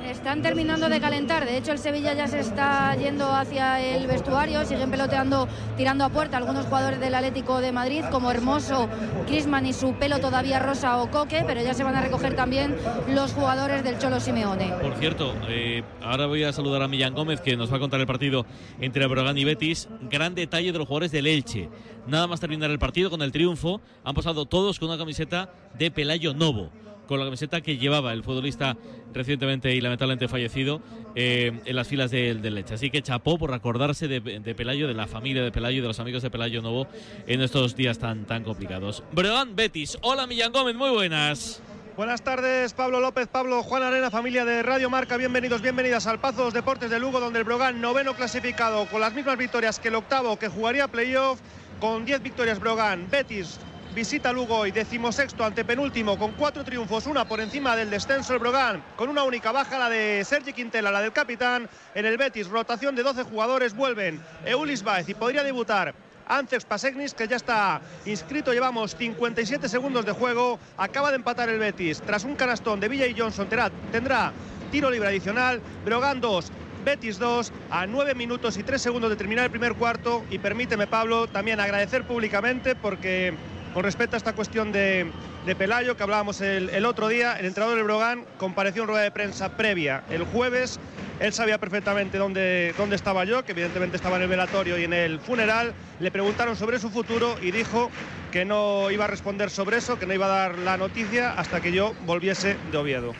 Están 0.08 0.42
terminando 0.42 0.88
de 0.88 1.02
calentar, 1.02 1.46
de 1.46 1.58
hecho 1.58 1.74
el 1.74 1.80
Sevilla 1.80 2.14
ya 2.14 2.30
se 2.30 2.40
está 2.40 2.96
yendo 2.96 3.30
hacia 3.30 3.82
el 3.82 4.08
vestuario, 4.08 4.64
siguen 4.64 4.90
peloteando, 4.90 5.50
tirando 5.76 6.06
a 6.06 6.10
puerta 6.10 6.38
algunos 6.38 6.66
jugadores 6.66 7.02
del 7.02 7.14
Atlético 7.14 7.60
de 7.60 7.74
Madrid, 7.74 8.06
como 8.10 8.32
Hermoso, 8.32 8.88
Crisman 9.28 9.66
y 9.66 9.74
su 9.74 9.96
pelo 9.96 10.20
todavía 10.20 10.60
rosa 10.60 11.02
o 11.02 11.12
coque, 11.12 11.44
pero 11.46 11.62
ya 11.62 11.74
se 11.74 11.84
van 11.84 11.96
a 11.96 12.02
recoger 12.02 12.38
también 12.38 12.74
los 13.14 13.34
jugadores 13.34 13.84
del 13.84 14.00
Cholo 14.00 14.22
Simeone. 14.22 14.74
Por 14.82 14.94
cierto, 14.96 15.36
eh, 15.50 15.84
ahora 16.02 16.26
voy 16.26 16.46
a 16.46 16.54
saludar 16.54 16.84
a 16.84 16.88
Millán 16.88 17.14
Gómez 17.14 17.42
que 17.42 17.58
nos 17.58 17.70
va 17.70 17.76
a 17.76 17.80
contar 17.80 18.00
el 18.00 18.08
partido 18.08 18.46
entre 18.80 19.06
Brogan 19.08 19.38
y 19.38 19.44
Betis. 19.44 19.90
Gran 20.10 20.36
detalle 20.36 20.72
de 20.72 20.78
los 20.78 20.88
jugadores 20.88 21.12
del 21.12 21.28
Elche. 21.28 21.70
Nada 22.08 22.28
más 22.28 22.40
terminar 22.40 22.72
el 22.72 22.80
partido 22.80 23.10
con 23.10 23.22
el 23.22 23.34
triunfo, 23.34 23.82
han 24.06 24.16
pasado 24.16 24.46
todos 24.46 24.80
con 24.80 24.88
una 24.88 24.98
camiseta 24.98 25.52
de 25.78 25.92
Pelayo 25.92 26.34
Novo, 26.34 26.72
con 27.08 27.20
la 27.20 27.26
camiseta 27.26 27.62
que 27.62 27.78
llevaba 27.78 28.14
el 28.14 28.24
futbolista 28.24 28.78
recientemente 29.14 29.74
y 29.74 29.82
lamentablemente 29.82 30.28
fallecido 30.28 30.82
eh, 31.16 31.60
en 31.66 31.76
las 31.76 31.88
filas 31.88 32.12
del, 32.12 32.42
del 32.42 32.58
Elche. 32.58 32.76
Así 32.76 32.92
que 32.92 33.02
chapó 33.02 33.38
por 33.38 33.54
acordarse 33.54 34.08
de, 34.08 34.20
de 34.20 34.56
Pelayo, 34.56 34.88
de 34.88 34.94
la 34.94 35.08
familia 35.08 35.44
de 35.44 35.52
Pelayo, 35.52 35.82
de 35.82 35.88
los 35.88 36.00
amigos 36.00 36.22
de 36.22 36.30
Pelayo 36.30 36.62
Novo 36.62 36.88
en 37.26 37.42
estos 37.42 37.76
días 37.76 37.98
tan, 37.98 38.26
tan 38.26 38.44
complicados. 38.44 39.04
Brogan 39.14 39.56
Betis, 39.56 39.98
hola 40.02 40.28
Millán 40.28 40.52
Gómez, 40.52 40.76
muy 40.76 40.90
buenas. 40.92 41.62
Buenas 41.98 42.22
tardes, 42.22 42.74
Pablo 42.74 43.00
López, 43.00 43.28
Pablo 43.28 43.64
Juan 43.64 43.82
Arena, 43.82 44.12
familia 44.12 44.46
de 44.46 44.62
Radio 44.62 44.88
Marca. 44.88 45.18
Bienvenidos, 45.18 45.64
bienvenidas 45.64 46.06
al 46.06 46.20
Pazos 46.20 46.54
Deportes 46.54 46.92
de 46.92 47.00
Lugo, 47.00 47.20
donde 47.20 47.40
el 47.40 47.46
Brogan, 47.46 47.82
noveno 47.82 48.14
clasificado, 48.14 48.86
con 48.86 49.02
las 49.02 49.16
mismas 49.16 49.36
victorias 49.36 49.80
que 49.80 49.88
el 49.88 49.96
octavo, 49.96 50.38
que 50.38 50.48
jugaría 50.48 50.88
playoff, 50.88 51.40
con 51.80 52.06
10 52.06 52.22
victorias 52.22 52.60
Brogan. 52.60 53.10
Betis 53.10 53.60
visita 53.98 54.32
Lugo 54.32 54.68
y 54.68 54.72
decimosexto 54.72 55.44
ante 55.44 55.66
penúltimo, 55.66 56.20
con 56.20 56.34
cuatro 56.34 56.64
triunfos, 56.64 57.08
una 57.08 57.28
por 57.28 57.40
encima 57.40 57.76
del 57.76 57.90
descenso 57.90 58.34
el 58.34 58.38
Brogan, 58.38 58.84
con 58.96 59.10
una 59.10 59.24
única 59.24 59.52
baja, 59.52 59.80
la 59.80 59.90
de 59.90 60.24
Sergi 60.24 60.54
Quintela, 60.54 60.92
la 60.92 61.02
del 61.02 61.12
capitán. 61.12 61.68
En 61.96 62.06
el 62.06 62.16
Betis, 62.16 62.48
rotación 62.48 62.96
de 62.96 63.02
12 63.02 63.24
jugadores, 63.24 63.76
vuelven 63.76 64.22
Eulis 64.46 64.84
Baez 64.84 65.10
y 65.10 65.16
podría 65.16 65.44
debutar 65.44 65.96
Ancex 66.28 66.64
Pasegnis, 66.64 67.16
que 67.16 67.28
ya 67.28 67.38
está 67.38 67.82
inscrito, 68.06 68.54
llevamos 68.54 68.96
57 68.96 69.68
segundos 69.68 70.06
de 70.06 70.12
juego, 70.12 70.60
acaba 70.78 71.10
de 71.10 71.16
empatar 71.16 71.50
el 71.50 71.58
Betis, 71.58 72.00
tras 72.00 72.24
un 72.24 72.36
canastón 72.36 72.80
de 72.80 72.90
Villa 72.90 73.08
y 73.08 73.18
Johnson 73.18 73.50
tendrá, 73.50 73.72
tendrá 73.92 74.32
tiro 74.72 74.92
libre 74.92 75.08
adicional, 75.08 75.60
Brogan 75.84 76.22
2, 76.22 76.52
Betis 76.86 77.18
2, 77.18 77.52
a 77.72 77.88
9 77.88 78.14
minutos 78.14 78.58
y 78.58 78.64
3 78.64 78.80
segundos 78.80 79.10
de 79.10 79.16
terminar 79.16 79.46
el 79.46 79.52
primer 79.52 79.74
cuarto. 79.74 80.24
Y 80.30 80.38
permíteme, 80.38 80.88
Pablo, 80.88 81.28
también 81.28 81.60
agradecer 81.60 82.06
públicamente 82.06 82.76
porque 82.76 83.34
con 83.78 83.84
respecto 83.84 84.16
a 84.16 84.18
esta 84.18 84.34
cuestión 84.34 84.72
de, 84.72 85.06
de 85.46 85.56
Pelayo 85.56 85.96
que 85.96 86.02
hablábamos 86.02 86.42
el, 86.42 86.72
el 86.72 86.84
otro 86.84 87.10
día, 87.10 87.34
el 87.34 87.46
entrenador 87.46 87.78
del 87.78 87.86
Brogan 87.86 88.26
compareció 88.40 88.82
en 88.82 88.88
rueda 88.88 89.04
de 89.04 89.12
prensa 89.12 89.56
previa 89.56 90.04
el 90.10 90.24
jueves. 90.24 90.80
Él 91.20 91.32
sabía 91.32 91.60
perfectamente 91.60 92.18
dónde, 92.18 92.74
dónde 92.76 92.96
estaba 92.96 93.24
yo, 93.24 93.46
que 93.46 93.52
evidentemente 93.52 93.96
estaba 93.96 94.16
en 94.16 94.24
el 94.24 94.30
velatorio 94.30 94.80
y 94.80 94.86
en 94.86 94.94
el 94.94 95.20
funeral. 95.20 95.76
Le 96.00 96.10
preguntaron 96.10 96.56
sobre 96.56 96.80
su 96.80 96.90
futuro 96.90 97.36
y 97.40 97.52
dijo 97.52 97.92
que 98.32 98.46
no 98.46 98.90
iba 98.90 99.06
a 99.06 99.10
responder 99.10 99.52
sobre 99.52 99.78
eso, 99.78 100.00
que 100.00 100.08
no 100.08 100.14
iba 100.16 100.26
a 100.26 100.30
dar 100.30 100.58
la 100.58 100.76
noticia 100.78 101.34
hasta 101.34 101.62
que 101.62 101.72
yo 101.72 101.94
volviese 102.08 102.58
de 102.72 102.78
Oviedo. 102.80 103.14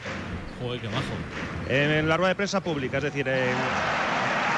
Joder, 0.60 0.82
qué 0.82 0.90
majo. 0.90 1.04
En 1.70 2.10
la 2.10 2.18
rueda 2.18 2.30
de 2.30 2.36
prensa 2.36 2.62
pública, 2.62 2.98
es 2.98 3.04
decir, 3.04 3.28
en, 3.28 3.54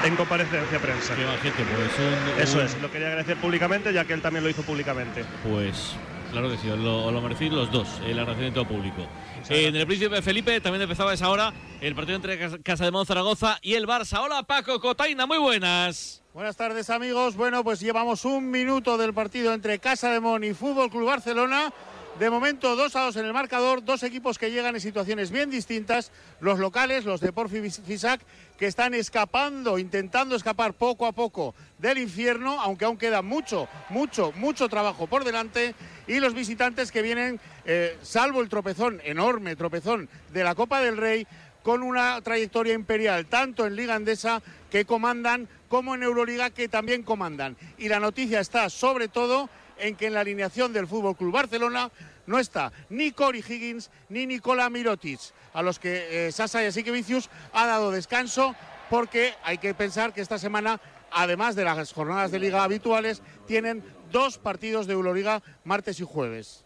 en 0.06 0.16
comparecencia 0.16 0.72
de 0.72 0.80
prensa. 0.80 1.16
Qué 1.16 1.26
majete, 1.26 1.64
pues 1.64 1.92
un- 2.00 2.42
Eso 2.42 2.58
un- 2.60 2.66
es, 2.66 2.82
lo 2.82 2.92
quería 2.92 3.08
agradecer 3.08 3.38
públicamente 3.38 3.94
ya 3.94 4.06
que 4.06 4.14
él 4.14 4.22
también 4.22 4.44
lo 4.44 4.50
hizo 4.50 4.62
públicamente. 4.64 5.26
Pues 5.44 5.94
claro 6.32 6.50
que 6.50 6.58
sí, 6.58 6.70
os 6.70 6.80
lo, 6.80 7.12
lo 7.12 7.22
merecéis 7.22 7.52
los 7.52 7.72
dos, 7.72 7.88
el 8.06 8.18
agradecimiento 8.20 8.66
público. 8.68 9.08
Eh, 9.50 9.68
en 9.68 9.76
el 9.76 9.88
Príncipe 9.88 10.22
Felipe 10.22 10.60
también 10.62 10.82
empezaba 10.84 11.14
esa 11.14 11.30
hora 11.30 11.52
el 11.82 11.96
partido 11.96 12.16
entre 12.18 12.38
Cas- 12.38 12.58
Casa 12.64 12.86
de 12.86 12.92
Mon 12.92 13.06
Zaragoza 13.06 13.58
y 13.62 13.74
el 13.74 13.88
Barça. 13.88 14.20
Hola 14.24 14.44
Paco 14.44 14.80
Cotaina, 14.80 15.26
muy 15.26 15.38
buenas. 15.38 16.22
Buenas 16.34 16.56
tardes 16.56 16.90
amigos. 16.90 17.36
Bueno, 17.36 17.64
pues 17.64 17.80
llevamos 17.80 18.24
un 18.26 18.52
minuto 18.52 18.98
del 18.98 19.14
partido 19.14 19.54
entre 19.54 19.80
Casa 19.80 20.12
de 20.12 20.20
Mon 20.20 20.44
y 20.44 20.54
Fútbol 20.54 20.90
Club 20.90 21.08
Barcelona. 21.08 21.74
De 22.20 22.30
momento 22.30 22.76
2 22.76 22.96
a 22.98 23.02
2 23.04 23.16
en 23.16 23.26
el 23.28 23.32
marcador, 23.32 23.82
dos 23.86 24.04
equipos 24.04 24.38
que 24.38 24.52
llegan 24.52 24.76
en 24.76 24.82
situaciones 24.82 25.32
bien 25.32 25.50
distintas, 25.50 26.12
los 26.42 26.60
locales, 26.60 27.06
los 27.06 27.22
de 27.22 27.32
Porfi 27.32 27.62
Fisac, 27.70 28.20
que 28.58 28.66
están 28.66 28.94
escapando, 28.94 29.80
intentando 29.80 30.36
escapar 30.36 30.74
poco 30.74 31.06
a 31.06 31.14
poco 31.14 31.56
del 31.78 31.98
infierno, 31.98 32.60
aunque 32.60 32.84
aún 32.84 32.98
queda 32.98 33.22
mucho, 33.22 33.70
mucho, 33.88 34.34
mucho 34.34 34.68
trabajo 34.68 35.08
por 35.08 35.24
delante, 35.24 35.76
y 36.08 36.20
los 36.20 36.34
visitantes 36.34 36.92
que 36.92 37.02
vienen, 37.02 37.40
eh, 37.64 37.98
salvo 38.02 38.42
el 38.42 38.50
tropezón, 38.50 39.00
enorme 39.06 39.56
tropezón 39.56 40.10
de 40.34 40.44
la 40.44 40.56
Copa 40.56 40.82
del 40.82 40.98
Rey, 40.98 41.26
con 41.64 41.84
una 41.84 42.20
trayectoria 42.20 42.74
imperial, 42.74 43.28
tanto 43.28 43.66
en 43.66 43.78
Liga 43.78 43.96
Andesa 43.96 44.42
que 44.70 44.84
comandan, 44.84 45.48
como 45.70 45.96
en 45.96 46.04
Euroliga 46.04 46.50
que 46.50 46.68
también 46.68 47.04
comandan. 47.04 47.56
Y 47.78 47.88
la 47.88 48.02
noticia 48.02 48.42
está 48.42 48.70
sobre 48.70 49.08
todo 49.08 49.50
en 49.80 49.96
que 49.96 50.08
en 50.08 50.14
la 50.14 50.22
alineación 50.22 50.74
del 50.74 50.88
Fútbol 50.88 51.16
Club 51.16 51.34
Barcelona 51.34 51.92
no 52.28 52.40
está 52.40 52.72
ni 52.90 53.12
Cory 53.12 53.40
Higgins 53.40 53.90
ni 54.10 54.28
Nicola 54.28 54.70
Mirotic, 54.70 55.20
a 55.54 55.62
los 55.62 55.80
que 55.80 56.28
eh, 56.28 56.32
Sasa 56.32 56.62
Yasikevicius 56.62 57.30
ha 57.54 57.66
dado 57.66 57.92
descanso 57.92 58.56
porque 58.90 59.34
hay 59.44 59.58
que 59.58 59.74
pensar 59.74 60.14
que 60.14 60.22
esta 60.22 60.38
semana, 60.38 60.80
además 61.12 61.56
de 61.56 61.64
las 61.64 61.94
jornadas 61.94 62.32
de 62.32 62.40
liga 62.40 62.64
habituales, 62.64 63.22
tienen 63.48 63.84
dos 64.12 64.38
partidos 64.38 64.88
de 64.88 64.94
Euroliga 64.94 65.42
martes 65.64 66.00
y 66.00 66.04
jueves. 66.04 66.64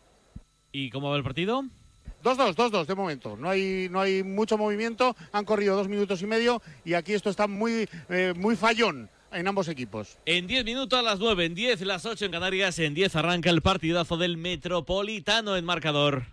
¿Y 0.71 0.89
cómo 0.89 1.11
va 1.11 1.17
el 1.17 1.23
partido? 1.23 1.63
2-2, 2.23 2.55
2-2 2.55 2.85
de 2.85 2.95
momento. 2.95 3.35
No 3.37 3.49
hay, 3.49 3.89
no 3.91 3.99
hay 3.99 4.23
mucho 4.23 4.57
movimiento. 4.57 5.15
Han 5.33 5.45
corrido 5.45 5.75
dos 5.75 5.89
minutos 5.89 6.21
y 6.21 6.25
medio 6.25 6.61
y 6.85 6.93
aquí 6.93 7.13
esto 7.13 7.29
está 7.29 7.47
muy, 7.47 7.87
eh, 8.09 8.33
muy 8.35 8.55
fallón 8.55 9.09
en 9.33 9.47
ambos 9.47 9.67
equipos. 9.67 10.17
En 10.25 10.47
10 10.47 10.65
minutos 10.65 10.97
a 10.97 11.01
las 11.01 11.19
9, 11.19 11.45
en 11.45 11.55
10 11.55 11.81
las 11.81 12.05
8 12.05 12.25
en 12.25 12.31
Canarias, 12.31 12.79
en 12.79 12.93
10 12.93 13.15
arranca 13.15 13.49
el 13.49 13.61
partidazo 13.61 14.17
del 14.17 14.37
Metropolitano 14.37 15.55
en 15.57 15.65
marcador. 15.65 16.32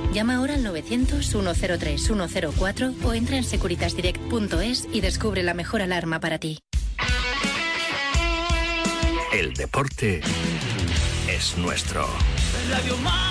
Llama 0.13 0.35
ahora 0.35 0.53
al 0.55 0.65
900-103-104 0.65 3.03
o 3.03 3.13
entra 3.13 3.37
en 3.37 3.45
securitasdirect.es 3.45 4.89
y 4.91 4.99
descubre 5.01 5.43
la 5.43 5.53
mejor 5.53 5.81
alarma 5.81 6.19
para 6.19 6.37
ti. 6.37 6.59
El 9.31 9.53
deporte 9.53 10.19
es 11.29 11.57
nuestro. 11.57 12.05
Radio 12.69 12.97
Marca. 12.97 13.30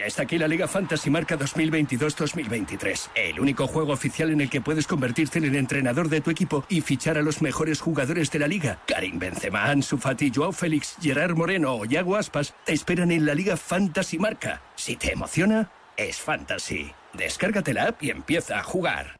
Ya 0.00 0.06
está 0.06 0.22
aquí 0.22 0.38
la 0.38 0.48
Liga 0.48 0.66
Fantasy 0.66 1.10
Marca 1.10 1.38
2022-2023. 1.38 3.10
El 3.14 3.38
único 3.38 3.66
juego 3.66 3.92
oficial 3.92 4.30
en 4.30 4.40
el 4.40 4.48
que 4.48 4.62
puedes 4.62 4.86
convertirte 4.86 5.36
en 5.36 5.44
el 5.44 5.56
entrenador 5.56 6.08
de 6.08 6.22
tu 6.22 6.30
equipo 6.30 6.64
y 6.70 6.80
fichar 6.80 7.18
a 7.18 7.22
los 7.22 7.42
mejores 7.42 7.82
jugadores 7.82 8.30
de 8.30 8.38
la 8.38 8.48
liga. 8.48 8.80
Karim 8.86 9.18
Benzema, 9.18 9.64
Ansu 9.64 9.98
Fati, 9.98 10.32
Joao 10.34 10.52
Félix, 10.52 10.96
Gerard 11.02 11.36
Moreno 11.36 11.74
o 11.74 11.84
Yago 11.84 12.16
Aspas 12.16 12.54
te 12.64 12.72
esperan 12.72 13.10
en 13.10 13.26
la 13.26 13.34
Liga 13.34 13.58
Fantasy 13.58 14.18
Marca. 14.18 14.62
Si 14.74 14.96
te 14.96 15.12
emociona, 15.12 15.70
es 15.98 16.16
Fantasy. 16.16 16.90
Descárgate 17.12 17.74
la 17.74 17.88
app 17.88 18.02
y 18.02 18.08
empieza 18.08 18.58
a 18.58 18.62
jugar. 18.62 19.18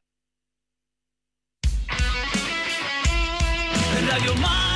Radio 4.08 4.34
Marca. 4.36 4.70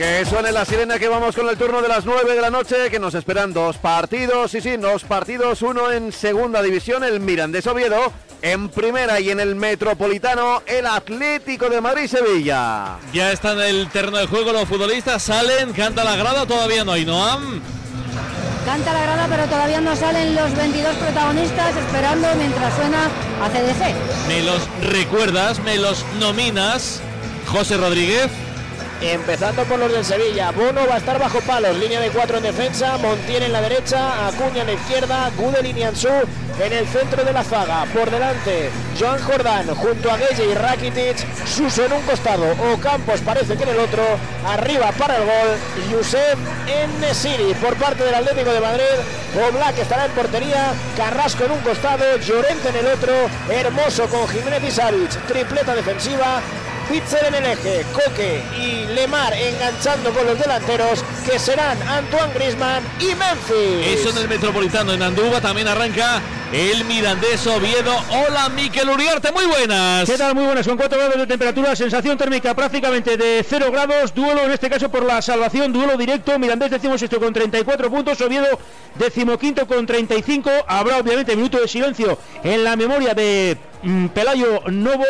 Que 0.00 0.24
suene 0.24 0.50
la 0.50 0.64
sirena 0.64 0.98
que 0.98 1.08
vamos 1.08 1.36
con 1.36 1.46
el 1.46 1.58
turno 1.58 1.82
de 1.82 1.88
las 1.88 2.06
9 2.06 2.34
de 2.34 2.40
la 2.40 2.48
noche, 2.48 2.88
que 2.88 2.98
nos 2.98 3.12
esperan 3.12 3.52
dos 3.52 3.76
partidos, 3.76 4.50
sí, 4.50 4.62
sí, 4.62 4.78
dos 4.78 5.04
partidos, 5.04 5.60
uno 5.60 5.92
en 5.92 6.10
segunda 6.10 6.62
división, 6.62 7.04
el 7.04 7.20
Mirandés 7.20 7.66
Oviedo, 7.66 8.10
en 8.40 8.70
primera 8.70 9.20
y 9.20 9.28
en 9.28 9.40
el 9.40 9.56
Metropolitano, 9.56 10.62
el 10.64 10.86
Atlético 10.86 11.68
de 11.68 11.82
Madrid-Sevilla. 11.82 12.96
Ya 13.12 13.30
está 13.30 13.52
en 13.52 13.60
el 13.60 13.90
terreno 13.90 14.16
de 14.16 14.26
juego 14.26 14.52
los 14.52 14.66
futbolistas, 14.66 15.22
salen, 15.22 15.74
canta 15.74 16.02
la 16.02 16.16
grada, 16.16 16.46
todavía 16.46 16.82
no 16.82 16.92
hay, 16.92 17.04
Noam. 17.04 17.60
Canta 18.64 18.94
la 18.94 19.02
grada, 19.02 19.26
pero 19.28 19.44
todavía 19.48 19.82
no 19.82 19.94
salen 19.94 20.34
los 20.34 20.56
22 20.56 20.96
protagonistas 20.96 21.76
esperando 21.76 22.26
mientras 22.38 22.74
suena 22.74 23.04
a 23.42 23.50
CDG. 23.50 23.94
Me 24.28 24.42
los 24.44 24.66
recuerdas, 24.80 25.58
me 25.58 25.76
los 25.76 26.06
nominas, 26.18 27.02
José 27.48 27.76
Rodríguez. 27.76 28.30
Empezando 29.00 29.64
por 29.64 29.78
los 29.78 29.92
del 29.92 30.04
Sevilla. 30.04 30.50
Bono 30.50 30.86
va 30.86 30.96
a 30.96 30.98
estar 30.98 31.18
bajo 31.18 31.40
palos. 31.40 31.76
Línea 31.76 32.00
de 32.00 32.10
cuatro 32.10 32.36
en 32.36 32.42
defensa. 32.42 32.98
Montiel 32.98 33.44
en 33.44 33.52
la 33.52 33.62
derecha. 33.62 34.28
Acuña 34.28 34.60
en 34.60 34.66
la 34.66 34.72
izquierda. 34.74 35.30
Gudel 35.36 35.66
y 35.66 35.72
Nianzú 35.72 36.08
en 36.62 36.72
el 36.74 36.86
centro 36.86 37.24
de 37.24 37.32
la 37.32 37.42
zaga. 37.42 37.86
Por 37.94 38.10
delante, 38.10 38.70
Joan 38.98 39.18
Jordán 39.22 39.74
junto 39.74 40.10
a 40.10 40.18
Gueye 40.18 40.50
y 40.50 40.54
Rakitic. 40.54 41.16
Suso 41.46 41.86
en 41.86 41.94
un 41.94 42.02
costado. 42.02 42.44
Ocampos 42.74 43.20
parece 43.20 43.56
que 43.56 43.62
en 43.62 43.70
el 43.70 43.78
otro. 43.78 44.02
Arriba 44.46 44.92
para 44.92 45.16
el 45.16 45.24
gol. 45.24 45.56
Yusef 45.90 46.38
en 46.68 47.00
Nesiri 47.00 47.54
por 47.54 47.74
parte 47.76 48.04
del 48.04 48.14
Atlético 48.14 48.52
de 48.52 48.60
Madrid. 48.60 48.84
Oblak 49.48 49.78
estará 49.78 50.04
en 50.04 50.12
portería. 50.12 50.72
Carrasco 50.96 51.44
en 51.44 51.52
un 51.52 51.60
costado. 51.60 52.18
Llorente 52.18 52.68
en 52.68 52.76
el 52.76 52.86
otro. 52.86 53.12
Hermoso 53.48 54.06
con 54.08 54.28
Jiménez 54.28 54.62
y 54.68 54.70
Savic. 54.70 55.26
Tripleta 55.26 55.74
defensiva. 55.74 56.42
Pitzer 56.90 57.24
en 57.26 57.36
el 57.36 57.46
eje, 57.46 57.86
Coque 57.92 58.42
y 58.58 58.84
Lemar 58.94 59.32
enganchando 59.32 60.10
con 60.10 60.26
los 60.26 60.36
delanteros 60.36 61.04
que 61.24 61.38
serán 61.38 61.80
Antoine 61.82 62.34
Grisman 62.34 62.82
y 62.98 63.14
Memphis. 63.14 63.86
Eso 63.86 64.10
en 64.10 64.18
el 64.18 64.28
Metropolitano, 64.28 64.92
en 64.92 65.00
Andúba 65.00 65.40
también 65.40 65.68
arranca 65.68 66.20
el 66.52 66.84
Mirandés 66.86 67.46
Oviedo. 67.46 67.94
Hola, 68.10 68.48
Miquel 68.48 68.90
Uriarte, 68.90 69.30
muy 69.30 69.46
buenas. 69.46 70.10
¿Qué 70.10 70.18
tal? 70.18 70.34
Muy 70.34 70.46
buenas, 70.46 70.66
con 70.66 70.76
4 70.76 70.98
grados 70.98 71.16
de 71.16 71.26
temperatura, 71.28 71.76
sensación 71.76 72.18
térmica 72.18 72.54
prácticamente 72.56 73.16
de 73.16 73.46
0 73.48 73.70
grados, 73.70 74.12
duelo 74.12 74.42
en 74.42 74.50
este 74.50 74.68
caso 74.68 74.90
por 74.90 75.04
la 75.04 75.22
salvación, 75.22 75.72
duelo 75.72 75.96
directo, 75.96 76.36
Mirandés 76.40 76.72
decimos 76.72 77.00
esto 77.00 77.20
con 77.20 77.32
34 77.32 77.88
puntos, 77.88 78.20
Oviedo 78.20 78.58
decimoquinto 78.96 79.64
con 79.68 79.86
35, 79.86 80.50
habrá 80.66 80.98
obviamente 80.98 81.36
minuto 81.36 81.60
de 81.60 81.68
silencio 81.68 82.18
en 82.42 82.64
la 82.64 82.74
memoria 82.74 83.14
de 83.14 83.56
Pelayo 84.14 84.62
Novo, 84.70 85.04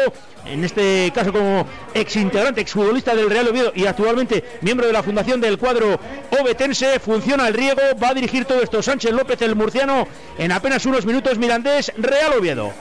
en 0.47 0.65
este 0.65 1.11
caso 1.15 1.33
como 1.33 1.67
ex 1.95 2.17
integrante, 2.17 2.61
ex 2.61 2.73
futbolista 2.73 3.15
del 3.15 3.29
Real 3.29 3.49
Oviedo 3.49 3.73
y 3.75 3.87
actualmente 3.87 4.45
miembro 4.61 4.87
de 4.87 4.93
la 4.93 5.03
fundación 5.03 5.41
del 5.41 5.59
cuadro 5.59 5.99
obetense, 6.41 6.99
funciona 7.01 7.49
el 7.49 7.55
riego, 7.55 7.83
va 8.03 8.11
a 8.11 8.15
dirigir 8.15 8.45
todo 8.45 8.63
esto 8.63 8.83
Sánchez 8.83 9.13
López, 9.13 9.41
el 9.43 9.57
murciano, 9.57 10.07
en 10.39 10.53
apenas 10.53 10.87
unos 10.87 11.05
minutos 11.05 11.39
Mirandés, 11.39 11.93
Real 11.97 12.33
Oviedo. 12.39 12.73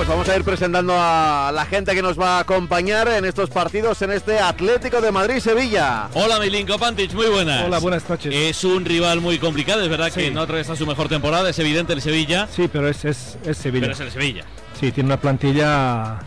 Pues 0.00 0.08
vamos 0.08 0.30
a 0.30 0.36
ir 0.38 0.44
presentando 0.44 0.94
a 0.96 1.52
la 1.54 1.66
gente 1.66 1.94
que 1.94 2.00
nos 2.00 2.18
va 2.18 2.38
a 2.38 2.40
acompañar 2.40 3.06
en 3.08 3.26
estos 3.26 3.50
partidos, 3.50 4.00
en 4.00 4.12
este 4.12 4.38
Atlético 4.38 5.02
de 5.02 5.12
Madrid-Sevilla. 5.12 6.08
Hola, 6.14 6.40
Milinko 6.40 6.78
Pantic, 6.78 7.12
muy 7.12 7.26
buenas. 7.26 7.66
Hola, 7.66 7.80
buenas 7.80 8.08
noches. 8.08 8.34
Es 8.34 8.64
un 8.64 8.86
rival 8.86 9.20
muy 9.20 9.38
complicado, 9.38 9.82
es 9.82 9.90
verdad 9.90 10.10
que 10.10 10.30
no 10.30 10.40
atraviesa 10.40 10.74
su 10.74 10.86
mejor 10.86 11.10
temporada, 11.10 11.50
es 11.50 11.58
evidente 11.58 11.92
el 11.92 12.00
Sevilla. 12.00 12.48
Sí, 12.50 12.70
pero 12.72 12.88
es, 12.88 13.04
es, 13.04 13.36
es 13.44 13.58
Sevilla. 13.58 13.88
Pero 13.88 13.92
es 13.92 14.00
el 14.00 14.10
Sevilla. 14.10 14.44
Sí, 14.80 14.90
tiene 14.90 15.08
una 15.08 15.20
plantilla 15.20 16.20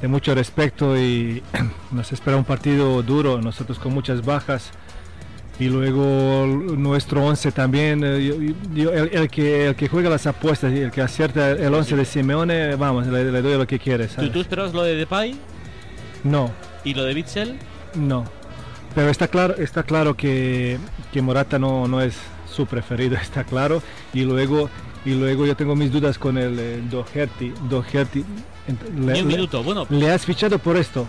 de 0.00 0.08
mucho 0.08 0.34
respeto 0.34 0.96
y 0.96 1.42
nos 1.90 2.12
espera 2.12 2.38
un 2.38 2.44
partido 2.44 3.02
duro, 3.02 3.42
nosotros 3.42 3.78
con 3.78 3.92
muchas 3.92 4.24
bajas. 4.24 4.70
Y 5.62 5.68
luego 5.68 6.44
nuestro 6.76 7.24
11 7.24 7.52
también, 7.52 8.02
eh, 8.02 8.24
yo- 8.24 8.54
yo- 8.74 8.92
el, 8.92 9.10
el 9.12 9.28
que, 9.30 9.68
el 9.68 9.76
que 9.76 9.86
juega 9.86 10.10
las 10.10 10.26
apuestas 10.26 10.72
y 10.72 10.78
el 10.80 10.90
que 10.90 11.00
acierta 11.02 11.52
el 11.52 11.72
11 11.72 11.94
de 11.94 12.04
Simeone, 12.04 12.74
vamos, 12.74 13.06
le, 13.06 13.30
le 13.30 13.42
doy 13.42 13.56
lo 13.56 13.64
que 13.66 13.78
quiere. 13.78 14.08
¿Tú, 14.08 14.14
¿sabes? 14.14 14.32
tú 14.32 14.40
esperabas 14.40 14.74
lo 14.74 14.82
de 14.82 14.96
Depay 14.96 15.36
No, 16.24 16.50
y 16.82 16.94
lo 16.94 17.04
de 17.04 17.14
Bitzel? 17.14 17.58
no. 17.94 18.24
Pero 18.94 19.08
está 19.08 19.28
claro, 19.28 19.54
está 19.56 19.84
claro 19.84 20.14
que, 20.16 20.78
que 21.12 21.22
Morata 21.22 21.58
no, 21.58 21.86
no 21.88 22.00
es 22.02 22.14
su 22.52 22.66
preferido, 22.66 23.16
está 23.22 23.44
claro. 23.44 23.82
Y 24.12 24.22
luego, 24.22 24.68
y 25.04 25.10
luego 25.14 25.46
yo 25.46 25.54
tengo 25.56 25.76
mis 25.76 25.92
dudas 25.92 26.18
con 26.18 26.36
el 26.38 26.58
eh, 26.58 26.82
Doherty. 26.90 27.54
Doherty 27.70 28.24
le- 28.98 29.22
un 29.22 29.28
minuto, 29.28 29.62
bueno. 29.62 29.86
Le 29.90 30.10
has 30.10 30.26
fichado 30.26 30.58
por 30.58 30.76
esto, 30.76 31.06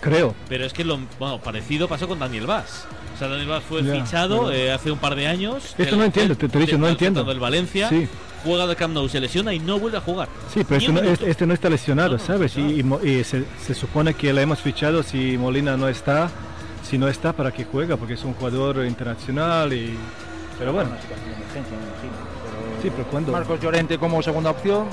creo. 0.00 0.34
Pero 0.48 0.64
es 0.64 0.72
que 0.72 0.84
lo 0.84 0.98
bueno, 1.18 1.38
parecido 1.40 1.88
pasó 1.88 2.06
con 2.08 2.18
Daniel 2.18 2.46
Vaz. 2.46 2.84
O 3.14 3.18
sea, 3.18 3.28
Daniel 3.28 3.48
Vaz 3.48 3.62
fue 3.68 3.82
Ya, 3.82 3.92
fichado 3.94 4.52
eh, 4.52 4.72
hace 4.72 4.90
un 4.90 4.98
par 4.98 5.14
de 5.14 5.26
años. 5.26 5.74
Esto 5.78 5.94
El- 5.94 5.98
no 5.98 6.04
entiendo, 6.04 6.32
el- 6.32 6.38
te- 6.38 6.48
te 6.48 6.58
he 6.58 6.60
dicho, 6.62 6.78
no 6.78 6.88
entiendo. 6.88 7.24
del 7.24 7.40
Valencia. 7.40 7.88
Sí. 7.88 8.06
Juega 8.44 8.66
de 8.68 8.76
Camp 8.76 8.94
Nou, 8.94 9.08
se 9.08 9.18
lesiona 9.18 9.52
y 9.54 9.58
no 9.58 9.78
vuelve 9.80 9.98
a 9.98 10.00
jugar. 10.00 10.28
Sí, 10.54 10.62
pero 10.62 10.76
este 10.78 10.92
no, 10.92 11.00
este- 11.00 11.30
este 11.30 11.46
no 11.46 11.54
está 11.54 11.68
lesionado, 11.68 12.18
¿sabes? 12.18 12.56
Y, 12.56 12.78
y 12.78 12.82
Mo- 12.84 13.00
y 13.02 13.24
se, 13.24 13.44
se 13.66 13.74
supone 13.74 14.14
que 14.14 14.32
le 14.32 14.42
hemos 14.42 14.60
fichado 14.60 15.02
si 15.02 15.36
Molina 15.36 15.76
no 15.76 15.88
está, 15.88 16.30
si 16.88 16.96
no 16.98 17.08
está, 17.08 17.32
para 17.32 17.50
que 17.50 17.64
juega, 17.64 17.96
porque 17.96 18.14
es 18.14 18.22
un 18.22 18.34
jugador 18.34 18.84
internacional 18.86 19.72
y... 19.72 19.96
Pero 20.58 20.72
bueno, 20.72 20.90
sí, 22.82 22.90
pero 22.90 23.04
cuando... 23.08 23.32
Marcos 23.32 23.60
Llorente 23.60 23.98
como 23.98 24.22
segunda 24.22 24.50
opción. 24.50 24.86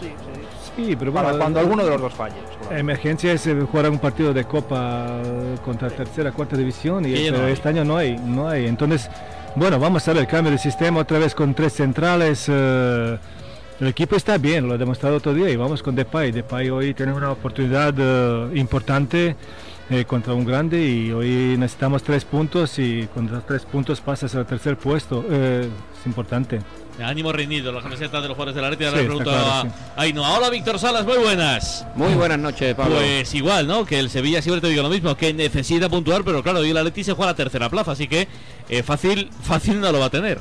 Sí, 0.00 0.12
Sí, 0.76 0.94
pero 0.96 1.12
Para 1.12 1.28
bueno, 1.28 1.38
cuando 1.42 1.60
alguno 1.60 1.84
de 1.84 1.90
los 1.90 2.00
dos 2.00 2.14
falle. 2.14 2.36
Emergencia 2.70 3.32
es 3.32 3.46
eh, 3.48 3.54
jugar 3.68 3.90
un 3.90 3.98
partido 3.98 4.32
de 4.32 4.44
Copa 4.44 5.06
eh, 5.24 5.56
contra 5.64 5.90
tercera, 5.90 6.30
cuarta 6.30 6.56
división 6.56 7.04
y 7.04 7.14
este, 7.14 7.32
no 7.32 7.48
este 7.48 7.68
año 7.68 7.84
no 7.84 7.96
hay, 7.96 8.16
no 8.16 8.48
hay. 8.48 8.66
Entonces, 8.66 9.10
bueno, 9.56 9.80
vamos 9.80 10.06
a 10.06 10.12
ver 10.12 10.22
el 10.22 10.28
cambio 10.28 10.52
de 10.52 10.58
sistema 10.58 11.00
otra 11.00 11.18
vez 11.18 11.34
con 11.34 11.52
tres 11.54 11.72
centrales. 11.72 12.46
eh, 12.48 13.18
el 13.80 13.86
equipo 13.86 14.16
está 14.16 14.38
bien, 14.38 14.66
lo 14.66 14.74
ha 14.74 14.78
demostrado 14.78 15.16
otro 15.16 15.32
día 15.32 15.48
y 15.50 15.56
vamos 15.56 15.82
con 15.82 15.94
Depay. 15.94 16.32
Depay 16.32 16.68
hoy 16.70 16.94
tiene 16.94 17.12
una 17.12 17.30
oportunidad 17.30 17.94
eh, 17.96 18.50
importante 18.58 19.36
eh, 19.90 20.04
contra 20.04 20.34
un 20.34 20.44
grande 20.44 20.82
y 20.82 21.12
hoy 21.12 21.56
necesitamos 21.56 22.02
tres 22.02 22.24
puntos 22.24 22.78
y 22.80 23.08
con 23.14 23.30
los 23.30 23.46
tres 23.46 23.64
puntos 23.64 24.00
pasas 24.00 24.34
al 24.34 24.46
tercer 24.46 24.76
puesto. 24.76 25.24
eh, 25.30 25.68
es 25.98 26.06
importante. 26.06 26.58
Ánimo 27.02 27.32
reñido, 27.32 27.70
la 27.72 27.80
camiseta 27.80 28.20
de 28.20 28.28
los 28.28 28.36
jugadores 28.36 28.54
de 28.56 28.62
la 28.62 28.70
Leti. 28.70 28.84
Ahora 28.84 28.96
Sí, 28.98 29.02
le 29.02 29.08
pregunto 29.08 29.30
claro, 29.30 29.46
a 29.52 29.62
sí. 29.62 29.68
Ainhoa. 29.96 30.36
Hola, 30.36 30.50
Víctor 30.50 30.78
Salas, 30.78 31.04
muy 31.04 31.18
buenas. 31.18 31.86
Muy 31.94 32.14
buenas 32.14 32.38
noches, 32.38 32.74
Pablo. 32.74 32.96
Pues 32.96 33.32
igual, 33.34 33.66
¿no? 33.66 33.84
Que 33.84 33.98
el 33.98 34.10
Sevilla 34.10 34.42
siempre 34.42 34.60
te 34.60 34.68
digo 34.68 34.82
lo 34.82 34.88
mismo, 34.88 35.16
que 35.16 35.32
necesita 35.32 35.88
puntuar, 35.88 36.24
pero 36.24 36.42
claro, 36.42 36.58
hoy 36.58 36.70
el 36.70 36.76
Atleti 36.76 37.04
se 37.04 37.12
juega 37.12 37.30
a 37.30 37.32
la 37.32 37.36
tercera 37.36 37.68
plaza, 37.68 37.92
así 37.92 38.08
que 38.08 38.26
eh, 38.68 38.82
fácil, 38.82 39.30
fácil 39.42 39.80
no 39.80 39.92
lo 39.92 40.00
va 40.00 40.06
a 40.06 40.10
tener. 40.10 40.38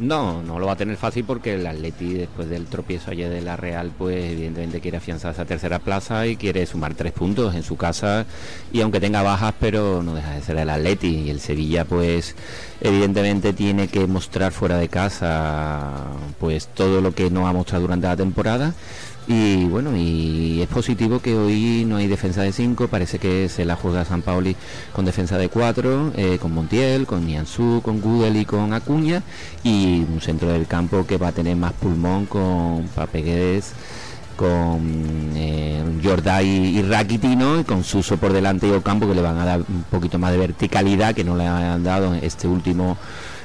No, 0.00 0.42
no 0.42 0.58
lo 0.58 0.66
va 0.66 0.72
a 0.72 0.76
tener 0.76 0.96
fácil 0.96 1.26
porque 1.26 1.56
el 1.56 1.66
Atleti, 1.66 2.14
después 2.14 2.48
del 2.48 2.64
tropiezo 2.64 3.10
ayer 3.10 3.28
de 3.28 3.42
la 3.42 3.56
Real, 3.56 3.92
pues 3.98 4.32
evidentemente 4.32 4.80
quiere 4.80 4.96
afianzar 4.96 5.34
esa 5.34 5.44
tercera 5.44 5.78
plaza 5.78 6.26
y 6.26 6.36
quiere 6.36 6.64
sumar 6.64 6.94
tres 6.94 7.12
puntos 7.12 7.54
en 7.54 7.62
su 7.62 7.76
casa. 7.76 8.24
Y 8.72 8.80
aunque 8.80 8.98
tenga 8.98 9.20
bajas, 9.20 9.52
pero 9.60 10.02
no 10.02 10.14
deja 10.14 10.30
de 10.30 10.40
ser 10.40 10.56
el 10.56 10.70
Atleti. 10.70 11.24
Y 11.26 11.30
el 11.30 11.38
Sevilla, 11.38 11.84
pues 11.84 12.34
evidentemente 12.80 13.52
tiene 13.52 13.88
que 13.88 14.06
mostrar 14.06 14.52
fuera 14.52 14.78
de 14.78 14.88
casa, 14.88 15.90
pues 16.38 16.68
todo 16.68 17.02
lo 17.02 17.14
que 17.14 17.30
no 17.30 17.46
ha 17.46 17.52
mostrado 17.52 17.82
durante 17.82 18.06
la 18.06 18.16
temporada. 18.16 18.72
Y 19.32 19.64
bueno, 19.66 19.96
y 19.96 20.60
es 20.60 20.66
positivo 20.66 21.20
que 21.20 21.36
hoy 21.36 21.84
no 21.86 21.98
hay 21.98 22.08
defensa 22.08 22.42
de 22.42 22.50
5, 22.50 22.88
parece 22.88 23.20
que 23.20 23.48
se 23.48 23.64
la 23.64 23.76
juega 23.76 24.04
San 24.04 24.22
Paoli 24.22 24.56
con 24.92 25.04
defensa 25.04 25.38
de 25.38 25.48
4, 25.48 26.12
con 26.40 26.52
Montiel, 26.52 27.06
con 27.06 27.24
Nianzú, 27.24 27.80
con 27.80 28.00
Gudel 28.00 28.36
y 28.36 28.44
con 28.44 28.72
Acuña, 28.72 29.22
y 29.62 30.00
un 30.12 30.20
centro 30.20 30.48
del 30.48 30.66
campo 30.66 31.06
que 31.06 31.16
va 31.16 31.28
a 31.28 31.32
tener 31.32 31.54
más 31.54 31.74
pulmón 31.74 32.26
con 32.26 32.88
Papeguedes, 32.92 33.72
con 34.34 35.30
eh, 35.36 35.80
Jordá 36.02 36.42
y, 36.42 36.80
y 36.80 37.64
con 37.64 37.84
Suso 37.84 38.16
por 38.16 38.32
delante 38.32 38.66
y 38.66 38.72
Ocampo 38.72 39.06
que 39.06 39.14
le 39.14 39.22
van 39.22 39.38
a 39.38 39.44
dar 39.44 39.60
un 39.60 39.84
poquito 39.88 40.18
más 40.18 40.32
de 40.32 40.38
verticalidad 40.38 41.14
que 41.14 41.22
no 41.22 41.36
le 41.36 41.46
han 41.46 41.84
dado 41.84 42.16
en 42.16 42.24
este 42.24 42.48
último 42.48 42.96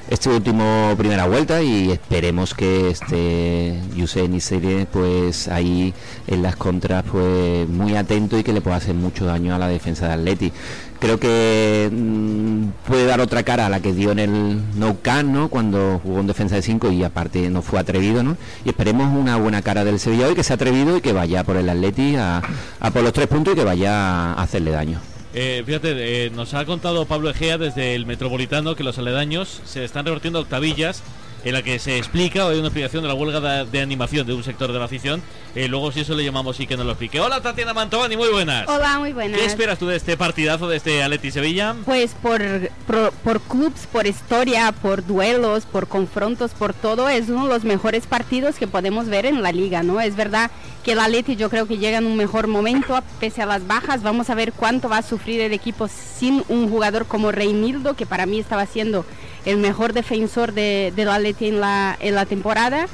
este 0.10 0.30
último 0.30 0.94
primera 0.98 1.26
vuelta 1.26 1.64
y 1.64 1.92
esperemos 1.92 2.54
que 2.54 2.90
este 2.90 3.80
Yusen 3.96 4.36
y 4.36 4.40
Serie 4.40 4.86
pues 4.86 5.48
ahí 5.48 5.94
en 6.28 6.44
las 6.44 6.56
contras 6.56 7.04
pues 7.12 7.68
muy 7.68 7.96
atento 7.96 8.38
y 8.38 8.44
que 8.44 8.54
le 8.54 8.62
pueda 8.62 8.78
hacer 8.78 8.94
mucho 8.94 9.26
daño 9.26 9.56
a 9.56 9.58
la 9.58 9.68
defensa 9.68 10.08
de 10.08 10.14
Atleti 10.14 10.54
creo 11.00 11.20
que 11.20 11.90
mm, 11.92 12.88
puede 12.88 13.06
dar 13.06 13.20
otra 13.20 13.44
cara 13.44 13.66
a 13.66 13.70
la 13.70 13.80
que 13.80 13.94
dio 13.94 14.12
en 14.12 14.20
el 14.20 14.62
No 14.78 14.98
Camp, 15.02 15.30
¿no? 15.30 15.50
cuando 15.50 16.00
jugó 16.04 16.20
en 16.20 16.28
defensa 16.28 16.56
de 16.56 16.62
5 16.62 16.92
y 16.92 17.04
aparte 17.04 17.50
no 17.50 17.64
fue 17.64 17.80
atrevido 17.80 18.22
¿no? 18.22 18.38
y 18.64 18.70
esperemos 18.70 19.12
una 19.18 19.38
buena 19.38 19.64
cara 19.64 19.84
del 19.84 20.00
Sevilla 20.00 20.28
hoy 20.28 20.36
que 20.36 20.44
sea 20.44 20.56
atrevido 20.56 20.98
y 20.98 21.02
que 21.02 21.14
vaya 21.14 21.44
por 21.44 21.58
el 21.58 21.68
Atleti 21.68 22.16
a, 22.16 22.42
a 22.80 22.92
por 22.92 23.02
los 23.02 23.14
tres 23.14 23.28
puntos 23.28 23.54
y 23.54 23.58
que 23.58 23.64
vaya 23.64 24.34
a 24.34 24.44
hacerle 24.44 24.72
daño 24.72 25.15
Eh, 25.38 25.64
fíjate, 25.66 26.28
eh, 26.28 26.30
nos 26.30 26.54
ha 26.54 26.64
contado 26.64 27.04
Pablo 27.04 27.30
Egea 27.30 27.58
desde 27.58 27.94
el 27.94 28.06
Metropolitano 28.06 28.78
que 28.78 28.86
los 28.86 28.98
aledaños 28.98 29.62
se 29.66 29.84
están 29.84 30.06
revertiendo 30.06 30.40
octavillas 30.40 31.04
en 31.46 31.54
la 31.54 31.62
que 31.62 31.80
se 31.80 31.98
explica, 31.98 32.46
o 32.46 32.50
hay 32.50 32.58
una 32.58 32.68
explicación 32.68 33.04
de 33.04 33.08
la 33.08 33.14
huelga 33.14 33.40
de, 33.40 33.70
de 33.70 33.80
animación 33.80 34.28
de 34.28 34.34
un 34.34 34.44
sector 34.44 34.74
de 34.74 34.80
la 34.80 34.86
afición. 34.86 35.22
Eh, 35.54 35.68
luego, 35.68 35.92
si 35.92 36.02
eso 36.02 36.16
le 36.16 36.26
llamamos, 36.26 36.58
sí 36.58 36.68
que 36.68 36.76
nos 36.76 36.86
lo 36.86 36.92
explique. 36.92 37.20
Hola, 37.22 37.40
Tatiana 37.40 37.74
Mantovani, 37.74 38.18
muy 38.18 38.30
buenas. 38.30 38.68
Hola, 38.68 39.00
muy 39.00 39.14
buenas. 39.14 39.40
¿Qué 39.40 39.46
esperas 39.46 39.80
tú 39.80 39.86
de 39.86 39.96
este 39.96 40.18
partidazo, 40.18 40.68
de 40.68 40.78
este 40.78 41.04
Atleti 41.04 41.32
Sevilla? 41.32 41.76
Pues 41.86 42.16
por, 42.22 42.42
por, 42.88 43.12
por 43.12 43.40
clubs, 43.42 43.88
por 43.92 44.08
historia, 44.08 44.72
por 44.72 45.06
duelos, 45.06 45.66
por 45.66 45.88
confrontos, 45.88 46.52
por 46.52 46.74
todo, 46.74 47.08
es 47.08 47.30
uno 47.30 47.44
de 47.44 47.54
los 47.54 47.64
mejores 47.64 48.08
partidos 48.08 48.56
que 48.56 48.68
podemos 48.68 49.06
ver 49.06 49.28
en 49.28 49.44
la 49.44 49.52
liga, 49.52 49.84
¿no? 49.84 50.02
Es 50.02 50.16
verdad 50.16 50.50
que 50.84 50.94
el 50.94 51.00
Atleti 51.00 51.36
yo 51.36 51.50
creo 51.52 51.68
que 51.68 51.78
llega 51.78 52.00
en 52.00 52.06
un 52.06 52.18
mejor 52.18 52.48
momento, 52.48 53.02
pese 53.20 53.44
a 53.44 53.46
las 53.46 53.66
bajas. 53.68 54.02
Vamos 54.02 54.32
a 54.32 54.36
ver 54.36 54.52
cuánto 54.52 54.90
va 54.90 54.98
a 54.98 55.04
sufrir 55.04 55.42
el 55.42 55.54
equipo 55.54 55.88
sin 55.88 56.44
un 56.50 56.70
jugador 56.70 57.06
como 57.06 57.32
Reinildo, 57.32 57.96
que 57.96 58.08
para 58.08 58.26
mí 58.26 58.40
estaba 58.40 58.66
siendo 58.66 59.06
el 59.46 59.58
mejor 59.58 59.94
defensor 59.94 60.54
de, 60.54 60.92
del 60.96 61.10
Atleti 61.10 61.48
en 61.48 61.60
la, 61.62 61.98
en 62.00 62.16
la 62.16 62.26
temporada. 62.26 62.88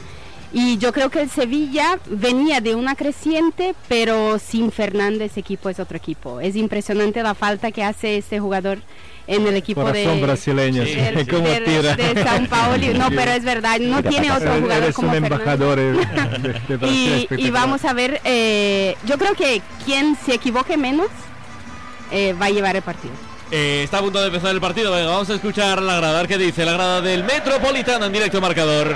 Y 0.54 0.78
yo 0.80 0.92
creo 0.92 1.10
que 1.10 1.22
el 1.22 1.30
Sevilla 1.30 1.98
venía 2.08 2.60
de 2.60 2.76
una 2.76 2.96
creciente, 2.96 3.74
pero 3.88 4.38
sin 4.38 4.70
Fernández 4.74 5.38
equipo 5.38 5.70
es 5.70 5.80
otro 5.80 5.96
equipo. 5.96 6.42
Es 6.42 6.58
impresionante 6.58 7.24
la 7.24 7.36
falta 7.36 7.72
que 7.72 7.86
hace 7.86 8.18
este 8.18 8.42
jugador 8.42 8.80
en 9.28 9.48
el 9.48 9.56
equipo 9.56 9.82
de, 9.86 10.04
Corazón 10.04 10.22
brasileño, 10.22 10.84
sí. 10.84 10.96
del- 10.96 11.26
¿Cómo 11.30 11.48
del- 11.48 11.64
tira? 11.64 11.96
de. 11.96 12.94
No, 12.96 13.08
pero 13.12 13.32
es 13.32 13.46
verdad, 13.46 13.80
no 13.80 14.04
tiene 14.04 14.30
otro 14.30 14.54
jugador 14.56 14.84
Eres 14.84 14.96
como 14.96 15.10
un 15.12 15.16
embajador 15.16 15.80
eh, 15.80 15.84
de, 16.42 16.54
de 16.68 16.78
Brasil 16.78 17.28
Y, 17.38 17.46
y 17.48 17.50
vamos 17.52 17.86
a 17.86 17.94
ver, 17.94 18.20
eh, 18.26 18.98
yo 19.06 19.18
creo 19.18 19.34
que 19.36 19.62
quien 19.86 20.18
se 20.26 20.34
equivoque 20.34 20.76
menos 20.76 21.08
eh, 22.12 22.34
va 22.34 22.48
a 22.48 22.50
llevar 22.50 22.76
el 22.76 22.82
partido. 22.82 23.14
Eh, 23.52 23.84
está 23.84 23.98
a 23.98 24.02
punto 24.02 24.22
de 24.22 24.28
empezar 24.28 24.52
el 24.52 24.62
partido. 24.62 24.94
Venga, 24.94 25.10
vamos 25.10 25.30
a 25.30 25.36
escuchar 25.36 25.82
la 25.82 25.98
grada. 25.98 26.18
A 26.18 26.22
ver 26.22 26.30
qué 26.30 26.38
dice 26.38 26.64
la 26.64 26.72
grada 26.72 27.02
del 27.02 27.26
Metropolitano 27.26 28.06
en 28.06 28.14
directo 28.14 28.40
marcador. 28.40 28.96